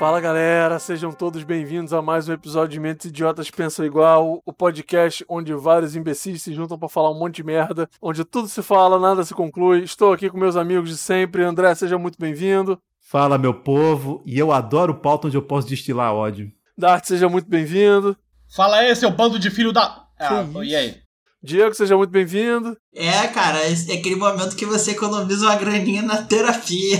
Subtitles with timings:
[0.00, 4.50] Fala galera, sejam todos bem-vindos a mais um episódio de Mentes Idiotas Pensam Igual, o
[4.50, 8.62] podcast onde vários imbecis se juntam para falar um monte de merda, onde tudo se
[8.62, 9.82] fala, nada se conclui.
[9.82, 11.44] Estou aqui com meus amigos de sempre.
[11.44, 12.80] André, seja muito bem-vindo.
[12.98, 16.50] Fala, meu povo, e eu adoro o pauta onde eu posso destilar ódio.
[16.78, 18.16] Dart, seja muito bem-vindo.
[18.56, 20.06] Fala aí, seu bando de filho da.
[20.18, 20.96] Ah, e aí?
[21.42, 22.76] Diego, seja muito bem-vindo.
[22.94, 26.98] É, cara, é aquele momento que você economiza uma graninha na terapia.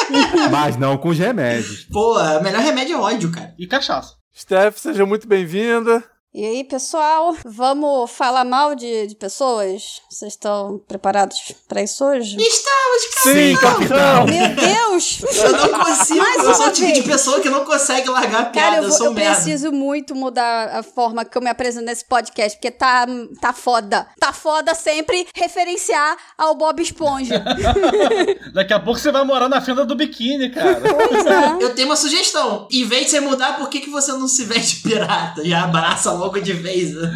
[0.50, 1.84] Mas não com os remédios.
[1.90, 3.54] Pô, o melhor remédio é ódio, cara.
[3.58, 4.14] E cachaça.
[4.34, 6.02] Steph, seja muito bem-vinda.
[6.34, 10.00] E aí, pessoal, vamos falar mal de, de pessoas?
[10.08, 12.38] Vocês estão preparados para isso hoje?
[12.40, 13.36] Estamos, cara!
[13.36, 14.24] Sim, capitão!
[14.24, 15.20] Meu Deus!
[15.36, 18.44] Eu não consigo, Mais eu sou o tipo de pessoa que não consegue largar a
[18.46, 19.34] piada, Cara, eu, eu, vou- sou eu merda.
[19.34, 23.04] preciso muito mudar a forma que eu me apresento nesse podcast, porque tá,
[23.38, 24.08] tá foda.
[24.18, 27.44] Tá foda sempre referenciar ao Bob Esponja.
[28.54, 30.80] Daqui a pouco você vai morar na fenda do biquíni, cara.
[30.80, 31.62] pois é.
[31.62, 32.66] Eu tenho uma sugestão.
[32.72, 35.44] Em vez de você mudar, por que, que você não se veste pirata?
[35.44, 36.94] Já abraça logo de vez.
[36.94, 37.10] né?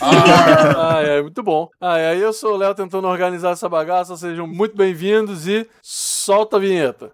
[0.76, 1.68] Ai, ai, muito bom.
[1.80, 6.56] Ai, aí eu sou o Léo tentando organizar essa bagaça, sejam muito bem-vindos e solta
[6.56, 7.10] a vinheta.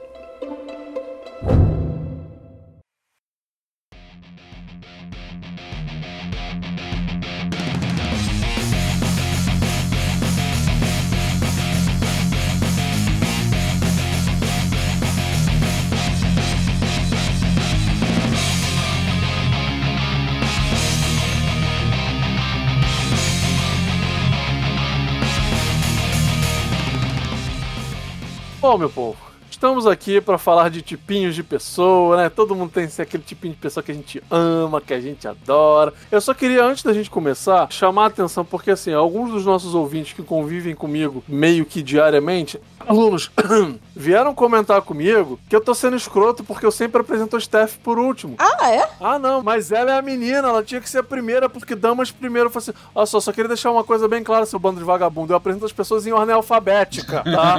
[28.67, 29.17] Bom, meu povo,
[29.57, 32.29] estamos aqui para falar de tipinhos de pessoa, né?
[32.29, 35.27] Todo mundo tem assim, aquele tipinho de pessoa que a gente ama, que a gente
[35.27, 35.95] adora.
[36.13, 39.75] Eu só queria, antes da gente começar, chamar a atenção, porque assim, alguns dos nossos
[39.75, 43.31] ouvintes que convivem comigo meio que diariamente, alunos,
[43.97, 47.99] vieram comentar comigo que eu tô sendo escroto porque eu sempre apresento o Steph por
[47.99, 48.37] último.
[48.39, 48.89] Ah, é?
[49.01, 52.11] Ah, não, mas ela é a menina, ela tinha que ser a primeira, porque damas
[52.11, 52.49] primeiro.
[52.49, 54.85] Eu falei assim, olha só, só queria deixar uma coisa bem clara, seu bando de
[54.85, 55.33] vagabundo.
[55.33, 57.57] Eu apresento as pessoas em ordem alfabética, tá?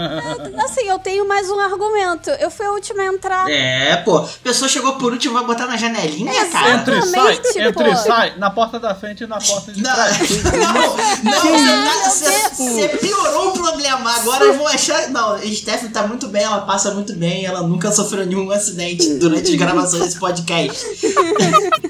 [0.63, 1.86] Assim, eu tenho mais um argumento.
[2.39, 3.49] Eu fui a última a entrar.
[3.49, 4.17] É, pô.
[4.17, 6.75] A pessoa chegou por último, vai botar na janelinha, cara.
[6.75, 9.93] Entre e sai, entre e sai, na porta da frente e na porta de Não,
[9.93, 10.17] trás.
[11.23, 14.11] não, não, você, piorou o problema.
[14.15, 15.09] Agora eu vou achar.
[15.09, 19.13] Não, a Stephanie tá muito bem, ela passa muito bem, ela nunca sofreu nenhum acidente
[19.15, 20.85] durante as gravações desse podcast.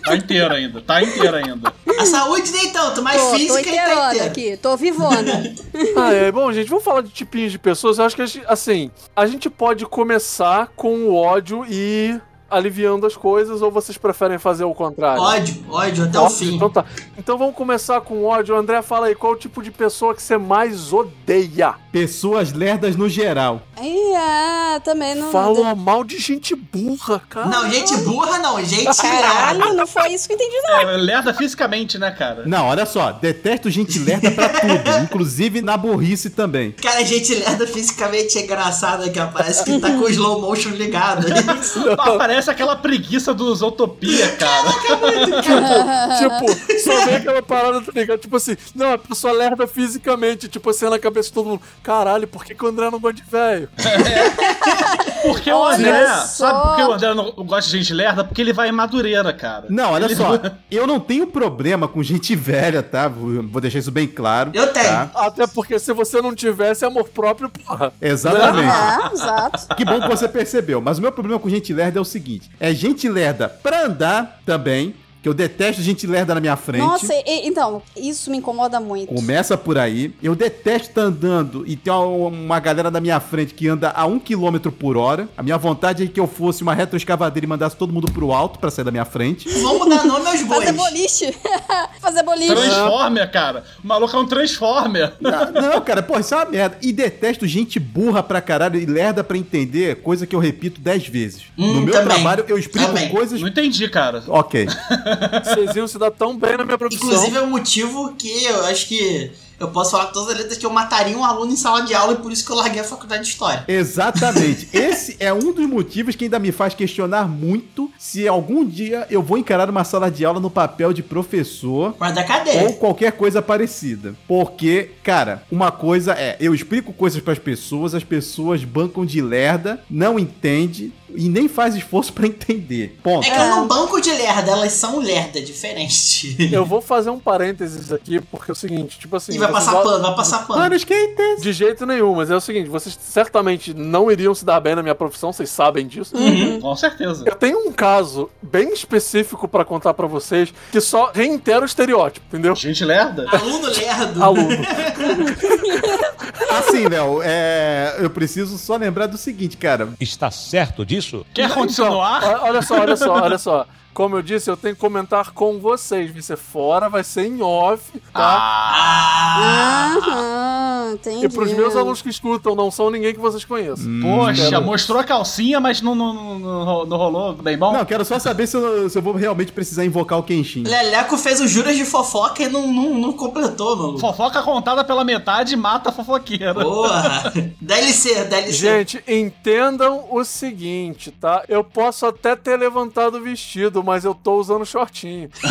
[0.04, 1.74] Tá inteiro ainda, tá inteiro ainda.
[2.00, 4.26] A saúde nem tanto, mas Tô, tô física e tá inteira.
[4.26, 5.56] aqui, tô vivona.
[5.96, 8.00] Ah, é, bom, gente, vamos falar de tipinhos de pessoas.
[8.00, 13.06] Eu acho que, a gente- assim, a gente pode começar com o ódio e aliviando
[13.06, 15.22] as coisas, ou vocês preferem fazer o contrário?
[15.22, 16.38] Ódio, ódio até o Ódio?
[16.38, 16.56] fim.
[16.56, 16.86] Então tá.
[17.18, 18.56] Então vamos começar com o ódio.
[18.56, 21.76] André, fala aí, qual o tipo de pessoa que você mais odeia?
[21.92, 23.62] Pessoas lerdas no geral.
[23.78, 25.32] É, também não.
[25.32, 27.48] Fala mal de gente burra, cara.
[27.48, 30.82] Não, gente burra não, gente Caralho, não foi isso que eu entendi, não.
[30.82, 32.44] É, lerda fisicamente, né, cara?
[32.46, 36.72] Não, olha só, detesto gente lerda pra tudo, inclusive na burrice também.
[36.72, 41.26] Cara, gente lerda fisicamente é engraçada que parece que tá com o slow motion ligado.
[42.38, 44.70] Parece aquela preguiça dos Utopia, cara.
[46.20, 48.20] tipo, só vem aquela parada, tá ligado?
[48.20, 51.62] Tipo assim, não, a pessoa lerda fisicamente, tipo assim, na cabeça de todo mundo.
[51.82, 53.68] Caralho, por que, que o André não gosta de velho?
[55.28, 56.06] Porque o André.
[56.08, 56.48] só.
[56.48, 58.24] Sabe por que o André não gosta de gente lerda?
[58.24, 59.66] Porque ele vai em Madureira, cara.
[59.70, 60.40] Não, olha Ele- só,
[60.72, 63.08] eu não tenho problema com gente velha, tá?
[63.08, 64.52] Vou vou deixar isso bem claro.
[64.54, 64.86] Eu tenho.
[64.88, 65.10] tá?
[65.16, 67.92] Até porque se você não tivesse amor próprio, porra.
[68.02, 68.68] Exatamente.
[68.70, 69.76] É, exato.
[69.76, 70.82] Que bom que você percebeu.
[70.82, 74.40] Mas o meu problema com gente lerda é o seguinte: é gente lerda pra andar
[74.46, 74.96] também,
[75.28, 76.82] que eu detesto gente lerda na minha frente.
[76.82, 79.14] Nossa, e- então, isso me incomoda muito.
[79.14, 80.14] Começa por aí.
[80.24, 84.06] Eu detesto estar andando e ter uma, uma galera na minha frente que anda a
[84.06, 85.28] um quilômetro por hora.
[85.36, 88.58] A minha vontade é que eu fosse uma retroescavadeira e mandasse todo mundo pro alto
[88.58, 89.50] pra sair da minha frente.
[89.62, 90.64] Vamos dar nome aos bois.
[90.64, 91.36] Fazer boliche.
[92.00, 92.54] Fazer boliche.
[92.56, 93.64] Transformer, cara.
[93.84, 95.14] O maluco é um Transformer.
[95.20, 96.78] Não, não, cara, pô, isso é uma merda.
[96.82, 101.06] E detesto gente burra pra caralho e lerda pra entender, coisa que eu repito dez
[101.06, 101.44] vezes.
[101.58, 102.08] Hum, no meu também.
[102.16, 103.10] trabalho, eu explico Também.
[103.10, 103.42] coisas.
[103.42, 104.24] Não entendi, cara.
[104.28, 104.68] Ok.
[105.44, 107.08] Vocês iam se dar tão bem na minha profissão.
[107.08, 110.58] Inclusive é o motivo que eu acho que eu posso falar com todas as letras
[110.58, 112.80] que eu mataria um aluno em sala de aula e por isso que eu larguei
[112.80, 113.66] a faculdade de História.
[113.68, 114.70] Exatamente.
[114.76, 119.22] Esse é um dos motivos que ainda me faz questionar muito se algum dia eu
[119.22, 122.74] vou encarar uma sala de aula no papel de professor da ou cadeia.
[122.74, 124.16] qualquer coisa parecida.
[124.28, 129.84] Porque, cara, uma coisa é, eu explico coisas pras pessoas, as pessoas bancam de lerda,
[129.90, 132.98] não entende e nem faz esforço pra entender.
[133.04, 133.26] Ponto.
[133.26, 136.36] É que eu não banco de lerda, elas são lerda, diferente.
[136.52, 139.34] Eu vou fazer um parênteses aqui, porque é o seguinte, tipo assim.
[139.34, 140.60] E vai passar pano, vai passar pano.
[140.62, 141.42] Mano, skaters.
[141.42, 144.84] De jeito nenhum, mas é o seguinte, vocês certamente não iriam se dar bem na
[144.84, 146.14] minha profissão, vocês sabem disso.
[146.62, 147.24] Com certeza.
[147.26, 152.26] Eu tenho um caso bem específico pra contar pra vocês que só reitera o estereótipo,
[152.28, 152.56] entendeu?
[152.56, 153.28] Gente lerda?
[153.30, 154.24] Aluno lerdo.
[154.24, 154.58] Aluno.
[156.50, 159.90] Assim, Léo, é, eu preciso só lembrar do seguinte, cara.
[160.00, 161.26] Está certo disso?
[161.34, 162.18] Quer continuar?
[162.24, 163.66] Então, olha só, olha só, olha só.
[163.98, 166.12] Como eu disse, eu tenho que comentar com vocês.
[166.14, 168.38] Vai ser fora, vai ser em off, tá?
[168.40, 171.26] Ah, Aham, entendi.
[171.26, 173.88] e pros meus alunos que escutam, não são ninguém que vocês conheçam.
[174.04, 177.74] Poxa, Quero- mostrou a calcinha, mas não, não, não, não- não rolou bem bom?
[177.74, 180.62] Não, quero só saber se eu, se eu vou realmente precisar invocar o Kenshin.
[180.64, 184.00] Leleco fez o Juras de fofoca e não, não, não completou, maluco.
[184.00, 186.54] Fofoca contada pela metade mata a fofoqueira.
[186.54, 187.34] Porra.
[187.60, 188.54] DLC, DLC.
[188.54, 191.44] Gente, entendam o seguinte, tá?
[191.50, 195.30] Eu posso até ter levantado o vestido, mas eu tô usando shortinho.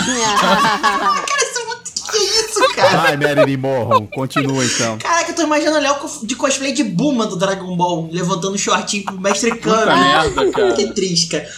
[2.09, 2.99] Que isso, cara?
[2.99, 4.97] Vai, Marilyn Morron, continua então.
[4.99, 8.59] Caraca, eu tô imaginando o Léo de cosplay de Buma do Dragon Ball, levantando o
[8.59, 10.01] shortinho pro mestre Puta Kami.
[10.01, 10.73] merda, cara.
[10.75, 11.49] Que triste, cara.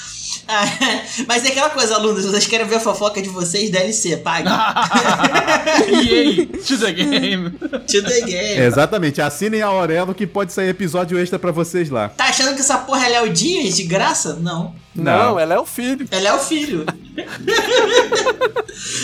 [0.49, 0.65] Ah,
[1.29, 4.49] mas é aquela coisa, alunos, vocês querem ver a fofoca de vocês, DLC, pague.
[5.93, 7.51] EA, to the game.
[7.89, 8.61] To the game.
[8.63, 12.09] Exatamente, assinem a Aurelo que pode sair episódio extra pra vocês lá.
[12.11, 14.35] Tá achando que essa porra é Léo Dias de graça?
[14.37, 14.75] Não.
[14.95, 16.07] Não, ela é o filho.
[16.11, 16.85] Ela é o filho.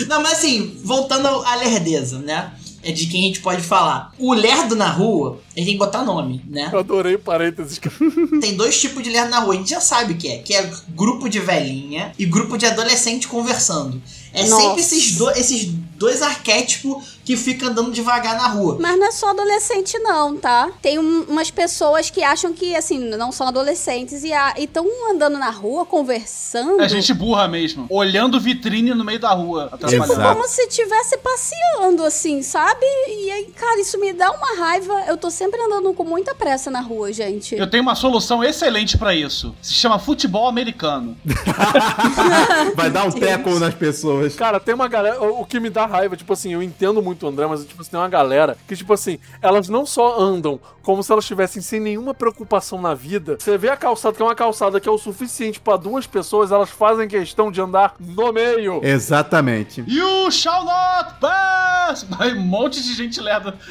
[0.07, 2.51] Não, mas assim, voltando ao- à lerdeza, né?
[2.87, 4.13] É de quem a gente pode falar.
[4.19, 6.69] O lerdo na rua, a gente tem que botar nome, né?
[6.71, 7.79] Eu adorei o parênteses.
[8.39, 10.37] Tem dois tipos de lerdo na rua, a gente já sabe o que é.
[10.37, 13.99] Que é grupo de velhinha e grupo de adolescente conversando.
[14.31, 14.61] É Nossa.
[14.61, 15.65] sempre esses, do- esses
[15.97, 18.77] dois arquétipos que ficam andando devagar na rua.
[18.79, 20.69] Mas não é só adolescente, não, tá?
[20.81, 25.49] Tem um- umas pessoas que acham que, assim, não são adolescentes e estão andando na
[25.49, 26.79] rua conversando.
[26.81, 27.87] É gente burra mesmo.
[27.89, 29.71] Olhando vitrine no meio da rua.
[29.91, 30.21] Exato.
[30.21, 32.85] Como se estivesse passeando, assim, sabe?
[33.07, 34.93] E aí, cara, isso me dá uma raiva.
[35.07, 37.55] Eu tô sempre andando com muita pressa na rua, gente.
[37.55, 39.55] Eu tenho uma solução excelente pra isso.
[39.63, 41.17] Se chama futebol americano.
[42.75, 44.35] Vai dar um teco nas pessoas.
[44.35, 45.21] Cara, tem uma galera.
[45.23, 47.91] O que me dá raiva, tipo assim, eu entendo muito o André, mas tipo, assim,
[47.91, 51.79] tem uma galera que, tipo assim, elas não só andam como se elas estivessem sem
[51.79, 53.37] nenhuma preocupação na vida.
[53.39, 56.51] Você vê a calçada, que é uma calçada que é o suficiente pra duas pessoas,
[56.51, 58.79] elas fazem questão de andar no meio.
[58.83, 59.83] Exatamente.
[59.87, 62.05] You shall not pass!
[62.09, 63.55] Vai um monte de gente lerda.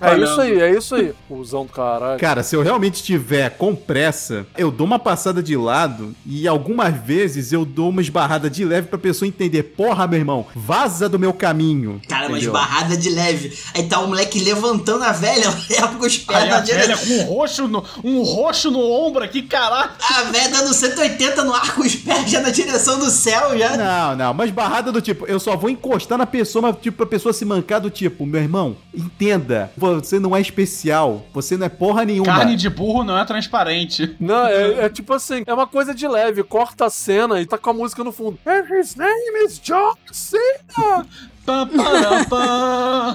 [0.00, 1.12] É isso aí, é isso aí.
[1.28, 2.18] Usão do caralho.
[2.18, 6.94] Cara, se eu realmente estiver com pressa, eu dou uma passada de lado e algumas
[6.94, 9.62] vezes eu dou uma esbarrada de leve pra pessoa entender.
[9.62, 12.00] Porra, meu irmão, vaza do meu caminho.
[12.08, 12.52] Cara, mas Entendeu?
[12.52, 13.58] barrada de leve.
[13.74, 16.82] Aí tá o moleque levantando a velha, leva com os pés Aí na a velha
[16.96, 17.06] direção.
[17.06, 19.90] com um roxo, no, um roxo no ombro aqui, caralho.
[20.14, 23.76] A velha dando 180 no ar com os pés já na direção do céu, já.
[23.76, 27.06] Não, não, mas barrada do tipo, eu só vou encostar na pessoa, mas tipo, pra
[27.06, 31.68] pessoa se mancar do tipo, meu irmão, entenda, você não é especial, você não é
[31.68, 32.26] porra nenhuma.
[32.26, 34.16] Carne de burro não é transparente.
[34.20, 37.58] Não, é, é tipo assim, é uma coisa de leve, corta a cena e tá
[37.58, 38.38] com a música no fundo.
[38.46, 41.06] And his name is John Cena.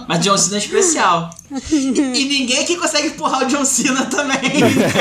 [0.07, 1.29] Mas John Cena é especial.
[1.69, 4.39] E, e ninguém aqui consegue empurrar o John Cena também.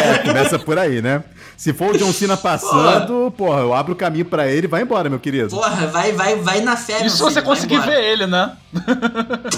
[0.01, 1.23] É, começa por aí, né?
[1.57, 4.83] Se for o John Cena passando, porra, eu abro o caminho pra ele e vai
[4.83, 5.51] embora, meu querido.
[5.51, 7.91] Porra, vai, vai, vai na fé, meu Isso se filho, você conseguir embora.
[7.91, 8.57] ver ele, né?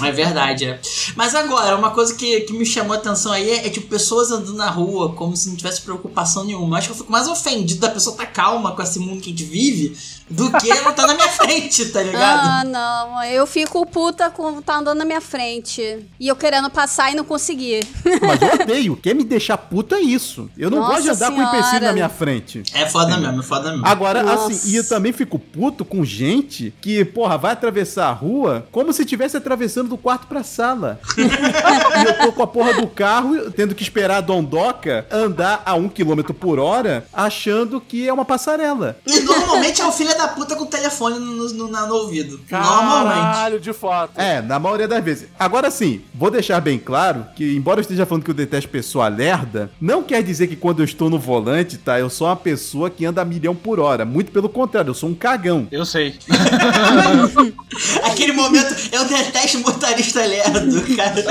[0.05, 0.79] É verdade, é.
[1.15, 4.31] Mas agora, uma coisa que, que me chamou a atenção aí é, é, tipo pessoas
[4.31, 6.75] andando na rua como se não tivesse preocupação nenhuma.
[6.75, 9.29] Eu acho que eu fico mais ofendido da pessoa tá calma com esse mundo que
[9.29, 9.95] a gente vive
[10.29, 12.39] do que ela tá na minha frente, tá ligado?
[12.47, 13.23] Ah, não.
[13.23, 16.05] Eu fico puta com tá andando na minha frente.
[16.19, 17.85] E eu querendo passar e não conseguir.
[18.21, 18.95] Mas eu odeio.
[18.95, 20.49] Quer me deixar puto é isso.
[20.57, 21.85] Eu não Nossa gosto de andar com o empecilho Senhora.
[21.87, 22.63] na minha frente.
[22.73, 23.85] É foda mesmo, é foda mesmo.
[23.85, 24.51] Agora, Nossa.
[24.51, 28.91] assim, e eu também fico puto com gente que, porra, vai atravessar a rua como
[28.93, 30.99] se estivesse atravessando do quarto pra sala.
[31.17, 35.73] e eu tô com a porra do carro, tendo que esperar a dondoca andar a
[35.75, 38.97] um quilômetro por hora, achando que é uma passarela.
[39.05, 42.39] E normalmente é o filho da puta com o telefone no, no, na- no ouvido.
[42.49, 42.49] Normalmente.
[42.49, 44.19] Caralho, caralho, de fato.
[44.19, 45.27] É, na maioria das vezes.
[45.39, 49.07] Agora sim, vou deixar bem claro que, embora eu esteja falando que eu detesto pessoa
[49.07, 51.99] lerda, não quer dizer que quando eu estou no volante, tá?
[51.99, 54.05] Eu sou uma pessoa que anda a milhão por hora.
[54.05, 55.67] Muito pelo contrário, eu sou um cagão.
[55.71, 56.15] Eu sei.
[58.03, 61.23] Aquele momento, eu detesto motorista lerdo, cara.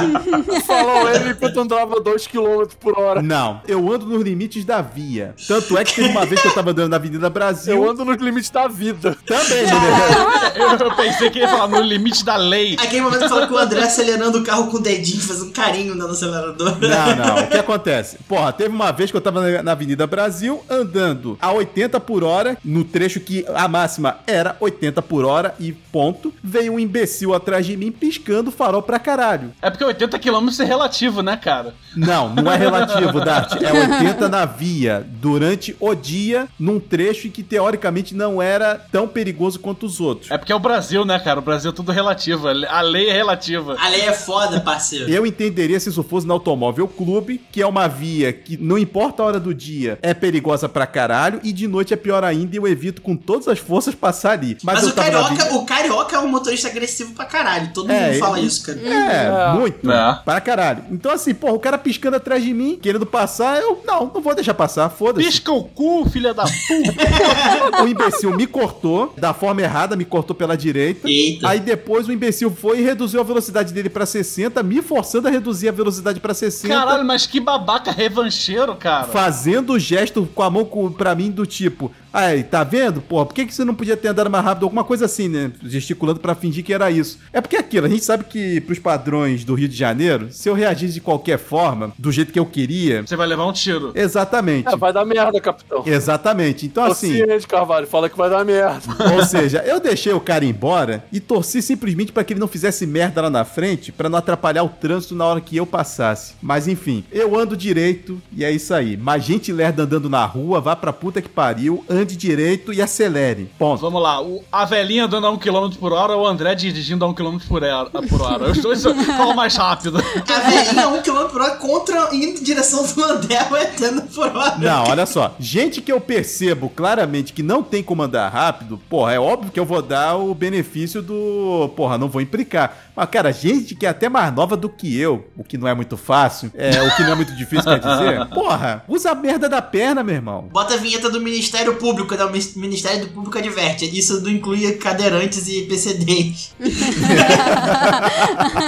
[0.66, 3.22] Falou ele enquanto andava 2km por hora.
[3.22, 5.34] Não, eu ando nos limites da via.
[5.46, 7.74] Tanto é que teve uma vez que eu tava andando na Avenida Brasil.
[7.74, 9.16] Eu ando nos limites da vida.
[9.26, 10.52] Também, né?
[10.56, 12.74] Eu, eu pensei que ia falar no limite da lei.
[12.80, 15.52] Aquele momento que fala com o André acelerando o carro com o dedinho, fazendo um
[15.52, 16.76] carinho no acelerador.
[16.80, 17.44] Não, não.
[17.44, 18.18] O que acontece?
[18.28, 22.56] Porra, teve uma vez que eu tava na- Avenida Brasil andando a 80 por hora,
[22.64, 26.32] no trecho que a máxima era 80 por hora e ponto.
[26.42, 29.52] Veio um imbecil atrás de mim piscando farol pra caralho.
[29.62, 31.74] É porque 80 km é relativo, né, cara?
[31.96, 33.52] Não, não é relativo, Dart.
[33.62, 37.79] É 80 na via durante o dia, num trecho que teoricamente
[38.14, 40.30] não era tão perigoso quanto os outros.
[40.30, 41.38] É porque é o Brasil, né, cara?
[41.38, 42.48] O Brasil é tudo relativo.
[42.48, 43.76] A lei é relativa.
[43.78, 45.08] A lei é foda, parceiro.
[45.08, 49.22] Eu entenderia se isso fosse no Automóvel Clube, que é uma via que não importa
[49.22, 52.58] a hora do dia, é perigosa pra caralho, e de noite é pior ainda e
[52.58, 54.56] eu evito com todas as forças passar ali.
[54.62, 57.70] Mas, Mas o carioca, avenida- o carioca é um motorista agressivo pra caralho.
[57.72, 58.78] Todo É, mundo fala ele- isso, cara.
[58.80, 59.52] É, É.
[59.58, 59.90] muito.
[59.90, 60.20] É.
[60.24, 60.84] Para caralho.
[60.90, 63.82] Então, assim, porra, o cara piscando atrás de mim, querendo passar, eu.
[63.86, 65.26] Não, não vou deixar passar, foda-se.
[65.26, 66.50] Pisca o cu, filha da puta.
[67.82, 71.08] O imbecil me cortou da forma errada, me cortou pela direita.
[71.08, 71.48] Eita.
[71.48, 75.30] Aí depois o imbecil foi e reduziu a velocidade dele pra 60, me forçando a
[75.30, 76.72] reduzir a velocidade pra 60.
[76.72, 79.04] Caralho, mas que babaca revancheiro, cara.
[79.04, 83.00] Fazendo o gesto com a mão pra mim do tipo, ai, tá vendo?
[83.00, 84.64] Pô, por que, que você não podia ter andado mais rápido?
[84.64, 85.52] Alguma coisa assim, né?
[85.62, 87.18] Gesticulando pra fingir que era isso.
[87.32, 90.48] É porque é aquilo, a gente sabe que pros padrões do Rio de Janeiro, se
[90.48, 93.92] eu reagisse de qualquer forma, do jeito que eu queria, Você vai levar um tiro.
[93.94, 94.68] exatamente.
[94.68, 95.82] É, vai dar merda, capitão.
[95.86, 96.66] Exatamente.
[96.66, 97.86] Então, assim, ciente, Carvalho.
[97.86, 98.80] Fala que vai dar merda.
[99.14, 102.86] Ou seja, eu deixei o cara embora e torci simplesmente pra que ele não fizesse
[102.86, 106.34] merda lá na frente, pra não atrapalhar o trânsito na hora que eu passasse.
[106.42, 108.96] Mas enfim, eu ando direito e é isso aí.
[108.96, 113.50] Mas gente lerda andando na rua, vá pra puta que pariu, ande direito e acelere.
[113.58, 113.80] Ponto.
[113.80, 117.04] Vamos lá, o, a velhinha andando a 1 km por hora ou o André dirigindo
[117.04, 117.90] a 1 km por hora.
[117.90, 118.50] Por hora.
[118.50, 119.98] Os dois falam mais rápido.
[119.98, 124.34] A velhinha 1 km por hora contra, indo em direção do André, vai tendo por
[124.34, 124.56] hora.
[124.58, 125.34] Não, olha só.
[125.38, 129.60] Gente que eu percebo claramente que não tem como andar rápido, porra, é óbvio que
[129.60, 131.70] eu vou dar o benefício do.
[131.76, 132.90] Porra, não vou implicar.
[132.94, 135.74] Mas, cara, gente que é até mais nova do que eu, o que não é
[135.74, 139.48] muito fácil, é, o que não é muito difícil, quer dizer, porra, usa a merda
[139.48, 140.48] da perna, meu irmão.
[140.52, 142.24] Bota a vinheta do Ministério Público, né?
[142.24, 143.84] O Ministério do Público adverte.
[143.96, 146.54] Isso não inclui cadeirantes e PCDs.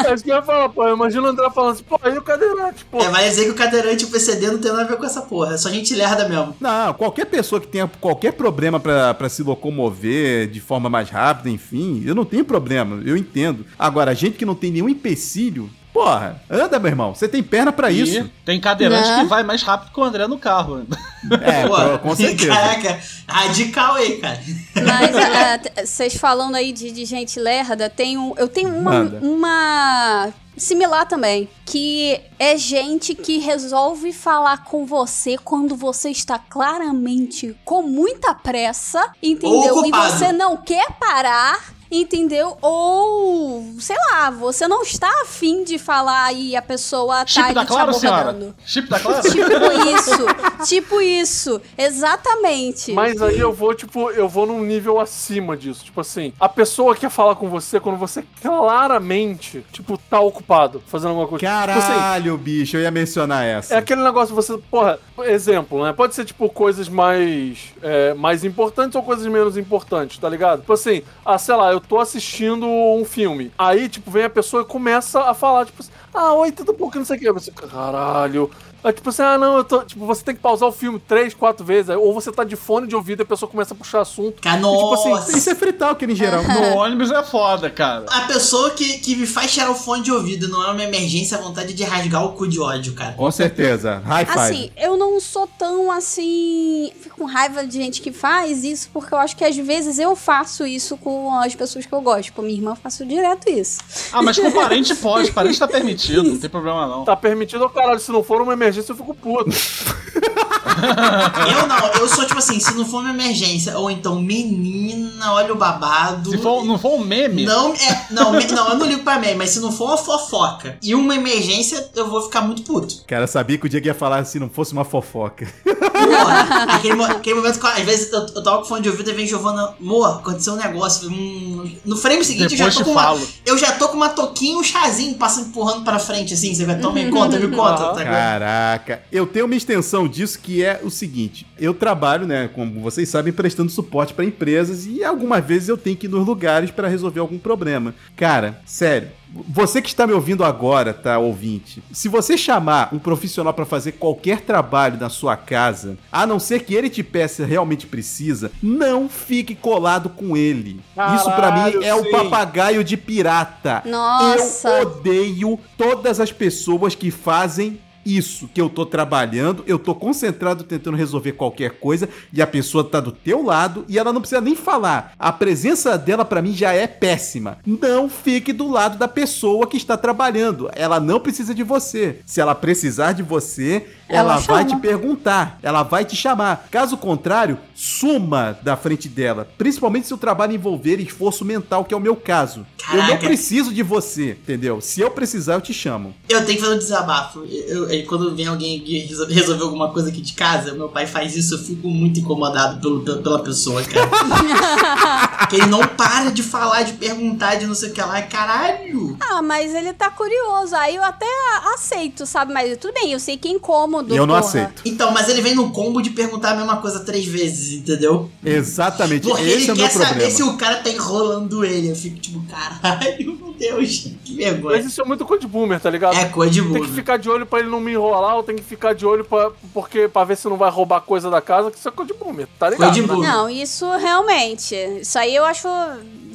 [0.05, 0.88] É isso que eu ia falar, pô.
[0.88, 2.99] Imagina o André falando assim, pô, aí o cadeirante, pô.
[2.99, 5.05] É, vai dizer que o cadeirante e o PCD não tem nada a ver com
[5.05, 5.55] essa porra.
[5.55, 6.57] É só gente lerda mesmo.
[6.61, 11.49] Não, qualquer pessoa que tenha qualquer problema pra pra se locomover de forma mais rápida,
[11.50, 13.64] enfim, eu não tenho problema, eu entendo.
[13.79, 17.91] Agora, gente que não tem nenhum empecilho, porra, anda, meu irmão, você tem perna pra
[17.91, 18.29] isso.
[18.45, 19.21] Tem cadeirante Né?
[19.21, 20.87] que vai mais rápido que o André no carro.
[21.41, 22.53] É, com certeza.
[22.53, 24.41] Caraca, radical aí, cara.
[24.75, 29.21] Mas t- vocês falando aí de, de gente lerda, tem um, eu tenho uma, Manda.
[29.23, 37.57] uma similar também, que é gente que resolve falar com você quando você está claramente
[37.65, 39.85] com muita pressa, entendeu?
[39.87, 41.73] E você não quer parar.
[41.95, 42.57] Entendeu?
[42.63, 47.55] Ou, sei lá, você não está afim de falar e a pessoa tá Chip aí
[47.55, 48.21] da te Claro, senhora?
[48.31, 48.55] abordando.
[48.65, 49.21] Chip da Claro?
[49.31, 52.93] Tipo isso, tipo isso, exatamente.
[52.93, 55.85] Mas aí eu vou, tipo, eu vou num nível acima disso.
[55.85, 61.11] Tipo assim, a pessoa quer falar com você quando você claramente, tipo, tá ocupado, fazendo
[61.11, 61.45] alguma coisa.
[61.45, 63.75] Tipo assim, Caralho, bicho, eu ia mencionar essa.
[63.75, 65.93] É aquele negócio, você, porra, exemplo, né?
[65.93, 70.61] Pode ser, tipo, coisas mais, é, mais importantes ou coisas menos importantes, tá ligado?
[70.61, 73.53] Tipo assim, ah, sei lá, eu tô assistindo um filme.
[73.59, 76.91] Aí, tipo, vem a pessoa e começa a falar, tipo assim, ah, oi, tudo bom,
[76.91, 77.33] que não sei o que.
[77.33, 78.51] Você, caralho.
[78.85, 79.83] Aí, tipo assim, ah, não, eu tô.
[79.85, 81.95] Tipo, você tem que pausar o filme três, quatro vezes.
[81.97, 84.43] Ou você tá de fone de ouvido e a pessoa começa a puxar assunto.
[84.43, 85.37] Cara, E, tipo assim.
[85.39, 86.43] Isso é frital, que em geral.
[86.43, 88.07] No ônibus é foda, cara.
[88.09, 91.37] A pessoa que, que me faz tirar o fone de ouvido não é uma emergência,
[91.37, 93.12] é vontade de rasgar o cu de ódio, cara.
[93.12, 94.03] Com certeza.
[94.05, 94.39] High five.
[94.41, 96.91] Assim, eu não sou tão assim.
[97.01, 100.17] Fico com raiva de gente que faz isso, porque eu acho que às vezes eu
[100.17, 102.33] faço isso com as pessoas que eu gosto.
[102.33, 103.79] Com minha irmã, eu faço direto isso.
[104.12, 107.05] Ah, mas com parente pode, parente tá permitido, não tem problema não.
[107.05, 109.50] Tá permitido, caralho, se não for uma emergência, eu fico puto.
[110.64, 115.52] Eu não, eu sou tipo assim, se não for uma emergência, ou então, menina, olha
[115.52, 116.31] o babado.
[116.31, 119.19] Se for, não for um meme, Não, é, não, me- não, eu não ligo pra
[119.19, 123.02] mim, mas se não for uma fofoca e uma emergência, eu vou ficar muito puto.
[123.07, 125.47] Cara, sabia que o Diego ia falar se não fosse uma fofoca.
[125.64, 129.14] Porra, aquele, aquele momento que, às vezes, eu, eu tava com fone de ouvido e
[129.14, 131.09] vem Giovana, amor, aconteceu um negócio.
[131.11, 133.28] Hum, no frame seguinte, eu já depois tô com uma, falo.
[133.47, 136.64] eu já tô com uma toquinha e um chazinho passando empurrando pra frente, assim, você
[136.64, 137.95] vai, toma me conta, me conta.
[137.95, 138.04] Tá?
[138.04, 143.09] Caraca, eu tenho uma extensão disso que é o seguinte: eu trabalho, né, como vocês
[143.09, 146.89] sabem, prestando suporte para empresas e algumas vezes eu tenho que ir nos lugares para
[146.89, 147.95] resolver algum problema.
[148.17, 149.09] Cara, sério.
[149.49, 151.83] Você que está me ouvindo agora, tá, ouvinte?
[151.91, 156.65] Se você chamar um profissional para fazer qualquer trabalho na sua casa, a não ser
[156.65, 160.81] que ele te peça realmente precisa, não fique colado com ele.
[161.17, 163.83] Isso para Caralho, mim é o papagaio de pirata.
[163.87, 164.69] Nossa.
[164.69, 170.65] Eu odeio todas as pessoas que fazem isso, que eu tô trabalhando, eu tô concentrado
[170.65, 174.41] tentando resolver qualquer coisa e a pessoa tá do teu lado e ela não precisa
[174.41, 175.15] nem falar.
[175.19, 177.59] A presença dela pra mim já é péssima.
[177.67, 180.71] Não fique do lado da pessoa que está trabalhando.
[180.75, 182.21] Ela não precisa de você.
[182.27, 186.66] Se ela precisar de você, ela, Ela vai te perguntar, ela vai te chamar.
[186.71, 191.97] Caso contrário, suma da frente dela, principalmente se o trabalho envolver esforço mental, que é
[191.97, 192.66] o meu caso.
[192.90, 193.26] Eu não Caraca.
[193.26, 194.81] preciso de você, entendeu?
[194.81, 196.14] Se eu precisar, eu te chamo.
[196.28, 197.45] Eu tenho que fazer um desabafo.
[197.45, 198.99] Eu, eu- quando vem alguém aqui
[199.31, 203.00] resolver alguma coisa aqui de casa, meu pai faz isso, eu fico muito incomodado pelo,
[203.02, 204.09] pelo- pela pessoa, cara.
[205.49, 208.21] que ele não para de falar, de perguntar, de não sei o que lá.
[208.23, 209.16] Caralho!
[209.21, 210.75] Ah, mas ele tá curioso.
[210.76, 211.26] Aí eu até
[211.75, 212.52] aceito, sabe?
[212.52, 214.02] Mas tudo bem, eu sei que é incômodo.
[214.11, 214.47] Eu não porra.
[214.47, 214.83] aceito.
[214.85, 218.31] Então, mas ele vem no combo de perguntar a mesma coisa três vezes, entendeu?
[218.45, 219.27] Exatamente.
[219.27, 220.31] Porque Esse ele é quer saber problema.
[220.31, 221.91] se o cara tá enrolando ele.
[221.91, 224.77] Eu fico tipo, caralho, meu Deus, que vergonha.
[224.77, 226.17] Mas isso é muito coisa de boomer, tá ligado?
[226.17, 228.57] É coisa de Tem que ficar de olho pra ele não me enrolar, ou tem
[228.57, 231.71] que ficar de olho pra, porque, pra ver se não vai roubar coisa da casa,
[231.71, 232.89] que isso é coisa de boomer, tá ligado?
[232.89, 233.07] Coisa de né?
[233.07, 233.23] burro.
[233.23, 234.75] Não, isso realmente.
[235.01, 235.69] Isso aí eu acho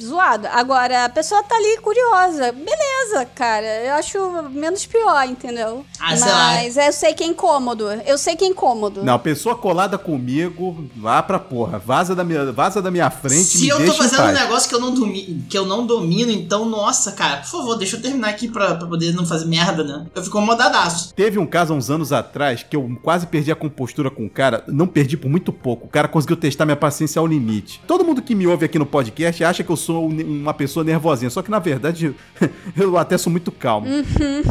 [0.04, 0.46] zoado.
[0.48, 2.52] Agora, a pessoa tá ali curiosa.
[2.52, 3.66] Beleza, cara.
[3.84, 4.18] Eu acho
[4.50, 5.84] menos pior, entendeu?
[6.00, 6.16] Ah.
[6.18, 7.90] Mas eu sei que é incômodo.
[8.06, 9.04] Eu sei que é incômodo.
[9.04, 11.78] Não, pessoa colada comigo, vá pra porra.
[11.78, 14.74] Vaza da minha, vaza da minha frente Se me eu tô fazendo um negócio que
[14.74, 18.28] eu não domino, que eu não domino, então, nossa, cara, por favor, deixa eu terminar
[18.28, 20.06] aqui pra, pra poder não fazer merda, né?
[20.14, 21.12] Eu fico incomodadaço.
[21.14, 24.30] Teve um caso há uns anos atrás que eu quase perdi a compostura com o
[24.30, 24.62] cara.
[24.68, 25.86] Não perdi por muito pouco.
[25.86, 27.80] O cara conseguiu testar minha paciência ao limite.
[27.86, 30.84] Todo mundo que me ouve aqui no podcast acha que eu sou um- uma pessoa
[30.84, 31.30] nervosinha.
[31.30, 32.14] Só que na verdade
[32.76, 33.86] eu até sou muito calmo.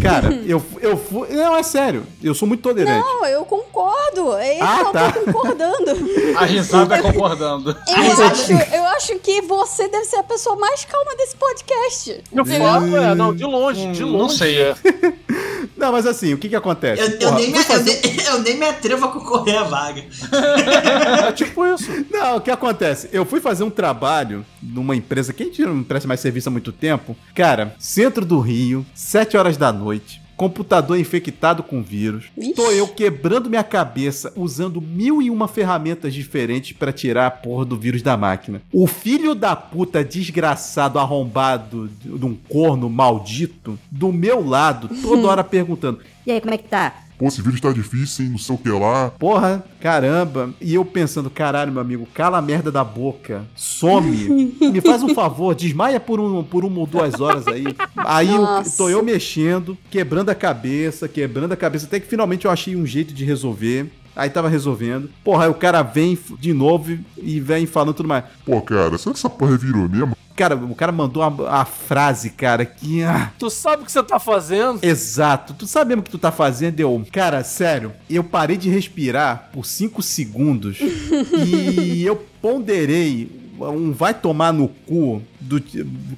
[0.01, 1.29] Cara, eu, eu fui.
[1.29, 2.03] Não, é sério.
[2.23, 2.99] Eu sou muito tolerante.
[3.05, 4.35] Não, eu concordo.
[4.37, 5.11] É isso Ah, que eu tá.
[5.11, 5.91] tô concordando.
[6.37, 7.69] a risada concordando.
[7.87, 12.23] Eu acho, eu acho que você deve ser a pessoa mais calma desse podcast.
[12.31, 14.17] Eu falo, é, não, de longe, de Hum, longe.
[14.23, 14.61] não sei.
[14.61, 14.75] é.
[15.77, 17.01] Não, mas assim, o que que acontece?
[17.01, 19.57] Eu, eu Porra, nem me, fui eu, fazer- nem, eu nem me atrevo a concorrer
[19.59, 20.03] à vaga.
[21.27, 21.89] É tipo isso.
[22.09, 23.09] Não, o que acontece?
[23.11, 26.51] Eu fui fazer um trabalho numa empresa que a gente não presta mais serviço há
[26.51, 27.15] muito tempo.
[27.35, 30.21] Cara, centro do Rio, 7 horas da noite.
[30.37, 32.25] Computador infectado com vírus.
[32.55, 37.65] Tô eu quebrando minha cabeça usando mil e uma ferramentas diferentes pra tirar a porra
[37.65, 38.61] do vírus da máquina.
[38.71, 45.43] O filho da puta desgraçado, arrombado, de um corno maldito, do meu lado, toda hora
[45.43, 47.06] perguntando: E aí, como é que tá?
[47.17, 48.31] Pô, esse vídeo tá difícil, hein?
[48.31, 49.09] Não sei o que lá.
[49.17, 50.51] Porra, caramba.
[50.61, 53.43] E eu pensando, caralho, meu amigo, cala a merda da boca.
[53.55, 54.55] Some.
[54.71, 57.65] Me faz um favor, desmaia por, um, por uma ou duas horas aí.
[57.97, 58.45] Aí eu,
[58.77, 62.85] tô eu mexendo, quebrando a cabeça, quebrando a cabeça, até que finalmente eu achei um
[62.85, 63.91] jeito de resolver.
[64.17, 65.11] Aí tava resolvendo.
[65.23, 68.23] Porra, aí o cara vem de novo e vem falando tudo mais.
[68.43, 70.17] Pô, cara, será que essa porra virou mesmo?
[70.35, 73.03] Cara, o cara mandou a, a frase, cara, que.
[73.03, 74.79] ah, Tu sabe o que você tá fazendo?
[74.83, 75.53] Exato.
[75.53, 76.79] Tu sabe mesmo o que tu tá fazendo?
[76.79, 80.77] Eu, cara, sério, eu parei de respirar por 5 segundos
[81.45, 85.61] e eu ponderei um vai tomar no cu do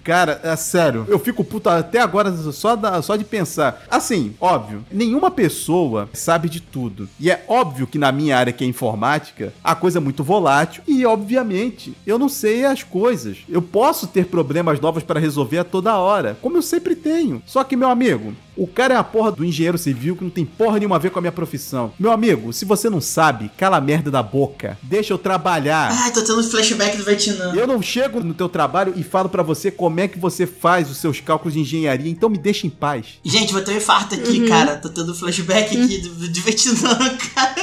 [0.03, 1.05] cara, é sério.
[1.07, 3.83] Eu fico puto até agora só, da- só de pensar.
[3.89, 7.07] Assim, óbvio, nenhuma pessoa sabe de tudo.
[7.19, 10.83] E é óbvio que na minha área que é informática, a coisa é muito volátil
[10.87, 13.37] e obviamente eu não sei as coisas.
[13.47, 17.41] Eu posso ter problemas novos para resolver a toda hora, como eu sempre tenho.
[17.45, 20.45] Só que meu amigo, o cara é a porra do engenheiro civil que não tem
[20.45, 21.93] porra nenhuma a ver com a minha profissão.
[21.99, 24.77] Meu amigo, se você não sabe, cala a merda da boca.
[24.83, 25.91] Deixa eu trabalhar.
[25.91, 27.53] Ai, tô tendo flashback do Vietnã.
[27.55, 30.89] Eu não chego no teu trabalho e falo pra você como é que você faz
[30.89, 33.19] os seus cálculos de engenharia, então me deixa em paz.
[33.23, 34.77] Gente, vou ter um infarto aqui, cara.
[34.77, 36.97] Tô tendo flashback aqui do, do Vietnã,
[37.35, 37.55] cara.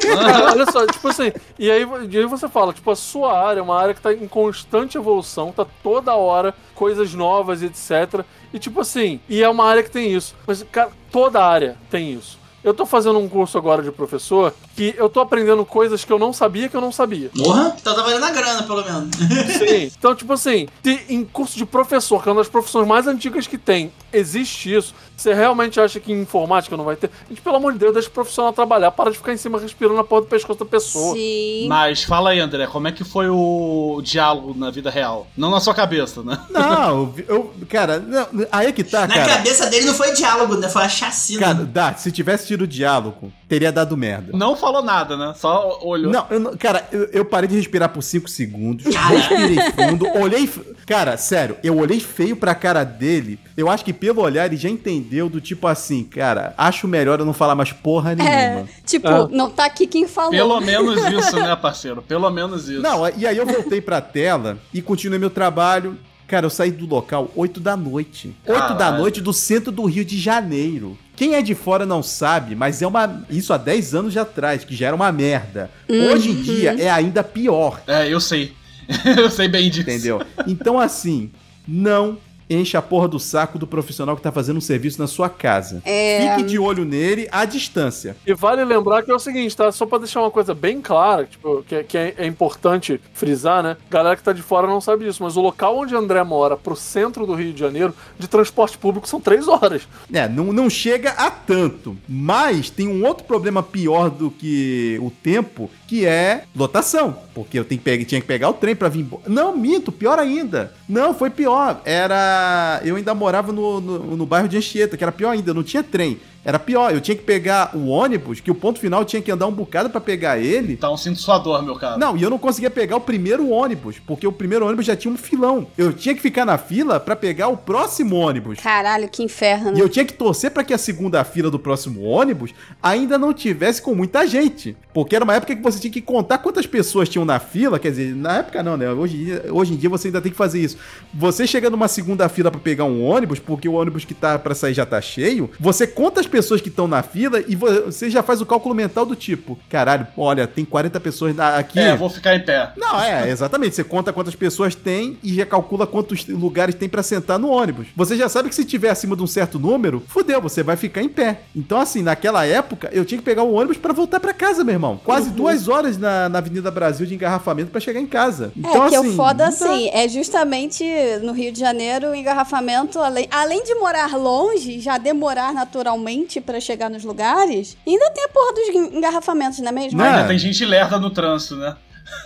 [0.00, 3.60] Cara, olha só, tipo assim, e aí, e aí você fala, tipo, a sua área
[3.60, 8.24] é uma área que tá em constante evolução, tá toda hora coisas novas, etc.
[8.52, 10.34] E tipo assim, e é uma área que tem isso.
[10.46, 12.39] Mas, cara, toda área tem isso.
[12.62, 16.18] Eu tô fazendo um curso agora de professor que eu tô aprendendo coisas que eu
[16.18, 17.30] não sabia que eu não sabia.
[17.36, 19.16] Porra, então tá valendo a grana, pelo menos.
[19.58, 19.92] Sim.
[19.98, 20.68] Então, tipo assim,
[21.08, 24.94] em curso de professor, que é uma das profissões mais antigas que tem, existe isso,
[25.20, 27.10] você realmente acha que em informática não vai ter?
[27.28, 29.96] Gente, pelo amor de Deus, deixa o profissional trabalhar, para de ficar em cima respirando
[29.96, 31.14] na porra do pescoço da pessoa.
[31.14, 31.66] Sim.
[31.68, 35.26] Mas fala aí, André, como é que foi o diálogo na vida real?
[35.36, 36.38] Não na sua cabeça, né?
[36.50, 39.28] Não, eu, cara, não, aí é que tá, Na cara.
[39.36, 40.68] cabeça dele não foi diálogo, né?
[40.68, 41.40] Foi a chacina.
[41.40, 44.32] Cara, dá, se tivesse tido diálogo, teria dado merda.
[44.36, 45.34] Não falou nada, né?
[45.36, 46.12] Só olhou.
[46.12, 49.08] Não, eu não- cara, eu, eu parei de respirar por 5 segundos, Cara.
[49.16, 50.48] respirei fundo, olhei.
[50.86, 53.38] Cara, sério, eu olhei feio pra cara dele.
[53.60, 57.24] Eu acho que pelo olhar ele já entendeu do tipo assim, cara, acho melhor eu
[57.26, 58.68] não falar mais porra É, nenhuma.
[58.86, 59.28] tipo, Ah.
[59.30, 60.30] não tá aqui quem falou.
[60.30, 62.02] Pelo menos isso, né, parceiro?
[62.02, 62.80] Pelo menos isso.
[62.82, 65.96] Não, e aí eu voltei pra tela e continuei meu trabalho.
[66.26, 68.34] Cara, eu saí do local 8 da noite.
[68.46, 68.98] 8 da Caralho.
[68.98, 70.96] noite do centro do Rio de Janeiro.
[71.16, 73.24] Quem é de fora não sabe, mas é uma.
[73.28, 75.70] Isso há 10 anos atrás, que já era uma merda.
[75.88, 77.80] Hoje em dia é ainda pior.
[77.86, 78.52] É, eu sei.
[79.18, 79.90] eu sei bem disso.
[79.90, 80.22] Entendeu?
[80.46, 81.30] Então, assim,
[81.66, 82.16] não
[82.50, 85.80] enche a porra do saco do profissional que tá fazendo um serviço na sua casa.
[85.84, 86.34] É.
[86.36, 88.16] Fique de olho nele à distância.
[88.26, 89.70] E vale lembrar que é o seguinte, tá?
[89.70, 93.76] Só pra deixar uma coisa bem clara, tipo, que, que é, é importante frisar, né?
[93.88, 96.74] Galera que tá de fora não sabe disso, mas o local onde André mora, pro
[96.74, 99.86] centro do Rio de Janeiro, de transporte público, são três horas.
[100.12, 101.96] É, não, não chega a tanto.
[102.08, 107.16] Mas tem um outro problema pior do que o tempo, que é lotação.
[107.34, 109.22] Porque eu tenho que pegar, tinha que pegar o trem pra vir embora.
[109.26, 110.72] Não, minto, pior ainda.
[110.88, 111.80] Não, foi pior.
[111.84, 112.39] Era.
[112.84, 115.82] Eu ainda morava no, no, no bairro de Anchieta, que era pior ainda, não tinha
[115.82, 116.18] trem.
[116.44, 119.30] Era pior, eu tinha que pegar o ônibus, que o ponto final eu tinha que
[119.30, 120.76] andar um bocado pra pegar ele.
[120.76, 121.98] Tá um cinto sua dor, meu cara.
[121.98, 125.12] Não, e eu não conseguia pegar o primeiro ônibus, porque o primeiro ônibus já tinha
[125.12, 125.66] um filão.
[125.76, 128.58] Eu tinha que ficar na fila pra pegar o próximo ônibus.
[128.58, 129.76] Caralho, que inferno.
[129.76, 133.34] E eu tinha que torcer pra que a segunda fila do próximo ônibus ainda não
[133.34, 134.76] tivesse com muita gente.
[134.94, 137.78] Porque era uma época que você tinha que contar quantas pessoas tinham na fila.
[137.78, 138.90] Quer dizer, na época não, né?
[138.90, 140.78] Hoje em dia, hoje em dia você ainda tem que fazer isso.
[141.12, 144.54] Você chega numa segunda fila pra pegar um ônibus, porque o ônibus que tá pra
[144.54, 145.50] sair já tá cheio.
[145.60, 148.74] Você conta as pessoas que estão na fila e vo- você já faz o cálculo
[148.74, 151.78] mental do tipo: caralho, olha, tem 40 pessoas na- aqui.
[151.78, 152.72] É, vou ficar em pé.
[152.76, 153.74] Não, é, exatamente.
[153.74, 157.88] Você conta quantas pessoas tem e já calcula quantos lugares tem pra sentar no ônibus.
[157.96, 161.02] Você já sabe que se tiver acima de um certo número, fudeu, você vai ficar
[161.02, 161.40] em pé.
[161.54, 164.74] Então, assim, naquela época, eu tinha que pegar o ônibus pra voltar pra casa, meu
[164.74, 165.00] irmão.
[165.04, 168.52] Quase duas horas na, na Avenida Brasil de engarrafamento pra chegar em casa.
[168.56, 169.48] Então, é, que assim, o foda, dá.
[169.48, 170.84] assim, é justamente
[171.22, 176.60] no Rio de Janeiro, o engarrafamento, além, além de morar longe, já demorar naturalmente pra
[176.60, 179.98] chegar nos lugares, ainda tem a porra dos engarrafamentos, não é mesmo?
[179.98, 180.04] Não.
[180.04, 181.76] Ainda tem gente lerda no trânsito, né?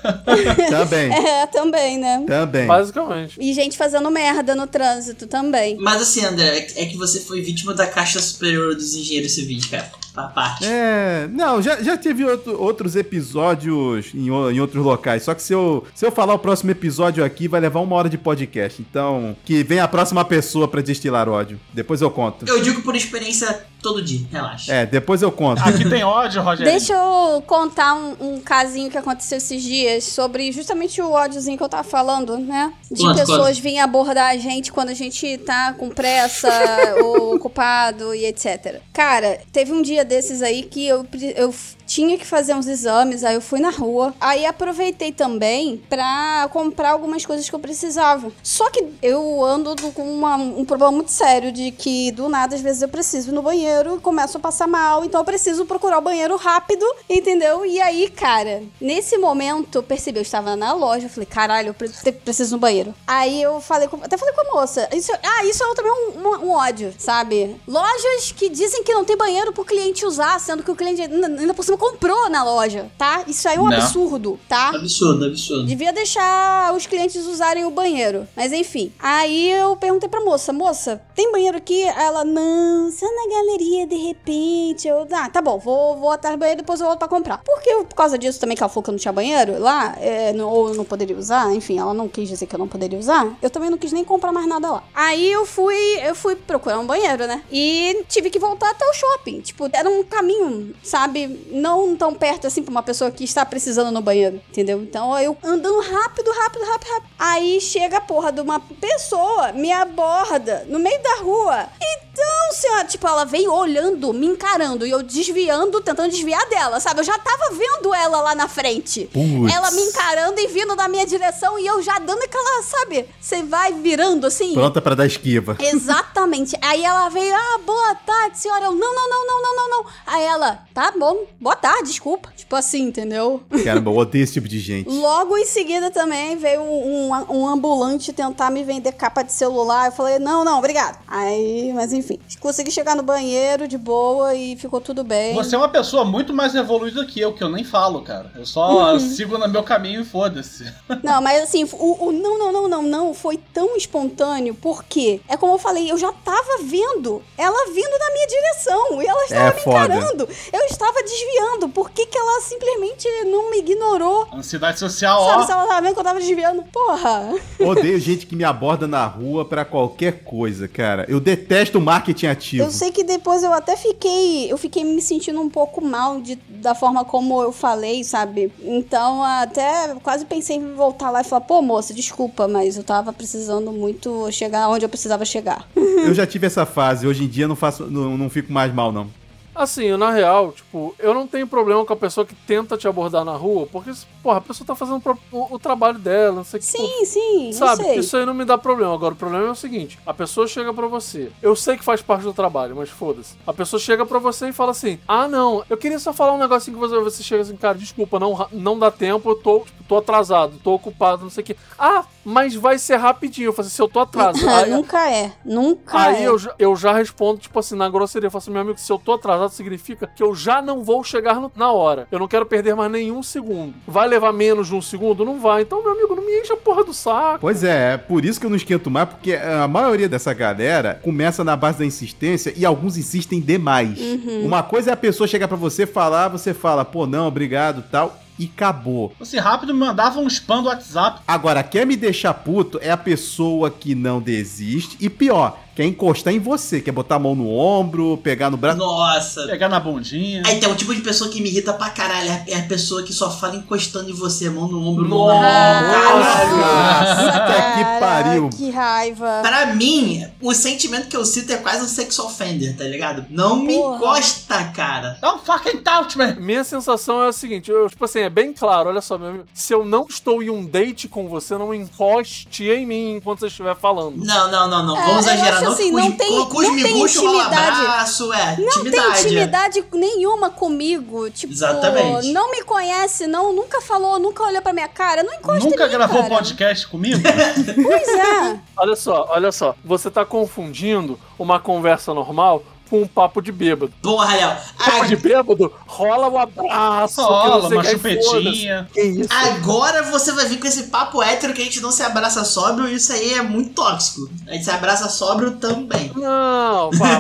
[0.71, 2.25] Também, É, também, né?
[2.27, 2.67] também.
[2.67, 3.37] Basicamente.
[3.39, 5.77] E gente fazendo merda no trânsito também.
[5.79, 9.91] Mas assim, André, é que você foi vítima da caixa superior dos engenheiros civis, cara.
[10.15, 10.65] Parte.
[10.65, 15.23] É, não, já, já teve outro- outros episódios em, em outros locais.
[15.25, 18.09] Só que se eu, se eu falar o próximo episódio aqui, vai levar uma hora
[18.09, 18.81] de podcast.
[18.81, 21.59] Então, que venha a próxima pessoa pra destilar ódio.
[21.73, 22.47] Depois eu conto.
[22.49, 24.73] Eu digo por experiência todo dia, relaxa.
[24.73, 25.61] É, depois eu conto.
[25.63, 26.71] Aqui tem ódio, Rogério.
[26.73, 31.63] Deixa eu contar um, um casinho que aconteceu esses dias sobre justamente o ódiozinho que
[31.63, 32.73] eu tava falando, né?
[32.91, 36.49] De Conta, pessoas virem abordar a gente quando a gente tá com pressa
[37.05, 38.81] ou ocupado e etc.
[38.93, 41.55] Cara, teve um dia desses aí que eu, eu
[41.87, 44.15] tinha que fazer uns exames, aí eu fui na rua.
[44.21, 48.33] Aí aproveitei também pra comprar algumas coisas que eu precisava.
[48.43, 52.55] Só que eu ando do- com uma- um problema muito sério de que do nada,
[52.55, 55.05] às vezes, eu preciso ir no banheiro e começo a passar mal.
[55.05, 57.65] Então eu preciso procurar o banheiro rápido, entendeu?
[57.67, 62.13] E aí, cara, nesse momento eu percebi, eu estava na loja, eu falei, caralho, eu
[62.13, 62.95] preciso no banheiro.
[63.07, 64.89] Aí eu falei com, até falei com a moça.
[64.93, 67.57] Isso, ah, isso é também um, um- um ódio, sabe?
[67.67, 71.55] Lojas que dizem que não tem banheiro pro cliente usar, sendo que o cliente ainda
[71.55, 73.25] por cima comprou na loja, tá?
[73.27, 73.77] Isso aí é um Não.
[73.77, 74.69] absurdo, tá?
[74.71, 75.67] Absurdo, absurdo.
[75.67, 78.27] Devia deixar os clientes usarem o banheiro.
[78.37, 78.93] Mas enfim.
[78.99, 81.83] Aí eu perguntei pra moça: moça, tem banheiro aqui?
[81.83, 84.89] Ela, não, só na galeria de repente.
[84.89, 87.39] Eu, ah, tá bom, vou, vou atrás do banheiro depois eu volto pra comprar.
[87.45, 90.33] Porque por causa disso também que ela falou que eu não tinha banheiro lá, é,
[90.33, 92.99] não- ou eu não poderia usar, enfim, ela não quis dizer que eu não poderia
[92.99, 93.37] usar.
[93.43, 94.85] Eu também não quis nem comprar mais nada lá.
[94.95, 97.43] Aí eu fui, eu fui procurar um banheiro, né?
[97.53, 99.41] E tive que voltar até o shopping.
[99.41, 101.47] Tipo, era um caminho, sabe?
[101.65, 104.83] Não tão perto assim pra uma pessoa que está precisando no banheiro, entendeu?
[104.83, 107.11] Então eu andando rápido, rápido, rápido, rápido.
[107.19, 111.67] Aí chega a porra de uma pessoa, me aborda no meio da rua.
[112.15, 117.01] Então, senhora, tipo, ela veio olhando, me encarando e eu desviando, tentando desviar dela, sabe?
[117.01, 119.11] Eu já tava vendo ela lá na frente.
[119.13, 119.53] Putz.
[119.53, 123.09] Ela me encarando e vindo na minha direção e eu já dando aquela, sabe?
[123.21, 124.53] Você vai virando assim.
[124.53, 125.57] Pronta pra dar esquiva.
[125.59, 126.57] Exatamente.
[126.61, 128.67] Aí ela veio, ah, boa tarde, senhora.
[128.67, 129.87] Eu, não, não, não, não, não, não, não.
[130.07, 131.25] Aí ela, tá bom,
[131.55, 132.33] boa tarde, desculpa.
[132.37, 133.41] Tipo assim, entendeu?
[133.65, 134.89] Caramba, eu odeio esse tipo de gente.
[134.91, 139.87] Logo em seguida também veio um, um, um ambulante tentar me vender capa de celular.
[139.87, 140.99] Eu falei, não, não, obrigado.
[141.07, 145.35] Aí, mas enfim, consegui chegar no banheiro de boa e ficou tudo bem.
[145.35, 148.31] Você é uma pessoa muito mais evoluída que eu, que eu nem falo, cara.
[148.37, 148.99] Eu só Uhum.
[148.99, 150.65] sigo no meu caminho e foda-se.
[151.03, 155.37] Não, mas assim, o, o não, não, não, não, não foi tão espontâneo, porque é
[155.37, 159.49] como eu falei, eu já tava vendo ela vindo na minha direção e ela estava
[159.51, 159.85] É me foda.
[159.95, 160.29] encarando.
[160.53, 161.44] Eu estava desviando.
[161.75, 164.29] Por que, que ela simplesmente não me ignorou?
[164.33, 165.47] Ansiedade social, Sabe, ó.
[165.47, 166.63] se ela tava vendo que eu tava desviando?
[166.65, 167.35] Porra!
[167.61, 171.05] Odeio gente que me aborda na rua pra qualquer coisa, cara.
[171.09, 172.65] Eu detesto marketing ativo.
[172.65, 174.51] Eu sei que depois eu até fiquei.
[174.51, 178.53] Eu fiquei me sentindo um pouco mal de, da forma como eu falei, sabe?
[178.63, 183.13] Então até quase pensei em voltar lá e falar, pô, moça, desculpa, mas eu tava
[183.13, 185.67] precisando muito chegar onde eu precisava chegar.
[185.77, 187.07] Eu já tive essa fase.
[187.07, 189.09] Hoje em dia não faço, não, não fico mais mal, não.
[189.55, 193.25] Assim, na real, tipo, eu não tenho problema com a pessoa que tenta te abordar
[193.25, 196.63] na rua, porque, porra, a pessoa tá fazendo o, o trabalho dela, não sei o
[196.63, 196.67] que.
[196.69, 198.93] Sim, sim, eu Sabe, isso aí não me dá problema.
[198.95, 201.31] Agora, o problema é o seguinte: a pessoa chega pra você.
[201.41, 203.37] Eu sei que faz parte do trabalho, mas foda-se.
[203.47, 206.39] A pessoa chega pra você e fala assim: Ah, não, eu queria só falar um
[206.39, 206.99] negocinho com você.
[206.99, 210.75] Você chega assim, cara, desculpa, não, não dá tempo, eu tô, tipo, tô atrasado, tô
[210.75, 211.57] ocupado, não sei o que.
[211.79, 213.49] Ah, mas vai ser rapidinho.
[213.49, 214.49] Eu falo assim, se eu tô atrasado.
[214.49, 216.29] aí, nunca é, nunca aí é.
[216.29, 218.27] eu, já- eu já respondo, tipo assim, na grosseria.
[218.27, 221.03] Eu falo assim, meu amigo, se eu tô atrasado, significa que eu já não vou
[221.05, 222.07] chegar no- na hora.
[222.11, 223.75] Eu não quero perder mais nenhum segundo.
[223.87, 225.25] Vai levar menos de um segundo?
[225.25, 225.63] Não vai.
[225.63, 227.39] Então, meu amigo, não me enche a porra do saco.
[227.41, 231.01] Pois é, é por isso que eu não esquento mais, porque a maioria dessa galera
[231.03, 233.99] começa na base da insistência e alguns insistem demais.
[234.45, 238.19] Uma coisa é a pessoa chegar pra você falar, você fala, pô, não, obrigado, tal,
[238.39, 239.13] e acabou.
[239.21, 241.21] Assim, rápido me mandava um spam do WhatsApp.
[241.27, 246.33] Agora, quer me deixar puto é a pessoa que não desiste e pior, quer encostar
[246.33, 248.79] em você, quer botar a mão no ombro, pegar no braço.
[248.79, 249.47] Nossa.
[249.47, 250.43] Pegar na bundinha.
[250.47, 252.31] Aí tem um tipo de pessoa que me irrita pra caralho.
[252.31, 255.35] é- É a pessoa que só fala encostando em você, mão no ombro, mão na
[255.35, 255.41] mão.
[255.43, 256.57] Caralho.
[256.57, 258.51] Nossa, Puta que pariu.
[258.51, 259.41] Que raiva.
[259.43, 263.25] Pra mim, o sentimento que eu sinto é quase um sex offender, tá ligado?
[263.31, 263.97] Não me Porra.
[263.97, 265.19] encosta, cara.
[265.21, 266.35] Don't fucking touch me!
[266.35, 269.45] Minha sensação é a seguinte, eu, tipo assim, é bem claro, olha só, meu amigo,
[269.53, 273.47] se eu não estou em um date com você, não encoste em mim enquanto você
[273.47, 274.17] estiver falando.
[274.25, 274.97] Não, não, não, não.
[274.97, 275.64] É, Vamos exagerar.
[275.65, 277.81] Acho Não, assim, não os- tem- os não tem intimidade.
[277.81, 278.57] abraço, é.
[278.59, 279.07] Não intimidade.
[279.13, 281.31] tem intimidade nenhuma comigo.
[281.31, 282.33] Tipo, Exatamente.
[282.33, 285.23] não me conhece, não, nunca falou, nunca olhou pra minha cara.
[285.23, 286.35] Não encosta Nunca em mim, gravou cara.
[286.35, 287.21] podcast comigo?
[287.83, 288.59] Pois é.
[288.77, 292.63] Olha só, olha só, você tá confundindo uma conversa normal
[292.95, 293.93] com um papo de bêbado.
[294.01, 294.57] Porra, Léo.
[294.79, 298.89] Papo de bêbado, rola o abraço, Rola, uma chupetinha.
[298.93, 299.29] Que isso?
[299.33, 302.89] Agora você vai vir com esse papo hétero que a gente não se abraça sóbrio,
[302.89, 304.31] isso aí é muito tóxico.
[304.47, 306.13] A gente se abraça sóbrio também.
[306.15, 307.19] Não, pá,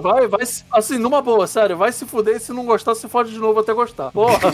[0.00, 0.40] Vai, vai,
[0.72, 3.60] assim, numa boa, sério, vai se fuder e se não gostar, se fode de novo
[3.60, 4.10] até gostar.
[4.10, 4.50] Porra.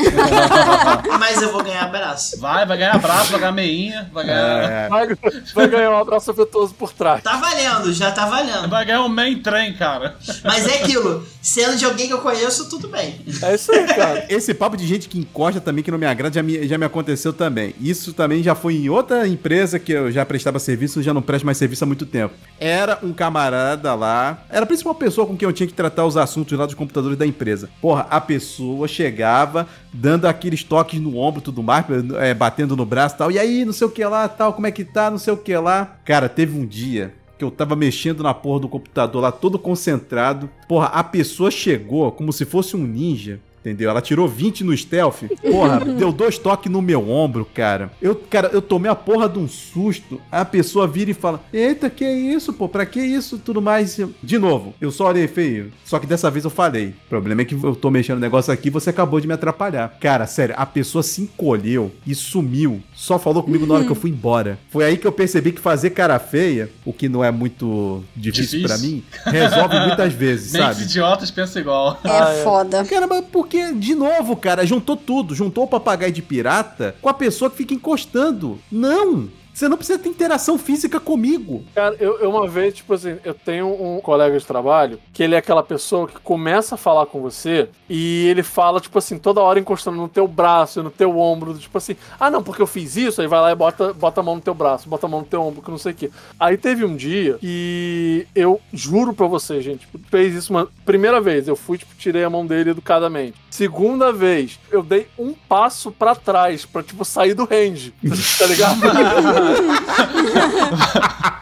[1.18, 2.38] Mas eu vou ganhar abraço.
[2.38, 4.40] Vai, vai ganhar abraço, vai ganhar meinha, vai ganhar.
[4.40, 5.08] É, Vai,
[5.54, 7.22] vai ganhar um abraço afetuoso por trás.
[7.22, 8.68] Tá valendo, já tá valendo.
[8.68, 10.16] Vai ganhar um main trem, cara.
[10.44, 13.20] Mas é aquilo, sendo de alguém que eu conheço, tudo bem.
[13.42, 14.26] É isso aí, cara.
[14.28, 16.84] Esse papo de gente que encosta também, que não me agrada, já me, já me
[16.84, 17.74] aconteceu também.
[17.80, 21.44] Isso também já foi em outra empresa que eu já prestava serviço, já não presto
[21.44, 22.34] mais serviço há muito tempo.
[22.58, 26.16] Era um camarada lá, era a principal pessoa com quem eu tinha que tratar os
[26.16, 27.70] assuntos lá dos computadores da empresa.
[27.80, 31.84] Porra, a pessoa chegava, dando aqueles toques no ombro e tudo mais,
[32.18, 33.30] é, batendo no braço e tal.
[33.30, 35.36] E aí, não sei o que lá, tal, como é que tá, não sei o
[35.36, 35.96] que lá.
[36.04, 40.50] Cara, teve um dia que eu tava mexendo na porra do computador lá, todo concentrado.
[40.68, 43.40] Porra, a pessoa chegou como se fosse um ninja.
[43.60, 43.90] Entendeu?
[43.90, 45.24] Ela tirou 20 no stealth.
[45.42, 47.92] Porra, deu dois toques no meu ombro, cara.
[48.00, 50.18] Eu, cara, eu tomei a porra de um susto.
[50.32, 52.68] A pessoa vira e fala: Eita, que isso, pô?
[52.68, 53.38] Pra que isso?
[53.38, 54.00] Tudo mais.
[54.22, 55.70] De novo, eu só olhei feio.
[55.84, 56.94] Só que dessa vez eu falei.
[57.06, 59.34] O problema é que eu tô mexendo no negócio aqui e você acabou de me
[59.34, 59.94] atrapalhar.
[60.00, 62.82] Cara, sério, a pessoa se encolheu e sumiu.
[63.00, 64.58] Só falou comigo na hora que eu fui embora.
[64.68, 68.60] Foi aí que eu percebi que fazer cara feia, o que não é muito difícil,
[68.60, 68.68] Difícil.
[68.68, 70.82] pra mim, resolve muitas vezes, sabe?
[70.82, 71.98] idiotas pensam igual.
[72.04, 72.44] É Ah, é.
[72.44, 72.84] foda.
[72.84, 75.34] Caramba, porque, de novo, cara, juntou tudo.
[75.34, 78.58] Juntou o papagaio de pirata com a pessoa que fica encostando.
[78.70, 79.28] Não!
[79.60, 81.62] Você não precisa ter interação física comigo.
[81.74, 85.34] Cara, eu, eu uma vez, tipo assim, eu tenho um colega de trabalho que ele
[85.34, 89.42] é aquela pessoa que começa a falar com você e ele fala, tipo assim, toda
[89.42, 92.96] hora encostando no teu braço, no teu ombro, tipo assim, ah não, porque eu fiz
[92.96, 95.20] isso, aí vai lá e bota, bota a mão no teu braço, bota a mão
[95.20, 96.10] no teu ombro, que não sei o quê.
[96.38, 101.20] Aí teve um dia que eu juro pra você, gente, tipo, fez isso uma primeira
[101.20, 103.36] vez, eu fui, tipo, tirei a mão dele educadamente.
[103.50, 107.92] Segunda vez, eu dei um passo pra trás, pra, tipo, sair do range,
[108.38, 108.80] tá ligado?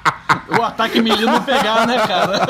[0.59, 2.41] O ataque melee não pegar, né, cara?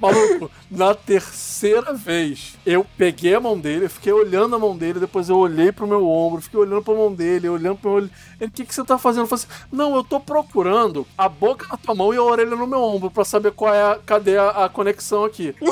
[0.00, 1.45] Maluco, na terceira
[1.94, 5.72] vez, eu peguei a mão dele, eu fiquei olhando a mão dele, depois eu olhei
[5.72, 8.10] pro meu ombro, fiquei olhando pra mão dele, olhando pro meu olho.
[8.40, 9.22] Ele, o que, que você tá fazendo?
[9.22, 12.56] Eu falei assim, não, eu tô procurando a boca na tua mão e a orelha
[12.56, 15.54] no meu ombro pra saber qual é a, cadê a, a conexão aqui.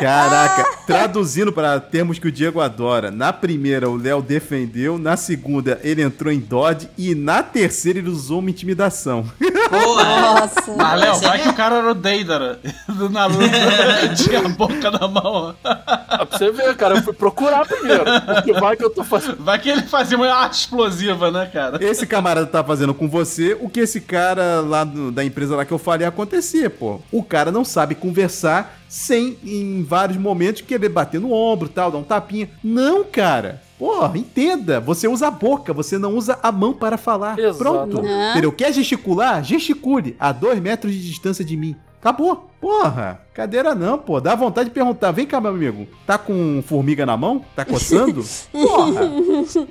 [0.00, 3.10] Caraca, traduzindo para termos que o Diego adora.
[3.10, 4.98] Na primeira, o Léo defendeu.
[4.98, 6.88] Na segunda, ele entrou em Dodge.
[6.98, 9.24] E na terceira, ele usou uma intimidação.
[9.70, 10.04] Porra.
[10.20, 10.74] Nossa.
[10.76, 13.38] Mas, Léo, vai que o cara era o Deidara do Naruto.
[14.16, 15.54] Tinha a boca na mão.
[15.64, 18.04] Ah, pra você ver, cara, eu fui procurar primeiro.
[18.34, 19.36] Porque vai que eu tô fazendo.
[19.42, 21.82] Vai que ele fazia uma arte explosiva, né, cara?
[21.84, 25.64] Esse camarada tá fazendo com você o que esse cara lá do- da empresa lá
[25.64, 27.00] que eu falei acontecer, pô.
[27.12, 31.98] O cara não sabe conversar sem, em vários momentos, querer bater no ombro tal, dar
[31.98, 32.48] um tapinha.
[32.62, 33.62] Não, cara.
[33.76, 34.78] Porra, entenda.
[34.80, 37.36] Você usa a boca, você não usa a mão para falar.
[37.38, 37.58] Exato.
[37.58, 38.02] Pronto.
[38.02, 38.30] Né?
[38.30, 38.52] Entendeu?
[38.52, 39.42] Quer gesticular?
[39.42, 40.16] Gesticule.
[40.18, 41.74] A dois metros de distância de mim.
[42.04, 42.50] Acabou.
[42.60, 44.20] Porra, cadeira não, pô.
[44.20, 45.10] Dá vontade de perguntar.
[45.10, 45.86] Vem cá, meu amigo.
[46.06, 47.42] Tá com formiga na mão?
[47.56, 48.22] Tá coçando?
[48.52, 49.00] Porra.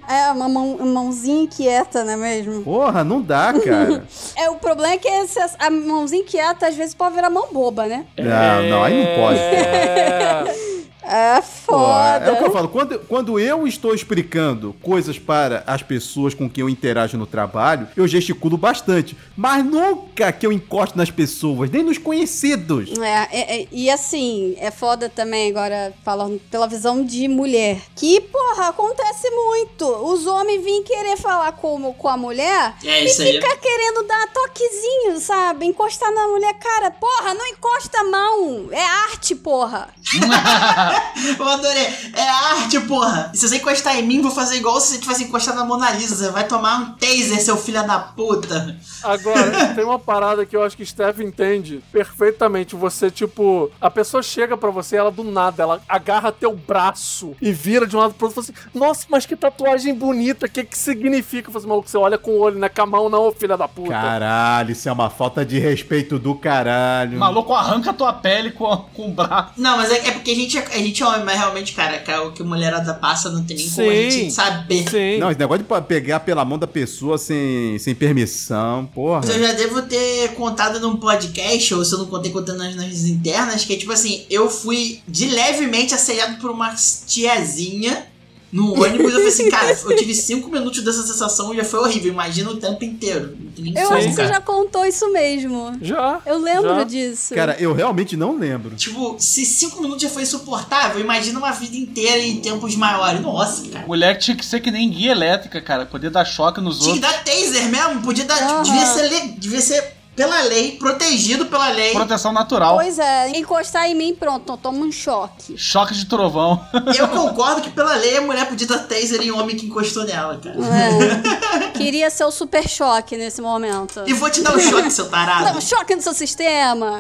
[0.10, 2.64] É uma mão, mãozinha inquieta, não é mesmo?
[2.64, 4.04] Porra, não dá, cara.
[4.36, 7.86] É, o problema é que esse- a mãozinha inquieta às vezes pode virar mão boba,
[7.86, 8.06] né?
[8.18, 9.40] Não, não, aí não pode.
[9.40, 10.74] É...
[11.06, 11.36] É
[11.66, 12.26] Pô, foda.
[12.26, 16.50] é o que eu falo, quando, quando eu estou explicando coisas para as pessoas com
[16.50, 19.16] quem eu interajo no trabalho, eu gesticulo bastante.
[19.36, 22.90] Mas nunca que eu encosto nas pessoas, nem nos conhecidos.
[23.00, 27.82] É, é, é, e assim, é foda também agora, falando pela visão de mulher.
[27.96, 29.86] Que, porra, acontece muito.
[29.86, 33.34] Os homens vêm querer falar com, com a mulher É e isso aí.
[33.34, 35.66] fica querendo dar toquezinho, sabe?
[35.66, 36.54] Encostar na mulher.
[36.56, 38.68] Cara, porra, não encosta a mão.
[38.72, 39.90] É arte, porra.
[41.40, 41.88] Eu adorei.
[42.14, 43.32] É arte, porra.
[43.34, 45.92] E se você encostar em mim, vou fazer igual se você tivesse encostado na Mona
[45.92, 46.16] Lisa.
[46.16, 48.78] Você vai tomar um taser, seu filho da puta.
[49.04, 52.76] Agora, tem uma parada que eu acho que Steph entende perfeitamente.
[52.76, 57.52] Você, tipo, a pessoa chega pra você, ela do nada, ela agarra teu braço e
[57.52, 60.50] vira de um lado pro outro e fala assim: Nossa, mas que tatuagem bonita, o
[60.50, 61.48] que que significa?
[61.50, 63.32] Eu falo assim, maluco, você olha com o olho, não é com a mão, não,
[63.32, 63.92] filha da puta.
[63.92, 67.18] Caralho, isso é uma falta de respeito do caralho.
[67.18, 69.54] O maluco arranca a tua pele com, com o braço.
[69.58, 72.28] Não, mas é, é porque a gente, é- gente é homem, mas realmente, cara, cara,
[72.28, 74.90] o que a mulherada passa não tem nem como a gente saber.
[74.90, 75.18] Sim.
[75.18, 79.22] Não, esse negócio de pegar pela mão da pessoa sem, sem permissão, porra.
[79.26, 82.76] Mas eu já devo ter contado num podcast, ou se eu não contei contando nas,
[82.76, 86.74] nas internas, que é tipo assim, eu fui de levemente assediado por uma
[87.08, 88.13] tiazinha
[88.54, 89.06] no ônibus.
[89.08, 92.12] Eu falei assim, cara, eu tive cinco minutos dessa sensação e já foi horrível.
[92.14, 93.36] Imagina o tempo inteiro.
[93.76, 95.74] Eu acho que você já contou isso mesmo.
[95.82, 96.22] Já.
[96.26, 96.84] Eu lembro já.
[96.84, 97.34] disso.
[97.34, 98.76] Cara, eu realmente não lembro.
[98.76, 103.20] Tipo, se cinco minutos já foi insuportável, imagina uma vida inteira em tempos maiores.
[103.22, 103.88] Nossa, cara.
[103.88, 105.86] Mulher tinha que ser que nem guia elétrica, cara.
[105.86, 107.16] Poder dar choque nos Tinha que outros.
[107.16, 108.36] dar taser mesmo, podia dar.
[108.38, 108.64] tipo, Aham.
[108.64, 111.92] devia, ser, devia ser pela lei, protegido pela lei.
[111.94, 112.76] Proteção natural.
[112.76, 115.58] Pois é, encostar em mim, pronto, toma um choque.
[115.58, 116.64] Choque de trovão.
[116.98, 120.38] Eu concordo que pela lei a mulher podia dar taser em homem que encostou nela,
[120.38, 120.56] cara.
[120.58, 121.70] É.
[121.78, 124.04] Queria ser o super choque nesse momento.
[124.06, 125.58] E vou te dar um choque, seu Dá tarado.
[125.58, 127.00] um choque no seu sistema.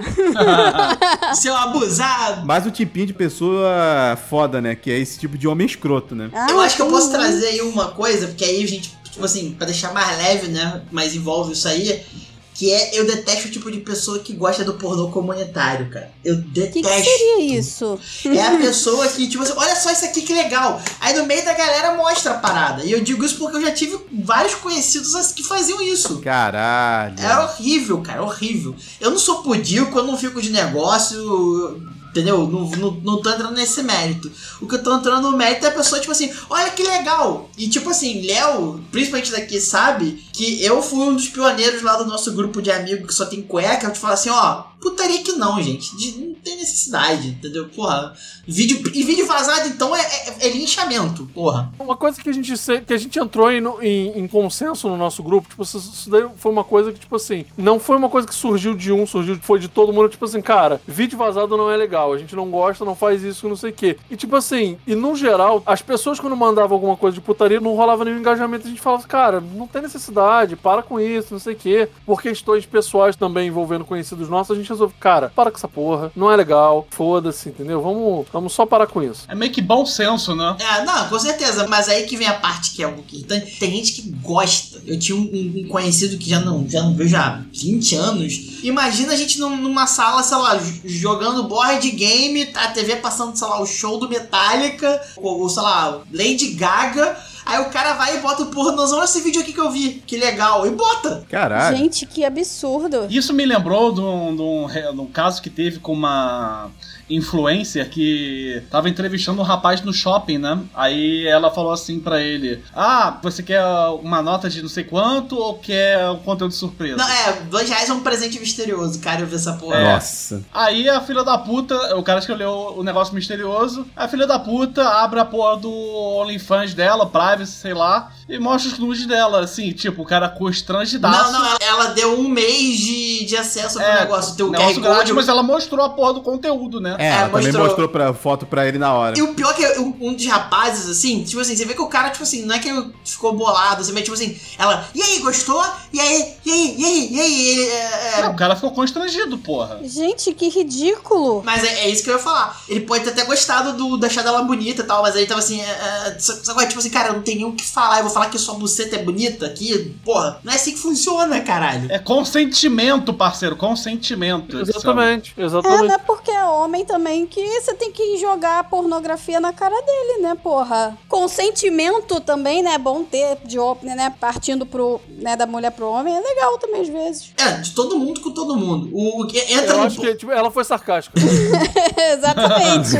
[1.35, 2.45] seu abusado.
[2.45, 4.75] Mais um tipinho de pessoa foda, né?
[4.75, 6.29] Que é esse tipo de homem escroto, né?
[6.33, 7.11] Ah, Eu acho que eu posso sim.
[7.13, 10.81] trazer aí uma coisa, porque aí a gente, tipo assim, pra deixar mais leve, né?
[10.91, 12.03] Mas envolve isso aí.
[12.53, 16.11] Que é, eu detesto o tipo de pessoa que gosta do pornô comunitário, cara.
[16.23, 16.73] Eu O detesto.
[16.73, 17.99] que, que seria isso?
[18.25, 20.79] É a pessoa que, tipo assim, olha só isso aqui que legal.
[20.99, 22.83] Aí no meio da galera mostra a parada.
[22.83, 26.19] E eu digo isso porque eu já tive vários conhecidos que faziam isso.
[26.19, 27.15] Caralho.
[27.19, 28.75] É horrível, cara, horrível.
[29.01, 31.81] Eu não sou pudico, eu não fico de negócio,
[32.13, 32.47] entendeu?
[32.47, 34.31] Não, não, não tô entrando nesse mérito.
[34.61, 37.49] O que eu tô entrando no mérito é a pessoa, tipo assim, olha que legal.
[37.57, 42.05] E tipo assim, Léo, principalmente daqui, sabe que eu fui um dos pioneiros lá do
[42.05, 43.87] nosso grupo de amigos que só tem cueca.
[43.87, 45.95] Eu te falo assim, ó, Putaria que não, gente.
[45.95, 47.69] De- não tem necessidade, entendeu?
[47.69, 48.13] Porra.
[48.45, 51.71] Vídeo, e vídeo vazado, então, é, é, é linchamento, porra.
[51.79, 52.53] Uma coisa que a gente
[52.85, 56.51] que a gente entrou em, em- em consenso no nosso grupo, tipo, isso, daí foi
[56.51, 59.57] uma coisa que, tipo assim, não foi uma coisa que surgiu de um, surgiu, foi
[59.59, 62.83] de todo mundo, tipo assim, cara, vídeo vazado não é legal, a gente não gosta,
[62.83, 63.97] não faz isso, não sei o quê.
[64.11, 67.75] E tipo assim, e no geral, as pessoas quando mandavam alguma coisa de putaria, não
[67.75, 71.53] rolava nenhum engajamento, a gente falava, cara, não tem necessidade, para com isso, não sei
[71.53, 71.87] o quê.
[72.05, 76.11] Por questões pessoais também envolvendo conhecidos nossos, a gente resolveu, cara, para com essa porra,
[76.15, 77.81] não é legal, foda-se, entendeu?
[77.81, 79.23] Vamos, vamos só parar com isso.
[79.27, 80.55] É meio que bom senso, né?
[80.59, 81.67] É, não, com certeza.
[81.67, 83.57] Mas aí que vem a parte que é algo irritante.
[83.59, 84.81] Tem gente que gosta.
[84.85, 88.33] Eu tinha um, um- um conhecido que já não, já não vejo há 20 anos.
[88.63, 93.47] Imagina a gente num- numa sala, sei lá, jogando board game, a TV passando, sei
[93.47, 97.17] lá, o show do Metallica, ou, ou, sei lá, Lady Gaga.
[97.45, 100.03] Aí o cara vai e bota o pornozão, olha esse vídeo aqui que eu vi,
[100.05, 100.65] que legal.
[100.65, 101.25] E bota.
[101.29, 101.77] Caralho.
[101.77, 103.07] Gente, que absurdo.
[103.09, 106.69] Isso me lembrou de um, de um de um caso que teve com uma
[107.09, 110.59] influencer que tava entrevistando um rapaz no shopping, né?
[110.73, 113.63] Aí ela falou assim pra ele: Ah, você quer
[114.01, 116.97] uma nota de não sei quanto ou quer um conteúdo surpresa?
[116.97, 119.77] Não, é, dois reais é um presente misterioso, cara, eu vi essa porra.
[119.77, 119.93] É.
[119.93, 120.43] Nossa.
[120.53, 124.87] Aí a filha da puta, o cara escolheu o negócio misterioso, a filha da puta
[124.87, 129.71] abre a porra do OnlyFans dela, privacy, sei lá, e mostra os nudes dela, assim,
[129.71, 131.31] tipo, o cara constrangidaço.
[131.31, 134.35] Não, não, ela, ela deu um mês de, de acesso pro É, negócio.
[134.35, 135.13] Teu QR negócio grátis, Code.
[135.13, 136.95] mas ela mostrou a porra do conteúdo, né?
[136.99, 137.65] É, ela também mostrou.
[137.65, 139.17] mostrou pra, foto pra ele na hora.
[139.17, 141.81] E o pior é que um um dos rapazes, assim, tipo assim, você vê que
[141.81, 144.85] o cara, tipo assim, não é que ele ficou bolado, assim, mas tipo assim, ela,
[144.93, 145.63] e aí, gostou?
[145.91, 147.47] E aí, e aí, e aí, e aí?
[147.49, 149.79] Ele, é, é, Não, o cara ficou constrangido, porra.
[149.83, 151.41] Gente, que ridículo.
[151.45, 152.61] Mas é, é isso que eu ia falar.
[152.67, 155.39] Ele pode ter até gostado do, da achar dela bonita e tal, mas aí tava
[155.39, 155.65] assim, é,
[156.07, 157.97] é, só, só que, tipo assim, cara, eu não tenho nem o que falar.
[157.99, 159.95] Eu vou falar que sua buceta é bonita aqui.
[160.03, 161.91] Porra, não é assim que funciona, caralho.
[161.91, 164.59] É consentimento, parceiro, consentimento.
[164.59, 165.87] esse Exatamente, É, exatamente.
[165.87, 170.21] não é porque é homem também que você tem que jogar pornografia na cara dele,
[170.21, 170.97] né, porra?
[171.07, 172.73] Consentimento também, né?
[172.73, 174.13] É bom ter de homem, né?
[174.19, 177.31] Partindo pro, né, da mulher pro homem, é legal também às vezes.
[177.37, 178.89] É, de todo mundo com todo mundo.
[178.91, 179.83] O, o que entra Eu no.
[179.83, 181.19] acho que tipo, ela foi sarcástica.
[182.13, 182.97] Exatamente.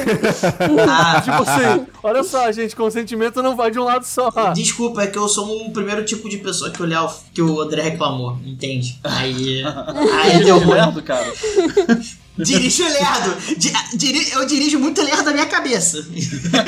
[0.88, 4.30] Ah, tipo assim, olha só, gente, consentimento não vai de um lado só.
[4.54, 7.62] Desculpa, é que eu sou o primeiro tipo de pessoa que, olhar, o- que o
[7.62, 9.00] André reclamou, entende?
[9.04, 9.62] Aí.
[10.24, 10.74] Aí deu ruim.
[10.76, 11.32] lerdo, cara.
[12.38, 13.56] Dirijo lerdo.
[13.58, 16.04] Di- diri- eu dirijo muito lerdo da minha cabeça.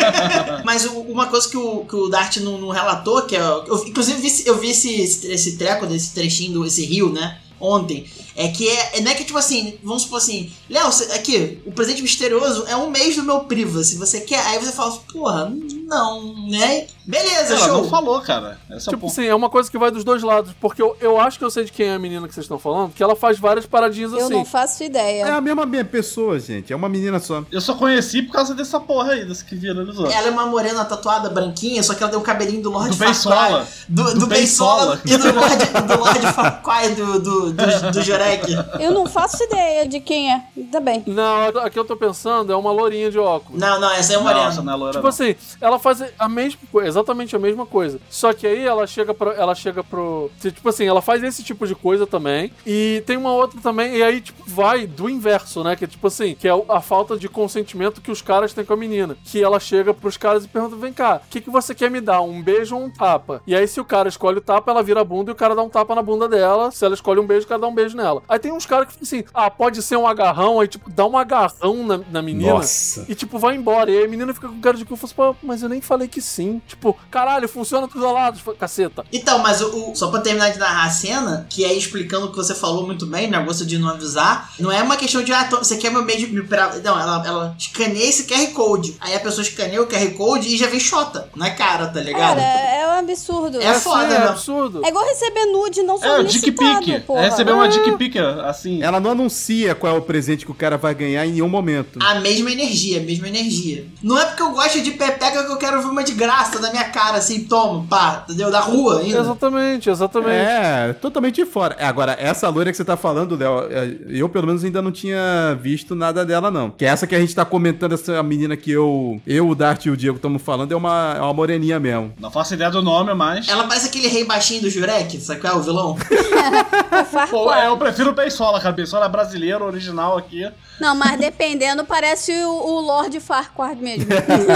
[0.63, 3.39] Mas uma coisa que o, que o Dart não, não relatou, que é.
[3.39, 7.39] Eu, inclusive, vi esse- eu vi esse, esse, esse treco desse trechinho, esse rio, né?
[7.59, 8.05] Ontem.
[8.35, 9.01] É que é.
[9.01, 12.89] Não é que tipo assim, vamos supor assim, Léo, aqui, o presente misterioso é um
[12.89, 13.95] mês do meu privacy.
[13.97, 14.39] Você quer?
[14.47, 15.51] Aí você fala, porra,
[15.87, 16.87] não, né?
[17.07, 17.83] Beleza, Ela show.
[17.83, 18.59] não falou, cara.
[18.69, 19.13] Essa Tipo porra.
[19.13, 20.51] assim, é uma coisa que vai dos dois lados.
[20.59, 22.57] Porque eu, eu acho que eu sei de quem é a menina que vocês estão
[22.57, 24.33] falando, que ela faz várias paradinhas Eu assim.
[24.33, 25.35] não faço É ideia.
[25.35, 26.73] a mesma pessoa, gente.
[26.73, 27.43] É uma menina só.
[27.51, 30.07] Eu só conheci por causa dessa porra aí, desse que viralizou.
[30.09, 32.95] Ela é uma morena tatuada, branquinha, só que ela tem o cabelinho do Lord Do
[32.97, 33.15] Farquaad.
[33.53, 33.67] Beisola.
[33.87, 35.01] Do, do, Do Beisola Beisola.
[35.05, 38.81] e do Lord, do Farquaad do, do, do, do Jurek.
[38.83, 40.41] Eu não faço ideia de quem é.
[40.55, 41.03] Ainda bem.
[41.07, 43.59] Não, aqui eu tô pensando, é uma lourinha de óculos.
[43.59, 44.61] Não, não, essa é Não, essa morena.
[44.63, 45.09] não é loira, Tipo não.
[45.09, 47.99] assim, ela faz a mesma coisa, exatamente a mesma coisa.
[48.09, 51.65] Só que aí ela chega pra, ela chega pro, tipo assim, ela faz esse tipo
[51.67, 52.51] de coisa também.
[52.65, 56.07] E tem uma outra também, e aí tipo vai do inverso, né, que é tipo
[56.07, 59.43] assim, que é a falta de consentimento que os caras têm com a menina, que
[59.43, 62.21] ela chega pros caras e pergunta: "Vem cá, o que que você quer me dar?
[62.21, 63.41] Um beijo ou um tapa?".
[63.45, 65.55] E aí se o cara escolhe o tapa, ela vira a bunda e o cara
[65.55, 66.71] dá um tapa na bunda dela.
[66.71, 68.14] Se ela escolhe um beijo, o cara dá um beijo nela.
[68.27, 71.05] Aí tem uns caras que ficam assim: "Ah, pode ser um agarrão", aí tipo dá
[71.05, 72.53] um agarrão na, na menina.
[72.53, 73.05] Nossa.
[73.07, 73.89] E, tipo, vai embora.
[73.91, 75.81] E aí a menina fica com cara de que eu fosse, pô, mas eu nem
[75.81, 76.61] falei que sim.
[76.67, 79.05] Tipo, caralho, funciona dos lados, caceta.
[79.11, 82.31] Então, mas o, o- só pra terminar de narrar a cena, que é explicando o
[82.31, 85.45] que você falou muito bem, negócio de não avisar, não é uma questão de, ah,
[85.45, 86.27] tô- você quer meu meio de.
[86.27, 88.95] me pra- Não, ela, ela escaneia esse QR Code.
[88.99, 92.37] Aí a pessoa escaneia o QR Code e já vem xota na cara, tá ligado?
[92.37, 93.61] Cara, é um absurdo.
[93.61, 94.27] É foda, Assim, é né?
[94.27, 94.85] absurdo.
[94.85, 97.09] É igual receber nude não É, o dick solicitado, pic.
[97.09, 98.04] É receber uma dick pic,
[98.45, 98.81] assim.
[98.81, 101.99] Ela não anuncia qual é o presente que o cara vai ganhar em nenhum momento.
[102.01, 103.85] A mesma energia, a mesma energia.
[104.01, 106.71] Não é porque eu gosto de pepeca que eu quero ver uma de graça na
[106.71, 108.51] minha cara, assim, toma, pá, entendeu?
[108.51, 109.19] Da rua ainda.
[109.19, 110.31] Exatamente, exatamente.
[110.31, 111.75] É, totalmente de fora.
[111.79, 115.57] Agora, essa loira que você tá falando, Léo, é, eu pelo menos ainda não tinha
[115.61, 116.69] visto nada dela, não.
[116.69, 119.89] Que essa que a gente tá comentando, essa menina que eu, eu o Dart e
[119.89, 122.13] o Diego estamos falando, é uma, é uma moreninha mesmo.
[122.19, 123.47] Não faço ideia do nome, mas.
[123.47, 125.97] Ela parece aquele rei baixinho do Jurek, sabe qual é o vilão?
[127.29, 128.75] Pô, é, eu prefiro o Beisola, cara.
[128.75, 130.51] Beisola brasileiro, original aqui.
[130.79, 134.07] Não, mas dependendo, parece o, o Lord Farquaad mesmo.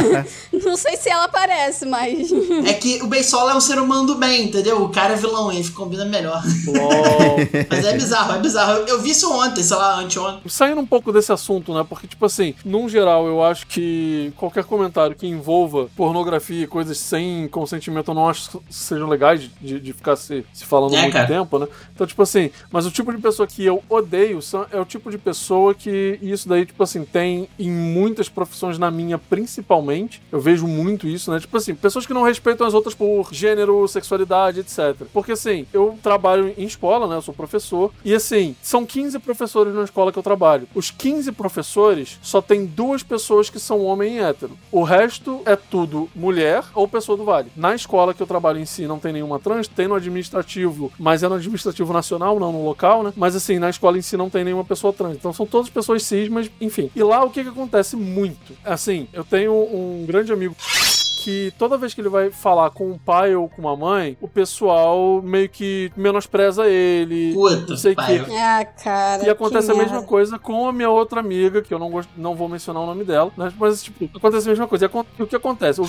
[0.65, 2.29] não sei se ela parece, mas.
[2.65, 4.83] É que o Beisola é um ser humano do bem, entendeu?
[4.83, 6.41] O cara é vilão, ele combina melhor.
[7.69, 8.71] Mas é bizarro, é bizarro.
[8.79, 10.41] Eu, eu vi isso ontem, sei lá, anteontem.
[10.47, 11.85] Saindo um pouco desse assunto, né?
[11.87, 16.97] Porque, tipo assim, num geral, eu acho que qualquer comentário que envolva pornografia e coisas
[16.97, 20.95] sem consentimento, eu não acho que sejam legais de- de, de ficar se, se falando
[20.95, 21.27] É, muito cara.
[21.27, 21.67] tempo, né?
[21.93, 25.09] Então, tipo assim, mas o tipo de pessoa que eu odeio são- é o tipo
[25.11, 30.21] de pessoa que isso daí, tipo assim, tem em muitas profissões, na minha principalmente.
[30.31, 31.39] Eu vejo muito isso, né?
[31.39, 35.07] Tipo assim, pessoas que não respeitam as outras por gênero, sexualidade, etc.
[35.13, 37.15] Porque assim, eu trabalho em escola, né?
[37.15, 37.91] Eu sou professor.
[38.03, 40.67] E assim, são 15 professores na escola que eu trabalho.
[40.73, 44.57] Os 15 professores só tem duas pessoas que são homem e hétero.
[44.71, 47.51] O resto é tudo mulher ou pessoa do vale.
[47.55, 51.23] Na escola que eu trabalho em si não tem nenhuma trans, tem no administrativo, mas
[51.23, 53.13] é no administrativo nacional, não no local, né?
[53.15, 55.15] Mas assim, na escola em si não tem nenhuma pessoa trans.
[55.15, 56.89] Então são todas pessoas cis, mas enfim.
[56.95, 58.53] E lá o que que acontece muito?
[58.63, 60.55] Assim, eu tenho um grande amigo
[61.19, 64.27] que toda vez que ele vai falar com um pai ou com uma mãe, o
[64.27, 67.33] pessoal meio que menospreza ele.
[67.33, 68.23] Puta, não sei o pai.
[68.23, 68.31] quê.
[68.31, 69.25] Ah, cara.
[69.25, 70.07] E acontece a mesma merda.
[70.07, 73.03] coisa com a minha outra amiga, que eu não, gosto, não vou mencionar o nome
[73.03, 73.51] dela, né?
[73.59, 74.85] mas tipo, acontece a mesma coisa.
[74.85, 74.89] E
[75.19, 75.81] E o que acontece?
[75.81, 75.87] O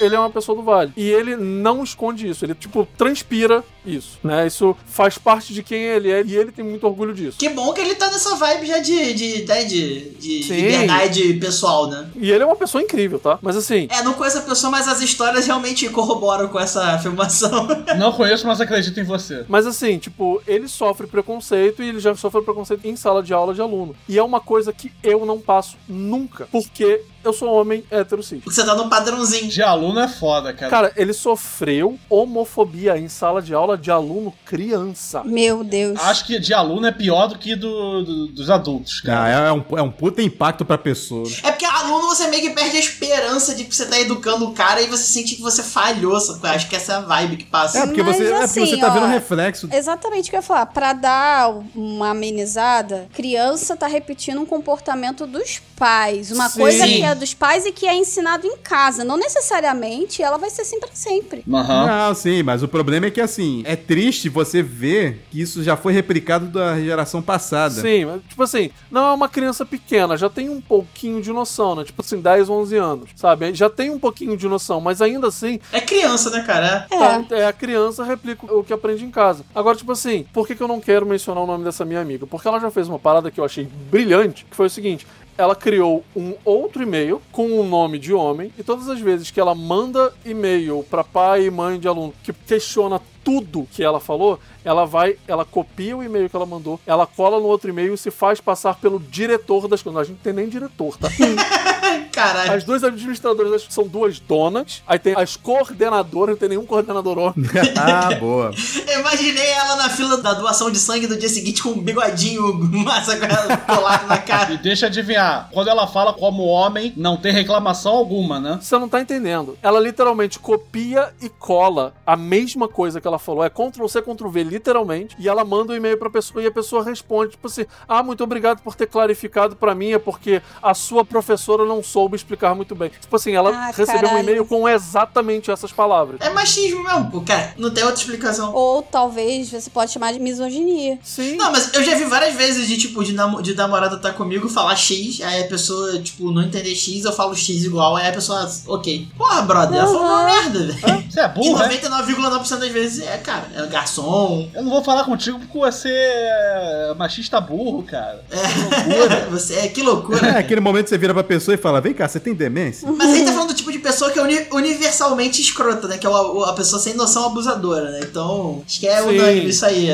[0.00, 0.92] ele é uma pessoa do Vale.
[0.96, 2.44] E ele não esconde isso.
[2.44, 4.46] Ele, tipo, transpira isso, né?
[4.46, 7.38] Isso faz parte de quem ele é e ele tem muito orgulho disso.
[7.38, 10.54] Que bom que ele tá nessa vibe já de, de, né, de, de Sim.
[10.54, 12.08] liberdade pessoal, né?
[12.16, 13.38] E ele é uma pessoa incrível, tá?
[13.42, 17.66] Mas assim, É, não conheço a pessoa, mas as histórias realmente corroboram com essa afirmação.
[17.98, 19.44] Não conheço, mas acredito em você.
[19.48, 23.54] Mas assim, tipo, ele sofre preconceito e ele já sofre preconceito em sala de aula
[23.54, 23.94] de aluno.
[24.08, 26.46] E é uma coisa que eu não passo nunca.
[26.50, 28.42] Porque eu sou homem hétero cis.
[28.42, 29.48] Porque você tá no padrãozinho.
[29.48, 30.70] De aluno é foda, cara.
[30.70, 35.22] Cara, ele sofreu homofobia em sala de aula de aluno criança.
[35.24, 35.98] Meu Deus.
[36.00, 39.30] Acho que de aluno é pior do que do, do- dos adultos, Ah, cara.
[39.44, 41.26] é, é um, é um puta impacto pra pessoa.
[41.42, 44.52] É porque aluno você meio que perde a esperança de que você tá educando o
[44.52, 46.48] cara e você sente que você falhou, sabe?
[46.48, 47.78] Acho que essa é a vibe que passa.
[47.78, 49.68] É porque, Mas, você, é porque assim, você tá ó, vendo o reflexo.
[49.72, 50.66] Exatamente o que eu ia falar.
[50.66, 56.30] Pra dar uma amenizada, criança tá repetindo um comportamento dos pais.
[56.30, 56.60] Uma Sim.
[56.60, 59.04] coisa que é dos pais e que é ensinado em casa.
[59.04, 61.44] Não necessariamente ela vai ser assim pra sempre.
[61.52, 61.86] Aham.
[61.86, 65.76] Não, sim, mas o problema é que assim, é triste você ver que isso já
[65.76, 67.80] foi replicado da geração passada.
[67.80, 71.74] Sim, mas, tipo assim, não é uma criança pequena, já tem um pouquinho de noção,
[71.74, 71.84] né?
[71.84, 73.54] Tipo assim, 10, 11 anos, sabe?
[73.54, 76.86] Já tem um pouquinho de noção, mas ainda assim, É criança, né, cara?
[76.90, 76.98] É.
[76.98, 79.44] Tá, é, a criança replica o que aprende em casa.
[79.54, 82.26] Agora, tipo assim, por que, que eu não quero mencionar o nome dessa minha amiga?
[82.26, 85.06] Porque ela já fez uma parada que eu achei brilhante, que foi o seguinte.
[85.42, 89.40] Ela criou um outro e-mail com um nome de homem e todas as vezes que
[89.40, 94.38] ela manda e-mail pra pai e mãe de aluno que questiona tudo que ela falou,
[94.64, 97.98] ela vai, ela copia o e-mail que ela mandou, ela cola no outro e-mail e
[97.98, 100.00] se faz passar pelo diretor das coisas.
[100.00, 101.08] A gente não tem nem diretor, tá?
[102.12, 102.52] Caralho.
[102.52, 107.48] As duas administradoras são duas donas, aí tem as coordenadoras, não tem nenhum coordenador homem.
[107.76, 108.52] ah, boa.
[108.86, 112.54] Eu imaginei ela na fila da doação de sangue do dia seguinte com um bigodinho
[112.84, 114.56] massa com ela colado na E cara.
[114.56, 118.58] deixa eu adivinhar, quando ela fala como homem, não tem reclamação alguma, né?
[118.60, 119.56] Você não tá entendendo.
[119.62, 123.44] Ela literalmente copia e cola a mesma coisa que ela falou.
[123.44, 125.16] É Ctrl C, Ctrl V, literalmente.
[125.18, 128.22] E ela manda um e-mail pra pessoa e a pessoa responde, tipo assim: Ah, muito
[128.22, 132.74] obrigado por ter clarificado pra mim, é porque a sua professora não soube explicar muito
[132.74, 132.90] bem.
[133.00, 134.18] Tipo assim, ela Ah, recebeu um caralho.
[134.20, 136.20] e-mail com exatamente essas palavras.
[136.20, 137.54] É machismo mesmo, pô, cara.
[137.56, 138.52] Não tem outra explicação.
[138.54, 140.98] Ou talvez você pode chamar de misoginia.
[141.02, 141.36] Sim.
[141.36, 144.48] Não, mas eu já vi várias vezes de, tipo, de, namo- de namorada tá comigo,
[144.48, 148.12] falar X, aí a pessoa, tipo, não entender X, eu falo X igual, aí a
[148.12, 149.08] pessoa, ok.
[149.16, 151.02] Porra, brother, ela falou uma merda, velho.
[151.10, 151.68] Você é E burro, né?
[151.68, 154.41] 99,9% das vezes é, cara, é garçom.
[154.54, 158.22] Eu não vou falar contigo porque você é machista burro, cara.
[158.30, 160.26] É, você, é, que loucura.
[160.26, 162.90] É aquele momento que você vira pra pessoa e fala: Vem cá, você tem demência?
[162.90, 165.98] Mas aí tá falando do tipo de pessoa que é uni- universalmente escrota, né?
[165.98, 168.00] Que é o- a pessoa sem noção abusadora, né?
[168.02, 169.08] Então, acho que é Sim.
[169.08, 169.88] unânime isso aí.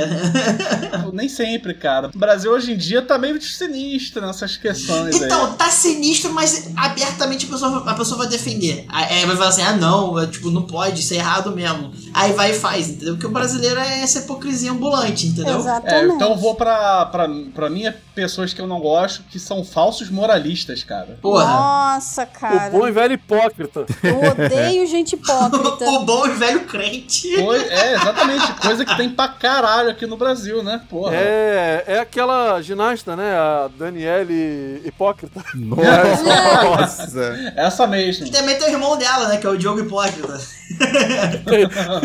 [1.13, 2.11] Nem sempre, cara.
[2.15, 5.25] O Brasil hoje em dia tá meio sinistro nessas questões aí.
[5.27, 8.85] Então, tá sinistro, mas abertamente a pessoa, a pessoa vai defender.
[8.89, 11.93] Aí vai falar assim, ah não, é, tipo, não pode, isso é errado mesmo.
[12.15, 13.15] Aí vai e faz, entendeu?
[13.15, 15.55] Porque o brasileiro é essa hipocrisia ambulante, entendeu?
[15.55, 16.15] É, Exatamente.
[16.15, 20.11] então eu vou pra, pra, pra minha pessoas que eu não gosto que são falsos
[20.11, 21.19] moralistas, cara.
[21.21, 21.45] Porra.
[21.45, 22.75] Nossa, cara.
[22.75, 23.87] O bom e velho hipócrita.
[24.03, 25.85] Eu odeio gente hipócrita.
[25.91, 27.29] o bom e velho crente.
[27.71, 28.53] É, exatamente.
[28.55, 30.83] Coisa que tem pra caralho aqui no Brasil, né?
[30.89, 31.15] Porra.
[31.15, 33.37] É, é aquela ginasta, né?
[33.37, 35.45] A Daniele Hipócrita.
[35.55, 37.37] Nossa.
[37.57, 38.27] Essa mesmo.
[38.27, 39.37] E também tem o irmão dela, né?
[39.37, 40.41] Que é o Diogo Hipócrita.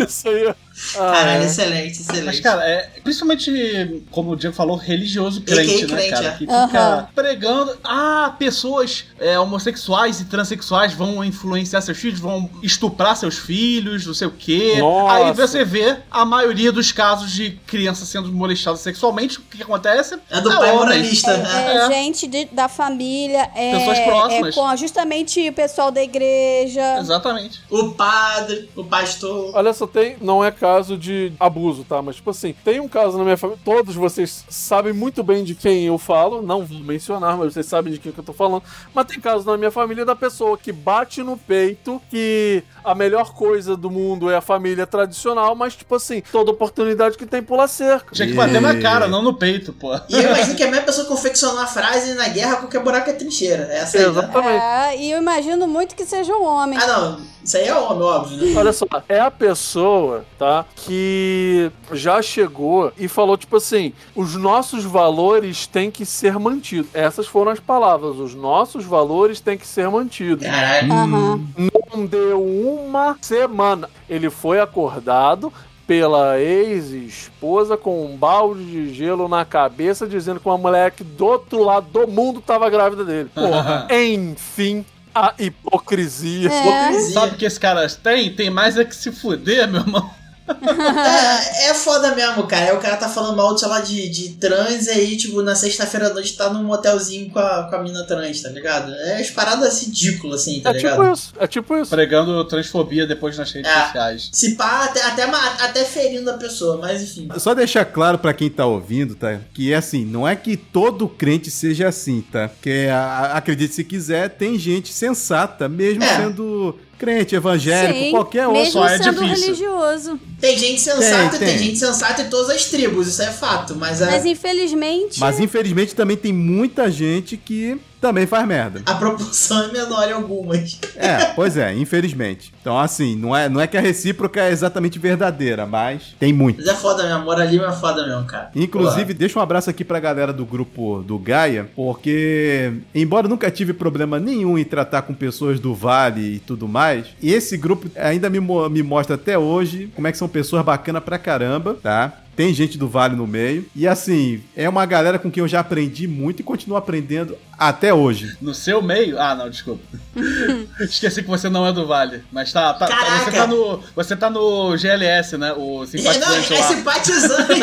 [0.07, 0.53] Isso aí.
[0.95, 1.45] Ah, Caralho, é.
[1.45, 2.25] excelente, excelente.
[2.25, 6.27] Mas, cara, é principalmente, como o Diego falou, religioso crente, né, crente, cara?
[6.27, 6.31] é.
[6.31, 7.77] Que fica pregando.
[7.83, 14.13] Ah, pessoas é, homossexuais e transexuais vão influenciar seus filhos, vão estuprar seus filhos, não
[14.13, 14.75] sei o quê.
[14.79, 15.13] Nossa.
[15.15, 20.17] Aí você vê a maioria dos casos de crianças sendo molestadas sexualmente, o que, acontece?
[20.29, 20.75] É do pai homem.
[20.79, 21.73] moralista, né?
[21.73, 21.87] É, É.
[21.89, 24.49] gente de- da família, é, Pessoas próximas.
[24.57, 26.97] é com justamente o pessoal da igreja.
[26.99, 27.61] Exatamente.
[27.69, 29.51] O padre, o pastor.
[29.55, 30.17] Olha só, tem.
[30.21, 32.01] Não é caso de abuso, tá?
[32.01, 33.59] Mas, tipo assim, tem um caso na minha família.
[33.65, 36.41] Todos vocês sabem muito bem de quem eu falo.
[36.41, 38.63] Não vou mencionar, mas vocês sabem de quem que eu tô falando.
[38.93, 43.33] Mas tem caso na minha família da pessoa que bate no peito que a melhor
[43.33, 47.67] coisa do mundo é a família tradicional, mas, tipo assim, toda oportunidade que tem pula
[47.67, 48.15] cerca.
[48.15, 49.93] Tinha que bater na cara, não no peito, pô.
[50.07, 53.13] E eu imagino que a mesma pessoa confeccionou a frase na guerra qualquer buraco é
[53.13, 53.67] trincheira.
[53.69, 54.09] É essa aí, né?
[54.11, 54.63] Exatamente.
[54.63, 56.79] É, e eu imagino muito que seja um homem.
[56.81, 57.33] Ah, não.
[57.43, 58.53] Isso aí é homem, óbvio, né?
[58.57, 60.52] Olha só, é a pessoa, tá?
[60.75, 66.89] Que já chegou e falou, tipo assim: os nossos valores têm que ser mantidos.
[66.93, 68.17] Essas foram as palavras.
[68.17, 70.45] Os nossos valores têm que ser mantidos.
[70.45, 71.41] Aham.
[71.57, 73.89] Não deu uma semana.
[74.09, 75.51] Ele foi acordado
[75.87, 81.25] pela ex-esposa com um balde de gelo na cabeça, dizendo que uma mulher que do
[81.25, 83.29] outro lado do mundo tava grávida dele.
[83.33, 86.49] Porra, enfim, a hipocrisia.
[86.49, 86.61] É.
[86.61, 87.13] Hipocrisia.
[87.13, 88.33] Sabe o que esse cara tem?
[88.33, 90.09] Tem mais é que se fuder, meu irmão.
[90.47, 92.65] É, é foda mesmo, cara.
[92.71, 95.55] Aí o cara tá falando mal, sei lá, de, de trans e aí, tipo, na
[95.55, 98.91] sexta-feira à noite tá num motelzinho com a, com a mina trans, tá ligado?
[98.93, 100.99] É as paradas ridículas, assim, tá É ligado?
[101.01, 101.89] tipo isso, é tipo isso.
[101.91, 103.85] Pregando transfobia depois nas redes É.
[103.85, 104.29] sociais.
[104.31, 107.27] Se pá, até, até, até ferindo a pessoa, mas enfim.
[107.37, 109.39] Só deixar claro pra quem tá ouvindo, tá?
[109.53, 112.49] Que é assim, não é que todo crente seja assim, tá?
[112.49, 112.87] Porque
[113.33, 116.17] acredite se quiser, tem gente sensata, mesmo É.
[116.17, 118.61] sendo crente, evangélico, Sim, qualquer outro.
[118.61, 119.45] mesmo só é sendo difícil.
[119.45, 120.19] religioso.
[120.39, 121.57] Tem gente sensata Tem, tem tem.
[121.57, 123.75] gente sensata em todas as tribos, isso é fato.
[123.75, 125.19] Mas, a, Mas infelizmente.
[125.19, 128.81] Mas infelizmente também tem muita gente que também faz merda.
[128.85, 130.77] a proporção é menor em algumas.
[130.97, 132.53] É, pois é, infelizmente.
[132.59, 136.57] Então, assim, não é, não é que a recíproca é exatamente verdadeira, mas tem muito.
[136.57, 138.51] Mas é foda mesmo, moralismo é foda mesmo, cara.
[138.53, 143.71] Inclusive, deixa um abraço aqui pra galera do grupo do Gaia, porque, embora nunca tive
[143.71, 148.41] problema nenhum em tratar com pessoas do Vale e tudo mais, esse grupo ainda me,
[148.41, 152.22] me mostra até hoje como é que são pessoas bacanas pra caramba, tá?
[152.35, 153.65] Tem gente do Vale no meio.
[153.75, 157.93] E assim, é uma galera com quem eu já aprendi muito e continuo aprendendo até
[157.93, 158.35] hoje.
[158.41, 159.19] No seu meio.
[159.19, 159.83] Ah, não, desculpa.
[160.81, 162.23] Esqueci que você não é do Vale.
[162.31, 162.73] Mas tá.
[162.73, 165.53] tá- tá- você, tá no, você tá no GLS, né?
[165.53, 166.67] O Não, simpatizante é lá.
[166.67, 167.61] simpatizante.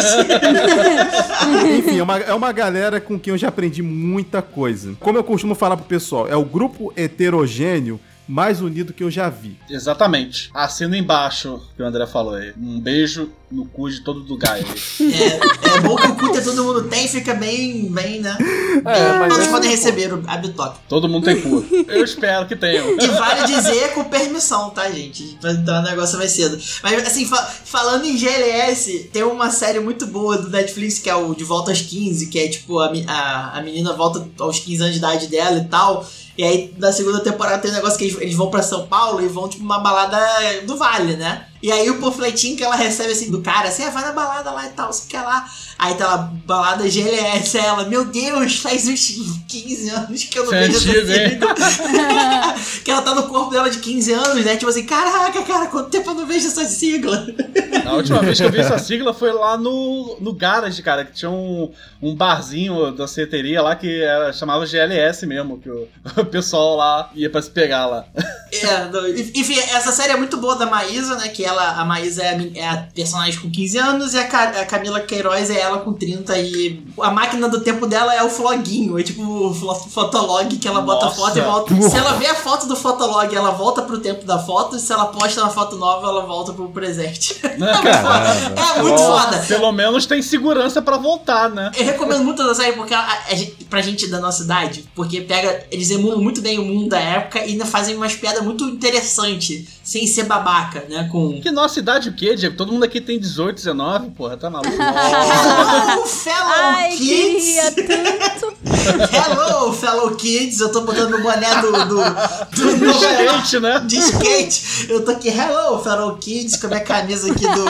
[1.79, 4.95] Enfim, é uma, é uma galera com quem eu já aprendi muita coisa.
[5.01, 9.29] Como eu costumo falar pro pessoal, é o grupo heterogêneo mais unido que eu já
[9.29, 9.59] vi.
[9.69, 10.51] Exatamente.
[10.55, 12.53] Assina embaixo que o André falou aí.
[12.57, 14.65] Um beijo no cu de todo do Gaia.
[15.01, 18.37] é, é bom que o cu que todo mundo tem fica bem, bem, né?
[18.85, 20.79] É, mas Todos é- podem receber o abitoque.
[20.89, 21.65] Todo mundo tem cu.
[21.89, 22.97] Eu espero que tenham.
[23.01, 25.37] E vale dizer com permissão, tá, gente?
[25.43, 26.59] Então o negócio vai cedo.
[26.83, 31.15] Mas, assim, fa- falando em GLS, tem uma série muito boa do Netflix que é
[31.17, 34.81] o De Volta aos 15, que é tipo, a, a, a menina volta aos 15
[34.83, 36.07] anos de idade dela e tal.
[36.39, 39.21] E aí, na segunda temporada, tem um negócio que eles, eles vão pra São Paulo
[39.23, 40.19] e vão, tipo, uma balada
[40.65, 41.47] do Vale, né?
[41.63, 44.51] E aí, o panfletinho que ela recebe, assim, do cara, assim, ah, vai na balada
[44.51, 45.47] lá e tal, sei que lá.
[45.83, 50.51] Aí tá lá, balada GLS, ela, meu Deus, faz uns 15 anos que eu não
[50.51, 51.55] vejo essa sigla.
[52.85, 54.57] que ela tá no corpo dela de 15 anos, né?
[54.57, 57.27] Tipo assim, caraca, cara, quanto tempo eu não vejo essa sigla?
[57.87, 61.13] A última vez que eu vi essa sigla foi lá no, no Garage, cara, que
[61.13, 61.73] tinha um,
[62.03, 65.89] um barzinho da ceteria lá que era, chamava GLS mesmo, que o,
[66.21, 68.05] o pessoal lá ia pra se pegar lá.
[68.53, 71.29] É, não, enfim, essa série é muito boa da Maísa, né?
[71.29, 74.61] Que ela, a Maísa é a, é a personagem com 15 anos e a, Ca-
[74.61, 78.29] a Camila Queiroz é ela com 30 e a máquina do tempo dela é o
[78.29, 81.21] floguinho, é tipo o fotolog que ela bota a Nossa.
[81.21, 81.89] foto e volta.
[81.91, 84.93] Se ela vê a foto do fotolog, ela volta pro tempo da foto, e se
[84.93, 87.35] ela posta uma foto nova, ela volta pro presente.
[87.41, 88.71] Caramba.
[88.77, 89.39] É muito foda.
[89.47, 91.71] Pelo menos tem segurança pra voltar, né?
[91.77, 95.21] Eu recomendo muito essa série porque a, a gente- pra gente da nossa idade, porque
[95.21, 98.65] pega, eles emulam muito bem o mundo da época e ainda fazem umas piadas muito
[98.65, 101.09] interessantes, sem ser babaca, né?
[101.11, 101.41] Com.
[101.41, 102.57] Que nossa idade o quê, Diego?
[102.57, 104.71] Todo mundo aqui tem 18, 19, porra, tá maluco?
[104.81, 107.57] Hello, fellow Ai, kids!
[109.13, 110.61] Hello, fellow kids!
[110.61, 111.73] Eu tô botando o boné do.
[111.73, 113.81] do, do, do Skate, né?
[113.85, 114.87] de skate.
[114.89, 117.65] Eu tô aqui, hello, fellow kids, com a minha camisa aqui do.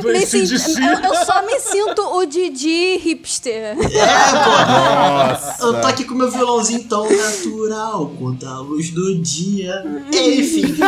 [0.00, 3.76] Do Me sinto- eu, eu só me sinto o Didi hipster.
[3.92, 4.32] É!
[4.32, 5.62] Nossa.
[5.62, 9.84] Eu tô aqui com meu violãozinho tão natural quanto a luz do dia.
[10.10, 10.85] Enfim.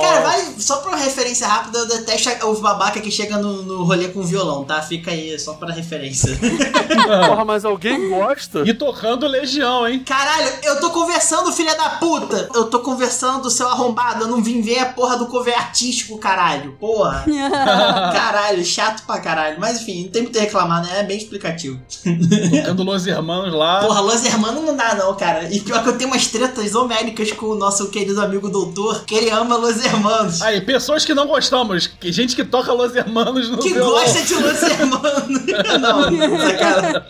[0.00, 3.84] Cara, vai, só pra uma referência rápida, eu detesto os babaca que chega no, no
[3.84, 4.82] rolê com violão, tá?
[4.82, 6.36] Fica aí, só pra referência.
[7.28, 8.62] Porra, mas alguém gosta?
[8.66, 10.02] E tocando Legião, hein?
[10.04, 12.48] Caralho, eu tô conversando, filha da puta!
[12.54, 14.24] Eu tô conversando, seu arrombado.
[14.24, 16.72] Eu não vim ver a porra do cover artístico, caralho.
[16.80, 17.24] Porra.
[18.12, 19.58] caralho, chato pra caralho.
[19.60, 21.00] Mas enfim, não tem muito a reclamar, né?
[21.00, 21.78] É bem explicativo.
[22.62, 23.80] Tocando Los Hermanos lá.
[23.80, 25.52] Porra, Los Hermanos não dá não, cara.
[25.52, 29.14] E pior que eu tenho umas tretas homéricas com o nosso querido amigo doutor, que
[29.14, 30.42] ele ama Los Hermanos.
[30.42, 33.92] Aí, pessoas que não gostamos, que gente que toca Los Hermanos no Que violão.
[34.02, 35.46] gosta de Los Hermanos.
[35.80, 36.02] não,
[36.40, 37.02] sacanagem.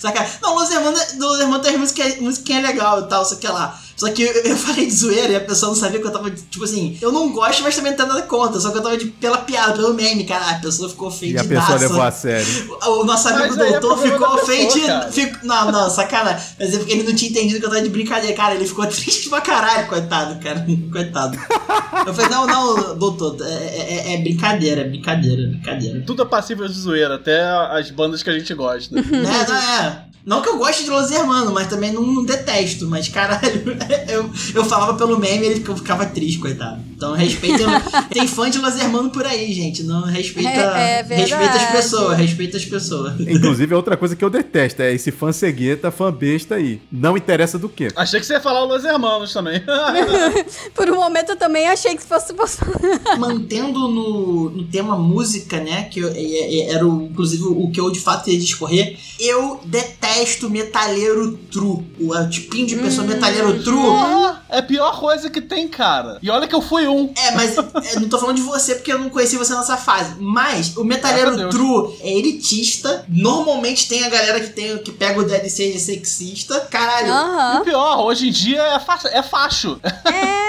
[0.00, 0.38] Sacanagem.
[0.42, 3.78] Não, Los Hermanos, Los Hermanos tem música, musiquinha legal e tal, só que lá.
[3.96, 6.30] Só que eu, eu falei de zoeira e a pessoa não sabia que eu tava,
[6.30, 8.58] tipo assim, eu não gosto, mas também não tem nada contra.
[8.60, 10.50] Só que eu tava de, pela piada, pelo meme, cara.
[10.50, 11.40] A pessoa ficou E ofendida.
[11.40, 12.78] a pessoa levou a sério.
[12.88, 15.12] O nosso amigo é doutor problema ficou ofendido.
[15.12, 16.44] Fico- não, não, sacanagem.
[16.58, 18.34] Mas é porque ele não tinha entendido que eu tava de brincadeira.
[18.36, 20.64] Cara, ele ficou triste pra caralho, coitado, cara.
[20.90, 21.38] Coitado.
[22.06, 26.02] Eu falei, não, não, doutor, é, é- é brincadeira, é brincadeira, é brincadeira.
[26.06, 27.40] Tudo é passível de zoeira, até
[27.70, 28.98] as bandas que a gente gosta.
[28.98, 29.02] É,
[29.48, 30.04] não é.
[30.24, 32.86] Não que eu goste de Los Hermanos, mas também não, não detesto.
[32.88, 33.62] Mas caralho,
[34.08, 36.80] eu, eu falava pelo meme e ele ficava- ficava triste, coitado.
[36.94, 37.64] Então respeita.
[38.12, 39.82] tem fã de Los Hermanos por aí, gente.
[39.82, 40.48] Não respeita.
[40.50, 41.30] É- é verdade.
[41.34, 43.20] respeita as pessoas, respeita as pessoas.
[43.20, 46.80] Inclusive, outra coisa que eu detesto é esse fã cegueta, fã besta aí.
[46.92, 47.88] Não interessa do quê.
[47.96, 49.60] Achei que você ia falar Los Hermanos também.
[50.74, 52.32] Por um momento eu também achei que fosse.
[53.18, 55.84] Mantendo no, no tema música, né?
[55.84, 56.20] Que eu- é-
[56.60, 58.96] é- era o, inclusive o que eu de fato ia discorrer.
[59.18, 60.11] Eu detesto
[60.50, 61.84] metalheiro true.
[62.00, 63.82] O, tipinho de pessoa metalheiro true.
[63.82, 66.18] Porra, é a pior coisa que tem, cara.
[66.22, 67.12] E olha que eu fui um.
[67.16, 67.56] É, mas
[67.94, 70.16] é, não tô falando de você porque eu não conheci você nessa fase.
[70.18, 71.54] Mas o metalheiro Deus.
[71.54, 73.04] true é elitista.
[73.08, 76.60] Normalmente tem a galera que tem que pega o DLC de sexista.
[76.70, 77.06] Caralho.
[77.06, 77.60] E Aham.
[77.60, 79.80] o pior, hoje em dia é, fa é facho.
[79.82, 80.41] É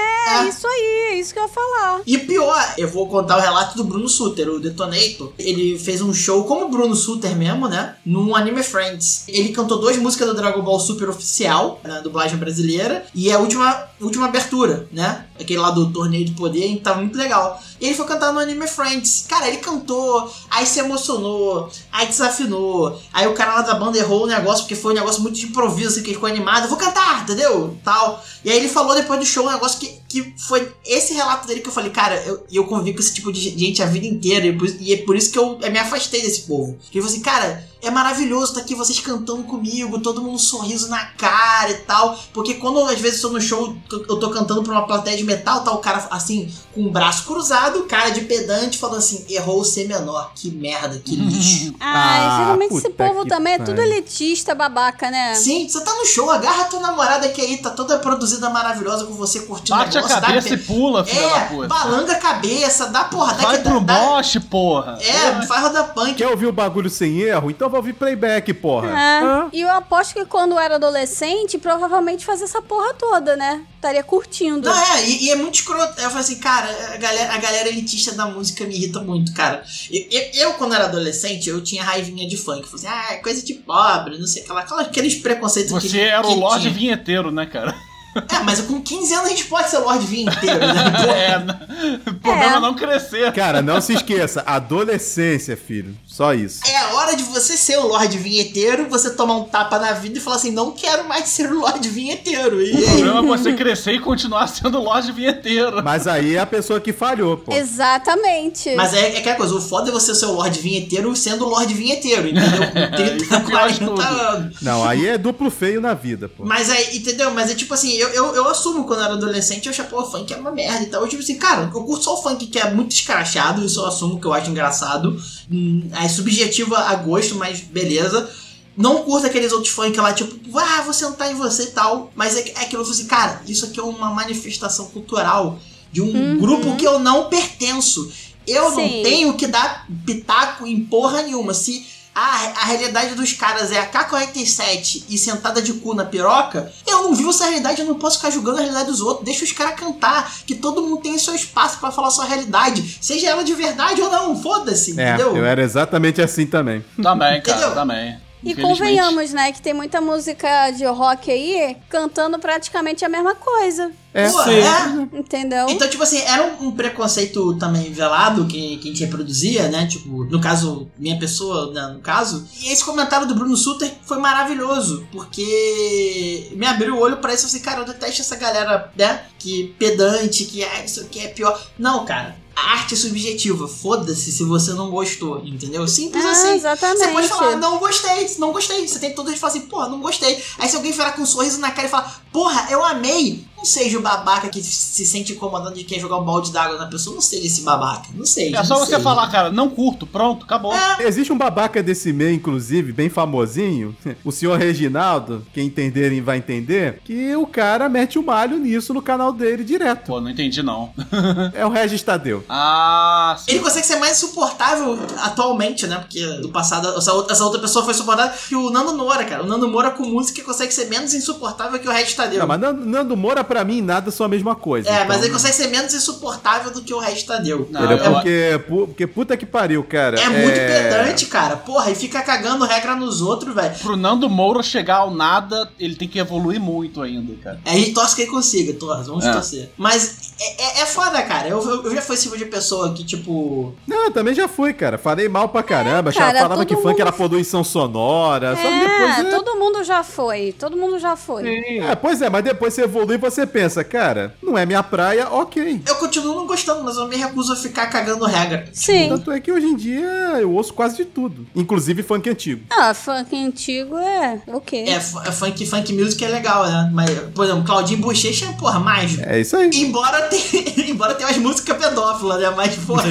[0.47, 2.01] isso aí, é isso que eu ia falar.
[2.05, 5.31] E pior, eu vou contar o relato do Bruno Suter, o Detonator.
[5.37, 7.95] Ele fez um show como o Bruno Suter mesmo, né?
[8.05, 9.25] Num Anime Friends.
[9.27, 13.87] Ele cantou duas músicas do Dragon Ball Super oficial, na dublagem brasileira, e a última,
[14.01, 15.25] última abertura, né?
[15.39, 17.61] Aquele lá do torneio de poder, que tava muito legal.
[17.83, 19.25] Ele foi cantar no Anime Friends.
[19.27, 22.97] Cara, ele cantou, aí se emocionou, aí desafinou.
[23.11, 25.47] Aí o cara lá da banda errou o negócio, porque foi um negócio muito de
[25.47, 26.63] improviso, que ele ficou animado.
[26.63, 27.77] Eu vou cantar, entendeu?
[27.83, 28.23] Tal.
[28.45, 31.59] E aí ele falou depois do show um negócio que, que foi esse relato dele
[31.59, 34.45] que eu falei, cara, eu, eu convivi com esse tipo de gente a vida inteira.
[34.79, 36.77] E, é por isso que eu, eu me afastei desse povo.
[36.89, 40.37] Que ele falou assim, cara, é maravilhoso tá aqui vocês cantando comigo, todo mundo um
[40.39, 42.17] sorriso na cara e tal.
[42.33, 45.23] Porque quando às vezes eu tô no show, eu tô cantando pra uma plateia de
[45.23, 49.59] metal, tá o cara assim, com o braço cruzado, cara de pedante, falando assim, errou
[49.61, 50.31] o C menor.
[50.35, 51.75] Que merda, que lixo.
[51.79, 55.35] Ai, Ah, geralmente esse povo também é tudo elitista, babaca, né?
[55.35, 59.13] Sim, você tá no show, agarra tua namorada que aí tá toda produzida maravilhosa com
[59.13, 61.67] você curtindo Bate a negócio, dá cabeça pe- e pula, filha da É, puta.
[61.67, 64.97] balanga a cabeça, dá porra, dá Vai que pro dá, dá- moche, porra.
[65.01, 66.15] É, faz roda punk.
[66.15, 67.51] Quer ouvir o bagulho sem erro?
[67.51, 68.89] Então vai ouvir playback, porra.
[68.89, 69.21] É.
[69.57, 73.63] E eu aposto que quando eu era adolescente, provavelmente fazia essa porra toda, né?
[73.75, 74.69] Estaria curtindo.
[74.69, 75.99] Não, é, e, e é muito escroto.
[75.99, 79.63] Eu falei assim, cara, a galera, a galera elitista da música me irrita muito, cara.
[79.91, 82.67] Eu, eu, eu, quando era adolescente, eu tinha raivinha de funk.
[82.67, 85.99] Falei assim, ah, é coisa de pobre, não sei, aquela, aquela- aqueles preconceitos que Você
[85.99, 87.75] era o que Lorde vinheteiro, né, cara?
[88.15, 90.73] É, mas com 15 anos a gente pode ser Lorde Vinho inteiro, né?
[91.13, 91.59] É, né?
[92.07, 93.31] o problema é não crescer.
[93.33, 95.95] Cara, não se esqueça, adolescência, filho.
[96.05, 96.61] Só isso.
[96.65, 100.17] É a hora de você ser o Lorde Vinheteiro, você tomar um tapa na vida
[100.17, 102.61] e falar assim, não quero mais ser o Lorde Vinheteiro.
[102.61, 105.83] E O problema é você crescer e continuar sendo o Lorde vinheteiro.
[105.83, 107.53] Mas aí é a pessoa que falhou, pô.
[107.53, 108.75] Exatamente.
[108.75, 111.49] Mas é, é aquela coisa, o foda é você ser o Lorde Vinheteiro sendo o
[111.49, 112.67] Lorde Vinheteiro, entendeu?
[112.67, 114.01] Com 30, Isso é pior de 40 tudo.
[114.01, 114.61] anos.
[114.61, 116.43] Não, aí é duplo feio na vida, pô.
[116.45, 117.31] Mas aí, entendeu?
[117.31, 120.05] Mas é tipo assim, eu, eu, eu assumo quando eu era adolescente, eu achava, pô,
[120.05, 121.01] funk é uma merda e tal.
[121.01, 123.85] Eu, tipo assim, cara, eu curto só o funk que é muito escrachado, isso eu
[123.85, 125.19] assumo que eu acho engraçado.
[125.51, 128.29] Hum, é subjetivo a gosto, mas beleza.
[128.75, 132.11] Não curto aqueles outros funk lá, tipo, ah, vou sentar em você e tal.
[132.15, 135.59] Mas é, é aquilo, eu assim, cara, isso aqui é uma manifestação cultural
[135.91, 138.11] de um grupo que eu não pertenço.
[138.45, 139.01] Eu não Sim.
[139.03, 141.53] tenho que dar pitaco em porra nenhuma.
[141.53, 141.85] Se
[142.15, 147.03] a, a realidade dos caras é a K-47 e sentada de cu na piroca, eu
[147.03, 149.25] não vivo essa realidade, eu não posso ficar julgando a realidade dos outros.
[149.25, 152.97] Deixa os caras cantar, que todo mundo tem seu espaço pra falar sua realidade.
[153.01, 155.35] Seja ela de verdade ou não, foda-se, É, entendeu?
[155.35, 156.83] eu era exatamente assim também.
[157.01, 157.73] Também, cara, Entendeu?
[157.75, 158.22] também.
[158.43, 163.91] E convenhamos, né, que tem muita música de rock aí cantando praticamente a mesma coisa.
[164.13, 165.19] É, Pô, é.
[165.19, 165.67] Entendeu?
[165.69, 169.87] Então, tipo assim, era um, um preconceito também velado que, que a gente reproduzia, né?
[169.87, 172.47] Tipo, no caso, minha pessoa, né, no caso.
[172.61, 177.47] E esse comentário do Bruno Suter foi maravilhoso, porque me abriu o olho pra isso.
[177.47, 179.23] Falei, cara, eu detesto essa galera, né?
[179.39, 181.59] Que pedante, que ah, isso aqui é pior.
[181.79, 182.42] Não, cara.
[182.55, 183.67] Arte subjetiva.
[183.67, 185.87] Foda-se se você não gostou, entendeu?
[185.87, 186.53] Simples Ah, assim.
[186.55, 186.99] exatamente.
[186.99, 188.87] Você pode falar, não gostei, não gostei.
[188.87, 190.41] Você tem todo de falar assim, porra, não gostei.
[190.59, 193.45] Aí se alguém virar com um sorriso na cara e falar, porra, eu amei.
[193.63, 196.85] Não seja o babaca que se sente incomodando de quem jogar um balde d'água na
[196.85, 197.13] pessoa.
[197.13, 198.09] Não seja esse babaca.
[198.13, 198.57] Não seja.
[198.57, 198.99] É só você seja.
[198.99, 200.73] falar, cara, não curto, pronto, acabou.
[200.73, 203.95] É, Existe um babaca desse meio, inclusive, bem famosinho,
[204.25, 209.01] o senhor Reginaldo, quem entenderem vai entender, que o cara mete o malho nisso no
[209.01, 210.07] canal dele direto.
[210.07, 210.91] Pô, não entendi não.
[211.53, 212.43] É o Regis Tadeu.
[212.49, 213.51] Ah, sim.
[213.51, 215.97] Ele consegue ser mais insuportável atualmente, né?
[215.99, 219.43] Porque do passado, essa outra, pessoa foi insuportável que o Nando Moura, cara.
[219.43, 222.39] O Nando Moura com música consegue ser menos insuportável que o Red Tadeu.
[222.39, 224.89] Não, mas Nando, Nando Moura, pra mim, nada são a mesma coisa.
[224.89, 227.67] É, mas Então, ele consegue ser menos insuportável do que o Red Tadeu.
[227.69, 228.03] Não, Entendeu?
[228.05, 230.19] eu- Porque, pu- porque puta que pariu, cara.
[230.19, 231.55] É muito pedante, cara.
[231.57, 233.75] Porra, e fica cagando regra nos outros, velho.
[233.75, 237.59] Pro Nando Moura chegar ao nada, ele tem que evoluir muito ainda, cara.
[237.65, 239.31] É, a gente torce que ele consiga, torce, vamos É.
[239.31, 239.69] torcer.
[239.77, 241.47] Mas é, é, é foda, cara.
[241.47, 243.73] Eu, eu, eu já fui esse tipo de pessoa que, tipo.
[243.87, 244.97] Não, eu também já fui, cara.
[244.97, 246.09] Falei mal pra caramba.
[246.09, 248.55] É, cara, já falava que todo funk era poluição sonora.
[248.55, 249.17] Só que depois.
[249.17, 250.53] É, É, todo mundo já foi.
[250.57, 251.47] Todo mundo já foi.
[251.79, 255.27] é, pois é, mas depois você evolui e você pensa, cara, não é minha praia,
[255.29, 255.81] ok.
[255.87, 258.67] Eu continuo não gostando, mas eu me recuso a ficar cagando regra.
[258.73, 259.09] Sim.
[259.09, 260.05] Tanto é que hoje em dia
[260.41, 262.63] eu ouço quase de tudo, inclusive funk antigo.
[262.69, 264.85] Ah, funk antigo é o quê?
[264.87, 266.89] É, f- é funk, funk music é legal, né?
[266.93, 269.23] Mas, por exemplo, Claudinho Bochecha é, porra, mágico.
[269.25, 269.69] É isso aí.
[269.73, 272.49] Embora tenha, embora tenha umas músicas pedófilas, né?
[272.55, 273.03] Mas, porra.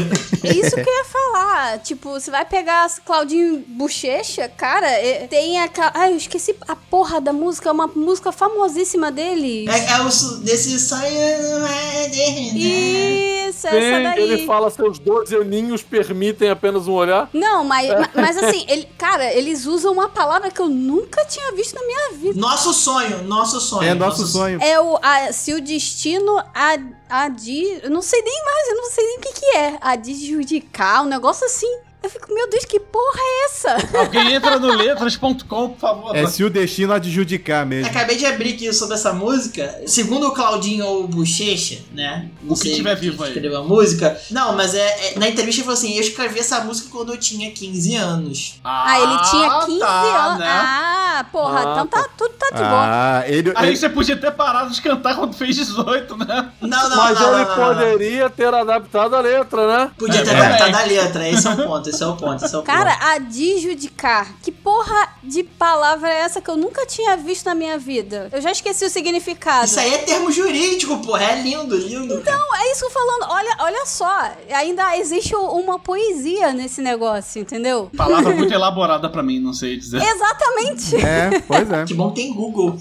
[0.44, 1.78] É isso que eu ia falar.
[1.78, 5.90] Tipo, você vai pegar as Claudinho Bochecha, cara, é- tem aquela.
[5.94, 9.66] Ai, eu esqueci a porra da música, é uma música famosíssima dele.
[9.68, 11.02] É, é o su- desse sonho.
[11.06, 14.20] é de- Isso, essa Sim, daí.
[14.22, 17.28] ele fala seus 12 aninhos permitem apenas um olhar.
[17.32, 21.52] Não, mas, ma- mas assim, ele, cara, eles usam uma palavra que eu nunca tinha
[21.52, 22.40] visto na minha vida.
[22.40, 23.88] Nosso sonho, nosso sonho.
[23.88, 24.60] É nosso sonho.
[24.62, 24.98] É o.
[25.02, 26.78] a- se o destino a,
[27.24, 29.78] adi, Eu não sei nem mais, eu não sei nem o que, que é.
[29.80, 31.78] Adjudicar, um negócio assim.
[32.02, 33.76] Eu fico, meu Deus, que porra é essa?
[33.98, 36.16] Alguém entra no letras.com, por favor.
[36.16, 37.86] É se o destino adjudicar mesmo.
[37.88, 39.80] Acabei de abrir aqui sobre essa música.
[39.86, 42.28] Segundo o Claudinho ou Bochecha, né?
[42.42, 43.30] Não O que tiver vivo aí.
[43.30, 44.20] Escreveu a música.
[44.32, 47.16] Não, mas é, é- na entrevista ele falou assim: eu escrevi essa música quando eu
[47.18, 48.60] tinha 15 anos.
[48.64, 50.38] Ah, ele tinha 15 tá, anos.
[50.40, 50.46] né?
[50.48, 52.82] Ah, porra, Ah, então tá, tudo tá de boa.
[52.84, 53.52] Ah, ele.
[53.54, 56.50] Aí ele- você podia ter parado de cantar quando fez 18, né?
[56.60, 57.74] Não, não, Mas não, ele não, não, não.
[57.74, 59.90] poderia ter adaptado a letra, né?
[59.96, 60.82] Podia ter É, adaptado é.
[60.82, 61.28] a letra.
[61.28, 62.66] Esse é o ponto, esse é o ponto, esse é o ponto.
[62.66, 64.32] Cara, adjudicar.
[64.42, 68.28] Que porra de palavra é essa que eu nunca tinha visto na minha vida?
[68.32, 69.66] Eu já esqueci o significado.
[69.66, 71.24] Isso aí é termo jurídico, porra.
[71.24, 72.14] É lindo, lindo.
[72.14, 73.30] Então, Não, é isso que eu tô falando.
[73.32, 74.30] Olha, olha só.
[74.54, 77.90] Ainda existe uma poesia nesse negócio, entendeu?
[77.96, 80.02] Palavra muito elaborada pra mim, não sei dizer.
[80.02, 80.96] Exatamente.
[80.96, 81.84] É, pois é.
[81.84, 82.76] que bom que tem Google.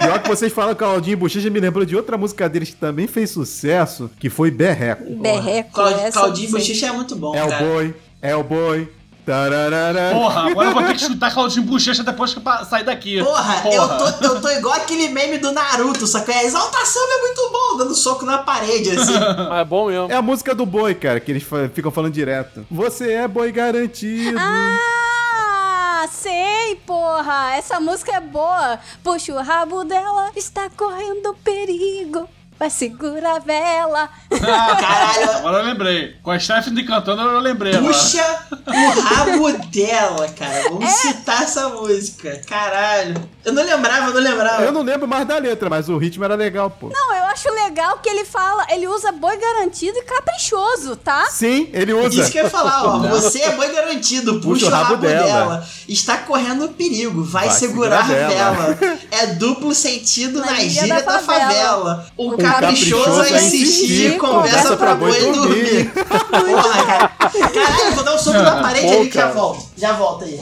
[0.00, 3.30] Pior que vocês falam Claudinho Bochecha me lembrou de outra música deles que também fez
[3.30, 5.04] sucesso, que foi Berreco.
[5.16, 5.70] Berreco.
[5.72, 6.68] Claud- Claudinho eu não sei.
[6.74, 7.64] Bochecha é muito bom, É o cara.
[7.64, 8.88] boi, é o boi.
[9.24, 10.10] Tararara.
[10.12, 13.22] Porra, agora eu vou ter que escutar Claudinho Bochecha depois que eu sair daqui.
[13.22, 17.20] Porra, Eu, tô, eu tô igual aquele meme do Naruto, só que a exaltação é
[17.20, 19.12] muito bom, dando soco na parede, assim.
[19.48, 20.10] Mas é bom mesmo.
[20.10, 22.66] É a música do boi, cara, que eles ficam falando direto.
[22.68, 24.36] Você é boi garantido.
[24.40, 27.54] Ah, sei, porra.
[27.54, 28.80] Essa música é boa.
[29.04, 32.28] Puxa o rabo dela, está correndo perigo.
[32.58, 34.08] Vai segurar a vela.
[34.32, 35.30] Ah, Caralho.
[35.38, 36.16] Agora eu lembrei.
[36.22, 37.92] Com a Stephanie cantando, eu lembrei agora.
[37.92, 38.38] Puxa
[38.68, 40.54] o rabo dela, cara.
[40.54, 40.68] É.
[40.68, 42.40] Vamos citar essa música.
[42.48, 43.14] Caralho.
[43.44, 44.62] Eu não lembrava, eu não lembrava.
[44.62, 46.88] Eu não lembro mais da letra, mas o ritmo era legal, pô.
[46.88, 51.26] Não, eu acho legal que ele fala, ele usa boi garantido e caprichoso, tá?
[51.30, 52.20] Sim, ele usa.
[52.22, 52.98] Isso que eu ia falar, ó.
[53.08, 55.66] Você é boi garantido, puxa, o rabo, dela.
[55.88, 58.74] Está correndo perigo, vai, Vai segurar, segurar a dela.
[58.74, 58.98] vela.
[59.10, 61.48] É duplo sentido na, Na gíria gíria da, da favela.
[61.48, 62.06] favela.
[62.16, 65.92] O, O caprichoso, caprichoso a insistir, insistir, conversa pra boi dormir.
[65.94, 67.08] Porra, cara.
[67.08, 69.66] Caralho, eu vou dar um soco na parede bom, ali que já volto.
[69.76, 70.40] Já volto aí.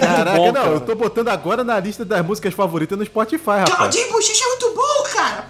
[0.00, 0.68] Caraca, bom, não, cara.
[0.68, 3.76] eu tô botando agora na lista das músicas favoritas no Spotify, rapaz.
[3.76, 5.46] Claudinho Bochecha é muito bom, cara.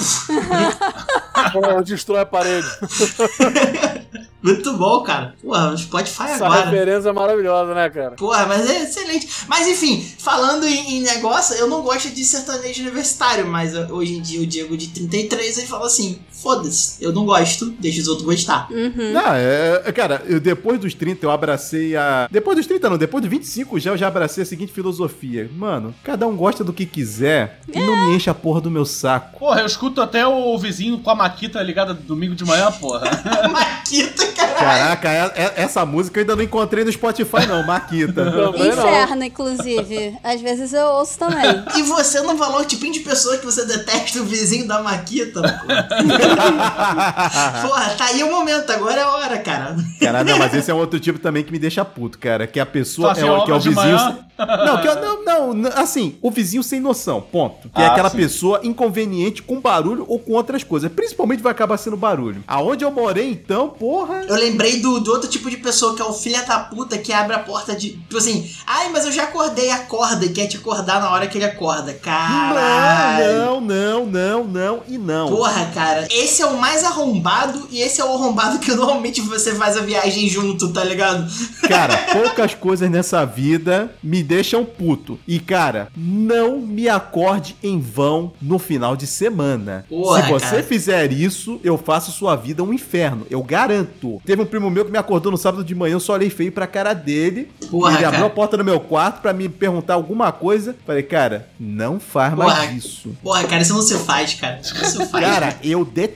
[1.52, 2.68] Pô, Destrói a parede.
[4.40, 5.34] Muito bom, cara.
[5.42, 6.64] Porra, Spotify Essa agora.
[6.66, 8.12] referência é maravilhosa, né, cara?
[8.12, 9.28] Porra, mas é excelente.
[9.48, 14.14] Mas enfim, falando em, em negócio, eu não gosto de sertanejo universitário, mas uh, hoje
[14.14, 18.08] em dia o Diego de 33 ele fala assim: foda-se, eu não gosto, deixa os
[18.08, 18.68] outros gostar.
[18.70, 19.12] Uhum.
[19.12, 22.28] Não, é, é, cara, eu, depois dos 30 eu abracei a.
[22.30, 25.50] Depois dos 30 não, depois dos 25 já eu já abracei a seguinte filosofia.
[25.56, 28.84] Mano, cada um gosta do que quiser e não me enche a porra do meu
[28.84, 29.38] saco.
[29.38, 33.08] Porra, eu escuto até o vizinho com a Maquita ligada domingo de manhã, porra.
[33.50, 34.48] Maquita, cara.
[34.54, 38.24] Caraca, é- é- essa música eu ainda não encontrei no Spotify, não, Maquita.
[38.28, 38.54] Não.
[38.54, 40.16] Inferno, inclusive.
[40.22, 41.64] Às vezes eu ouço também.
[41.76, 45.40] E você não falou o tipinho de pessoa que você detesta o vizinho da Maquita,
[45.42, 45.48] pô.
[47.62, 49.76] Porra, tá aí o momento, agora é a hora, cara.
[50.00, 52.46] Cara, não, mas esse é um outro tipo também que me deixa puto, cara.
[52.46, 54.18] Que a pessoa é, o- que é o vizinho.
[54.38, 57.68] Não, que é- não, não, assim, o vizinho sem noção, ponto.
[57.70, 58.16] Que é Ah, aquela sim.
[58.16, 60.90] pessoa inconveniente com barulho ou com outras coisas.
[60.92, 62.42] Principalmente vai acabar sendo barulho.
[62.46, 64.22] Aonde eu morei, então, porra.
[64.28, 67.12] Eu lembrei do, do outro tipo de pessoa que é o filho da puta que
[67.12, 67.90] abre a porta de.
[67.90, 71.36] Tipo assim, ai, mas eu já acordei, acorda e quer te acordar na hora que
[71.38, 71.92] ele acorda.
[71.94, 73.38] Caralho.
[73.38, 75.28] Não, não, não, não e não.
[75.28, 79.54] Porra, cara, esse é o mais arrombado e esse é o arrombado que normalmente você
[79.54, 81.30] faz a viagem junto, tá ligado?
[81.68, 85.18] Cara, poucas coisas nessa vida me deixam puto.
[85.26, 89.84] E, cara, não me acorde em vão no final de semana.
[89.88, 90.62] Porra, Se você cara.
[90.62, 93.26] fizer isso, eu faço sua vida um inferno.
[93.30, 94.20] Eu garanto.
[94.24, 96.50] Teve um primo meu que me acordou no sábado de manhã, eu só olhei feio
[96.52, 97.48] pra cara dele.
[97.70, 98.26] Porra, ele abriu cara.
[98.26, 100.74] a porta do meu quarto pra me perguntar alguma coisa.
[100.86, 102.46] Falei, cara, não faz Porra.
[102.46, 103.10] mais isso.
[103.22, 104.60] Porra, cara, isso não se faz, cara.
[104.60, 105.24] Isso não se faz.
[105.24, 106.07] Cara, eu detesto.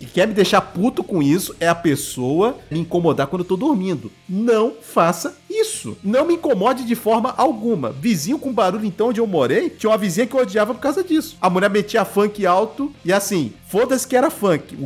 [0.00, 3.56] E quer me deixar puto com isso é a pessoa me incomodar quando eu tô
[3.56, 4.10] dormindo.
[4.28, 5.96] Não faça isso.
[6.02, 7.90] Não me incomode de forma alguma.
[7.90, 11.02] Vizinho com barulho, então, onde eu morei, tinha uma vizinha que eu odiava por causa
[11.02, 11.36] disso.
[11.40, 14.76] A mulher metia funk alto e assim, foda-se que era funk.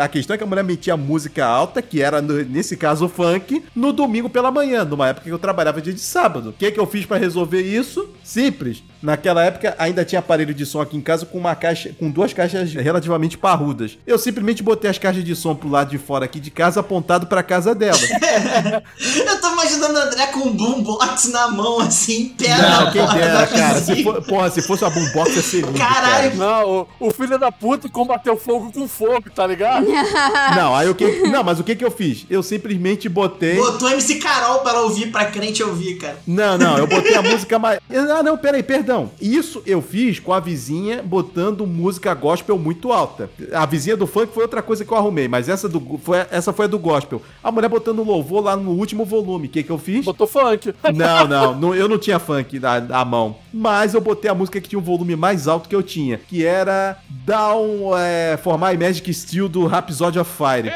[0.00, 3.92] A questão é que a mulher metia música alta, que era, nesse caso, funk, no
[3.92, 6.50] domingo pela manhã, numa época que eu trabalhava dia de sábado.
[6.50, 8.08] O que, que eu fiz pra resolver isso?
[8.22, 8.82] Simples.
[9.00, 12.32] Naquela época ainda tinha aparelho de som aqui em casa com uma caixa, com duas
[12.32, 13.96] caixas relativamente parrudas.
[14.06, 17.26] Eu simplesmente botei as caixas de som pro lado de fora aqui de casa, apontado
[17.26, 17.98] pra casa dela.
[18.98, 23.18] Eu tô imaginando André com um boombox na mão, assim, pé Não, na quem porta
[23.18, 23.80] dera, da cara.
[23.80, 24.12] Se vizinha.
[24.12, 27.52] for, porra, se fosse uma boombox ia ser lindo, Caralho, Não, o, o filho da
[27.52, 29.86] puta combateu fogo com fogo, tá ligado?
[29.86, 30.56] cara.
[30.56, 32.26] Não, aí o que, não, mas o que que eu fiz?
[32.30, 36.18] Eu simplesmente botei botou MC Carol pra ela ouvir, pra crente ouvir, cara.
[36.26, 37.80] Não, não, eu botei a música mais.
[37.90, 39.10] Ah, não, peraí, perdão.
[39.20, 43.30] Isso eu fiz com a vizinha botando música gospel muito alta.
[43.52, 46.52] A vizinha do funk foi outra coisa que eu arrumei, mas essa, do, foi, essa
[46.52, 47.22] foi a do gospel.
[47.42, 49.46] A mulher botando louvor lá no último volume.
[49.46, 49.97] O que, que eu fiz?
[50.02, 50.74] Botou funk.
[50.94, 53.36] Não, não, não, eu não tinha funk na, na mão.
[53.52, 56.44] Mas eu botei a música que tinha um volume mais alto que eu tinha, que
[56.44, 60.70] era Down é, For My Magic Steel do Rhapsody of Fire.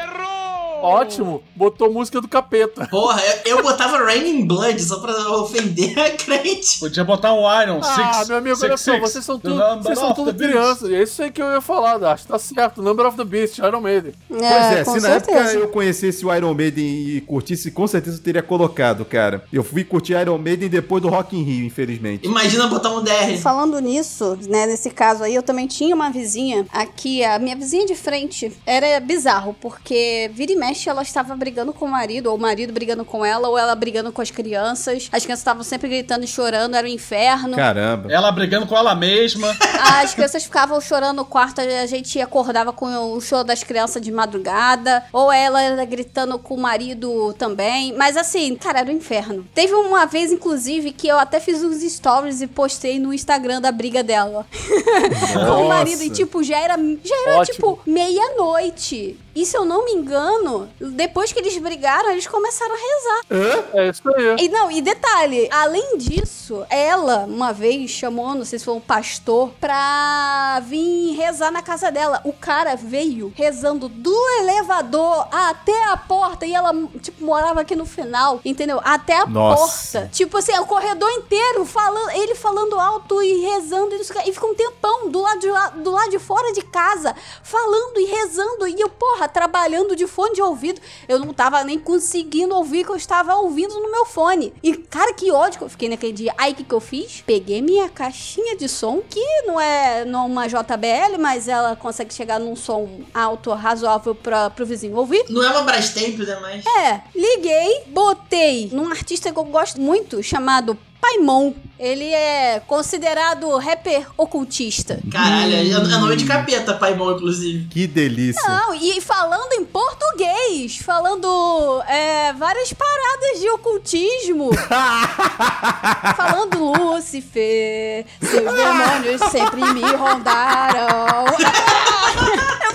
[0.85, 1.43] Ótimo.
[1.55, 2.85] Botou música do capeta.
[2.87, 6.79] Porra, eu, eu botava Raining Blood só pra ofender a crente.
[6.79, 8.27] Podia botar um Iron Ah, Six.
[8.29, 9.01] meu amigo, six, olha só, six.
[9.01, 10.91] vocês são tudo, vocês são tudo crianças.
[10.91, 12.81] É isso aí que eu ia falar, acho que tá certo.
[12.81, 14.13] Number of the Beast, Iron Maiden.
[14.27, 15.39] Pois é, se na certeza.
[15.39, 19.43] época eu conhecesse o Iron Maiden e curtisse, com certeza eu teria colocado, cara.
[19.53, 22.25] Eu fui curtir Iron Maiden depois do Rock in Rio, infelizmente.
[22.27, 23.37] Imagina botar um DR.
[23.41, 27.85] Falando nisso, né, nesse caso aí, eu também tinha uma vizinha aqui, a minha vizinha
[27.85, 28.51] de frente.
[28.65, 32.73] Era bizarro, porque vira e mexe ela estava brigando com o marido, ou o marido
[32.73, 35.09] brigando com ela, ou ela brigando com as crianças.
[35.11, 37.55] As crianças estavam sempre gritando e chorando, era um inferno.
[37.55, 38.11] Caramba.
[38.11, 39.55] Ela brigando com ela mesma.
[40.01, 44.11] As crianças ficavam chorando no quarto, a gente acordava com o choro das crianças de
[44.11, 47.93] madrugada, ou ela era gritando com o marido também.
[47.93, 49.45] Mas assim, cara, era um inferno.
[49.53, 53.71] Teve uma vez, inclusive, que eu até fiz uns stories e postei no Instagram da
[53.71, 54.45] briga dela.
[55.33, 56.03] com o marido.
[56.03, 57.55] E, tipo, já era, já era Ótimo.
[57.55, 59.17] tipo, meia-noite.
[59.35, 63.73] E se eu não me engano, depois que eles brigaram, eles começaram a rezar.
[63.73, 64.45] É isso aí.
[64.45, 68.79] E não, e detalhe, além disso, ela uma vez chamou, não sei se foi um
[68.79, 72.21] pastor, pra vir rezar na casa dela.
[72.23, 76.71] O cara veio rezando do elevador até a porta e ela,
[77.01, 78.79] tipo, morava aqui no final, entendeu?
[78.83, 80.01] Até a Nossa.
[80.01, 80.09] porta.
[80.13, 84.19] Tipo assim, o corredor inteiro, falando, ele falando alto e rezando, e, não sei o
[84.19, 84.29] quê.
[84.29, 88.05] e fica um tempão do lado, de do lado de fora de casa, falando e
[88.05, 88.67] rezando.
[88.67, 90.81] E eu, porra, trabalhando de fone de ouvido.
[91.07, 94.53] Eu não tava nem conseguindo ouvir o que eu estava ouvindo no meu fone.
[94.61, 96.33] E, cara, que ódio que eu fiquei naquele dia.
[96.37, 97.23] Aí, o que, que eu fiz?
[97.25, 102.39] Peguei minha caixinha de som, que não é não uma JBL, mas ela consegue chegar
[102.39, 105.25] num som alto, razoável pra, pro vizinho ouvir.
[105.29, 106.37] Não é uma Brastemp, né?
[106.41, 106.65] Mas.
[106.65, 111.53] É, liguei, botei num artista que eu gosto muito, chamado Paimon.
[111.77, 115.01] Ele é considerado rapper ocultista.
[115.11, 117.67] Caralho, é, é nome de capeta, pai bom, inclusive.
[117.67, 118.41] Que delícia.
[118.47, 124.51] Não, e falando em português, falando é, várias paradas de ocultismo.
[126.15, 131.25] falando Lúcifer, seus demônios sempre me rondaram.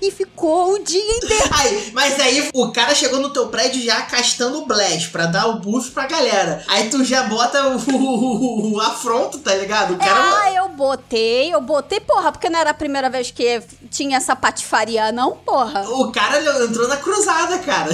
[0.00, 1.50] E ficou o dia inteiro.
[1.52, 5.46] Aí, mas aí o cara chegou no teu prédio já castando o Blast pra dar
[5.48, 6.64] o buff pra galera.
[6.68, 9.94] Aí tu já bota o, o, o afronto, tá ligado?
[9.94, 10.14] O cara.
[10.14, 14.34] Ah, eu botei, eu botei, porra, porque não era a primeira vez que tinha essa
[14.34, 15.82] patifaria, não, porra.
[15.90, 17.90] O cara entrou na cruzada, cara.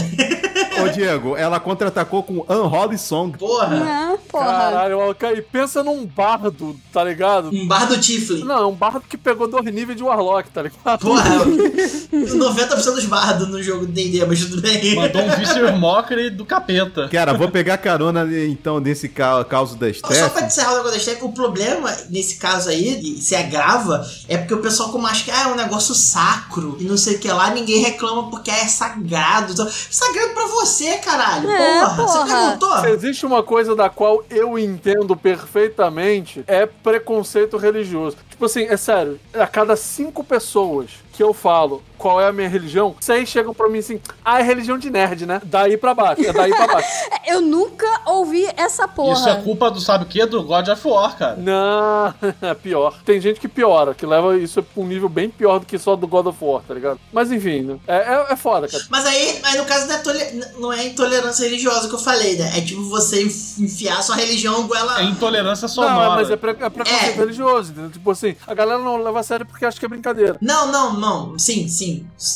[0.84, 3.36] Ô, Diego, ela contra-atacou com Unholy Song.
[3.36, 3.76] Porra.
[3.76, 4.46] Não, porra.
[4.46, 7.50] Caralho, Alcaí, pensa num bardo, tá ligado?
[7.50, 8.44] Um bar do Tiflin.
[8.44, 11.00] Não, é um bardo que pegou dois níveis de Warlock, tá ligado?
[11.00, 11.24] Porra,
[12.12, 14.94] 90% dos bardos no jogo D&D, mas tudo bem.
[14.94, 17.08] Mandou um Viscer Mockery do capeta.
[17.08, 20.42] Cara, vou pegar carona então nesse ca caso da Só pra Steph.
[20.42, 24.58] encerrar o negócio da Steph, o problema nesse caso aí, se agrava, é porque o
[24.58, 27.50] pessoal como acha que ah, é um negócio sacro e não sei o que lá,
[27.50, 29.52] ninguém reclama porque é sagrado.
[29.52, 31.50] Então, sagrado pra você, caralho.
[31.50, 32.26] É, porra, você porra.
[32.26, 32.80] perguntou?
[32.80, 38.16] Se existe uma coisa da qual eu entendo perfeitamente, é preconceito religioso.
[38.30, 42.48] Tipo assim, é sério, a cada cinco pessoas que eu falo qual é a minha
[42.48, 45.40] religião, seis chegam pra mim assim, ah, é religião de nerd, né?
[45.44, 46.88] Daí pra baixo, é daí pra baixo.
[47.26, 49.12] Eu nunca ouvi essa porra.
[49.14, 50.24] Isso é culpa do sabe o quê?
[50.26, 51.36] Do God of War, cara.
[51.36, 52.94] Não, é pior.
[53.04, 55.96] Tem gente que piora, que leva isso pra um nível bem pior do que só
[55.96, 57.00] do God of War, tá ligado?
[57.12, 57.78] Mas enfim, né?
[57.86, 58.82] é, é, é foda, cara.
[58.90, 62.52] Mas aí, mas no caso não é, não é intolerância religiosa que eu falei, né?
[62.56, 65.00] É tipo você enf- enfiar sua religião goela.
[65.00, 66.10] É intolerância Não, sonora.
[66.10, 67.10] mas é, pre, é preconceito É.
[67.12, 67.90] religioso, entendeu?
[67.90, 70.36] Tipo assim, a galera não leva a sério porque acha que é brincadeira.
[70.40, 71.38] Não, não, não.
[71.38, 71.85] Sim, sim.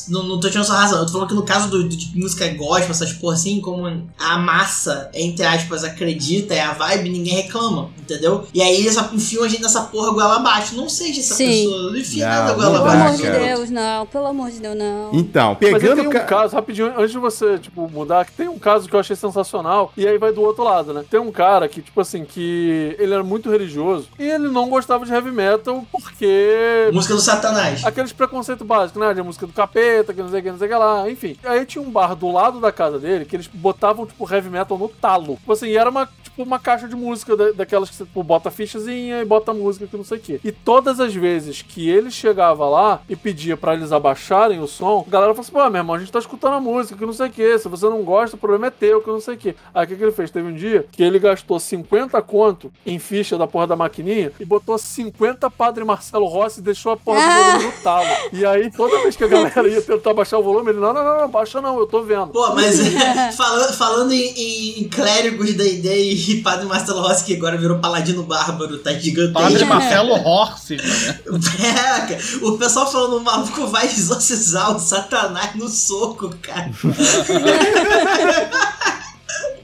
[0.08, 0.98] Não, não tô tirando sua razão.
[1.00, 3.86] Eu tô falando que no caso do, do- de música gospel, essas porra assim, como
[4.18, 8.46] a massa, entre aspas, acredita, é a vibe, ninguém reclama, entendeu?
[8.52, 10.74] E aí eles enfiam a gente nessa porra goela abaixo.
[10.76, 11.46] Não seja essa Sim.
[11.46, 11.90] pessoa.
[11.90, 13.22] Não enfia Não, nada não goela Pelo dá, amor abaixo.
[13.22, 13.30] de.
[13.30, 14.06] Deus, não.
[14.06, 15.10] Pelo amor de Deus, não.
[15.12, 16.20] Então, Mas pegando tem o um ca...
[16.20, 19.92] caso, rapidinho, antes de você, tipo, mudar, que tem um caso que eu achei sensacional,
[19.96, 21.04] e aí vai do outro lado, né?
[21.10, 25.04] Tem um cara que, tipo assim, que ele era muito religioso, e ele não gostava
[25.04, 26.90] de heavy metal porque...
[26.92, 27.84] Música do Satanás.
[27.84, 29.12] Aqueles preconceitos básicos, né?
[29.14, 31.36] De música do capeta, que não sei o que, não sei o que lá, enfim.
[31.44, 34.78] Aí tinha um bar do lado da casa dele que eles botavam, tipo, heavy metal
[34.78, 35.36] no talo.
[35.36, 38.50] Tipo assim, era uma, tipo, uma caixa de música da- daquelas que você tipo, bota
[38.50, 40.40] fichazinha e bota música que não sei o que.
[40.44, 45.04] E todas as vezes que ele chegava lá e pedia pra eles abaixarem o som,
[45.06, 47.12] a galera falou assim: pô, meu irmão, a gente tá escutando a música, que não
[47.12, 47.58] sei o que.
[47.58, 49.54] Se você não gosta, o problema é teu, que não sei o que.
[49.74, 50.30] Aí o que, que ele fez?
[50.30, 54.44] Teve um dia que ele gastou 50 conto em ficha da porra da maquininha e
[54.44, 58.06] botou 50 Padre Marcelo Rossi e deixou a porra do volume no talo.
[58.32, 61.04] E aí, toda vez que a galera ia tentar baixar o volume, ele, não, não,
[61.04, 62.28] não, não, baixa não, eu tô vendo.
[62.28, 62.78] Pô, mas
[63.36, 68.22] falando, falando em, em, clérigos da ideia e Padre Marcelo Rossi, que agora virou paladino
[68.22, 69.40] bárbaro, tá gigantesco.
[69.40, 70.14] Padre Marcelo.
[70.16, 76.70] É, cara, o pessoal falando, o maluco vai exorcizar o satanás no soco, cara.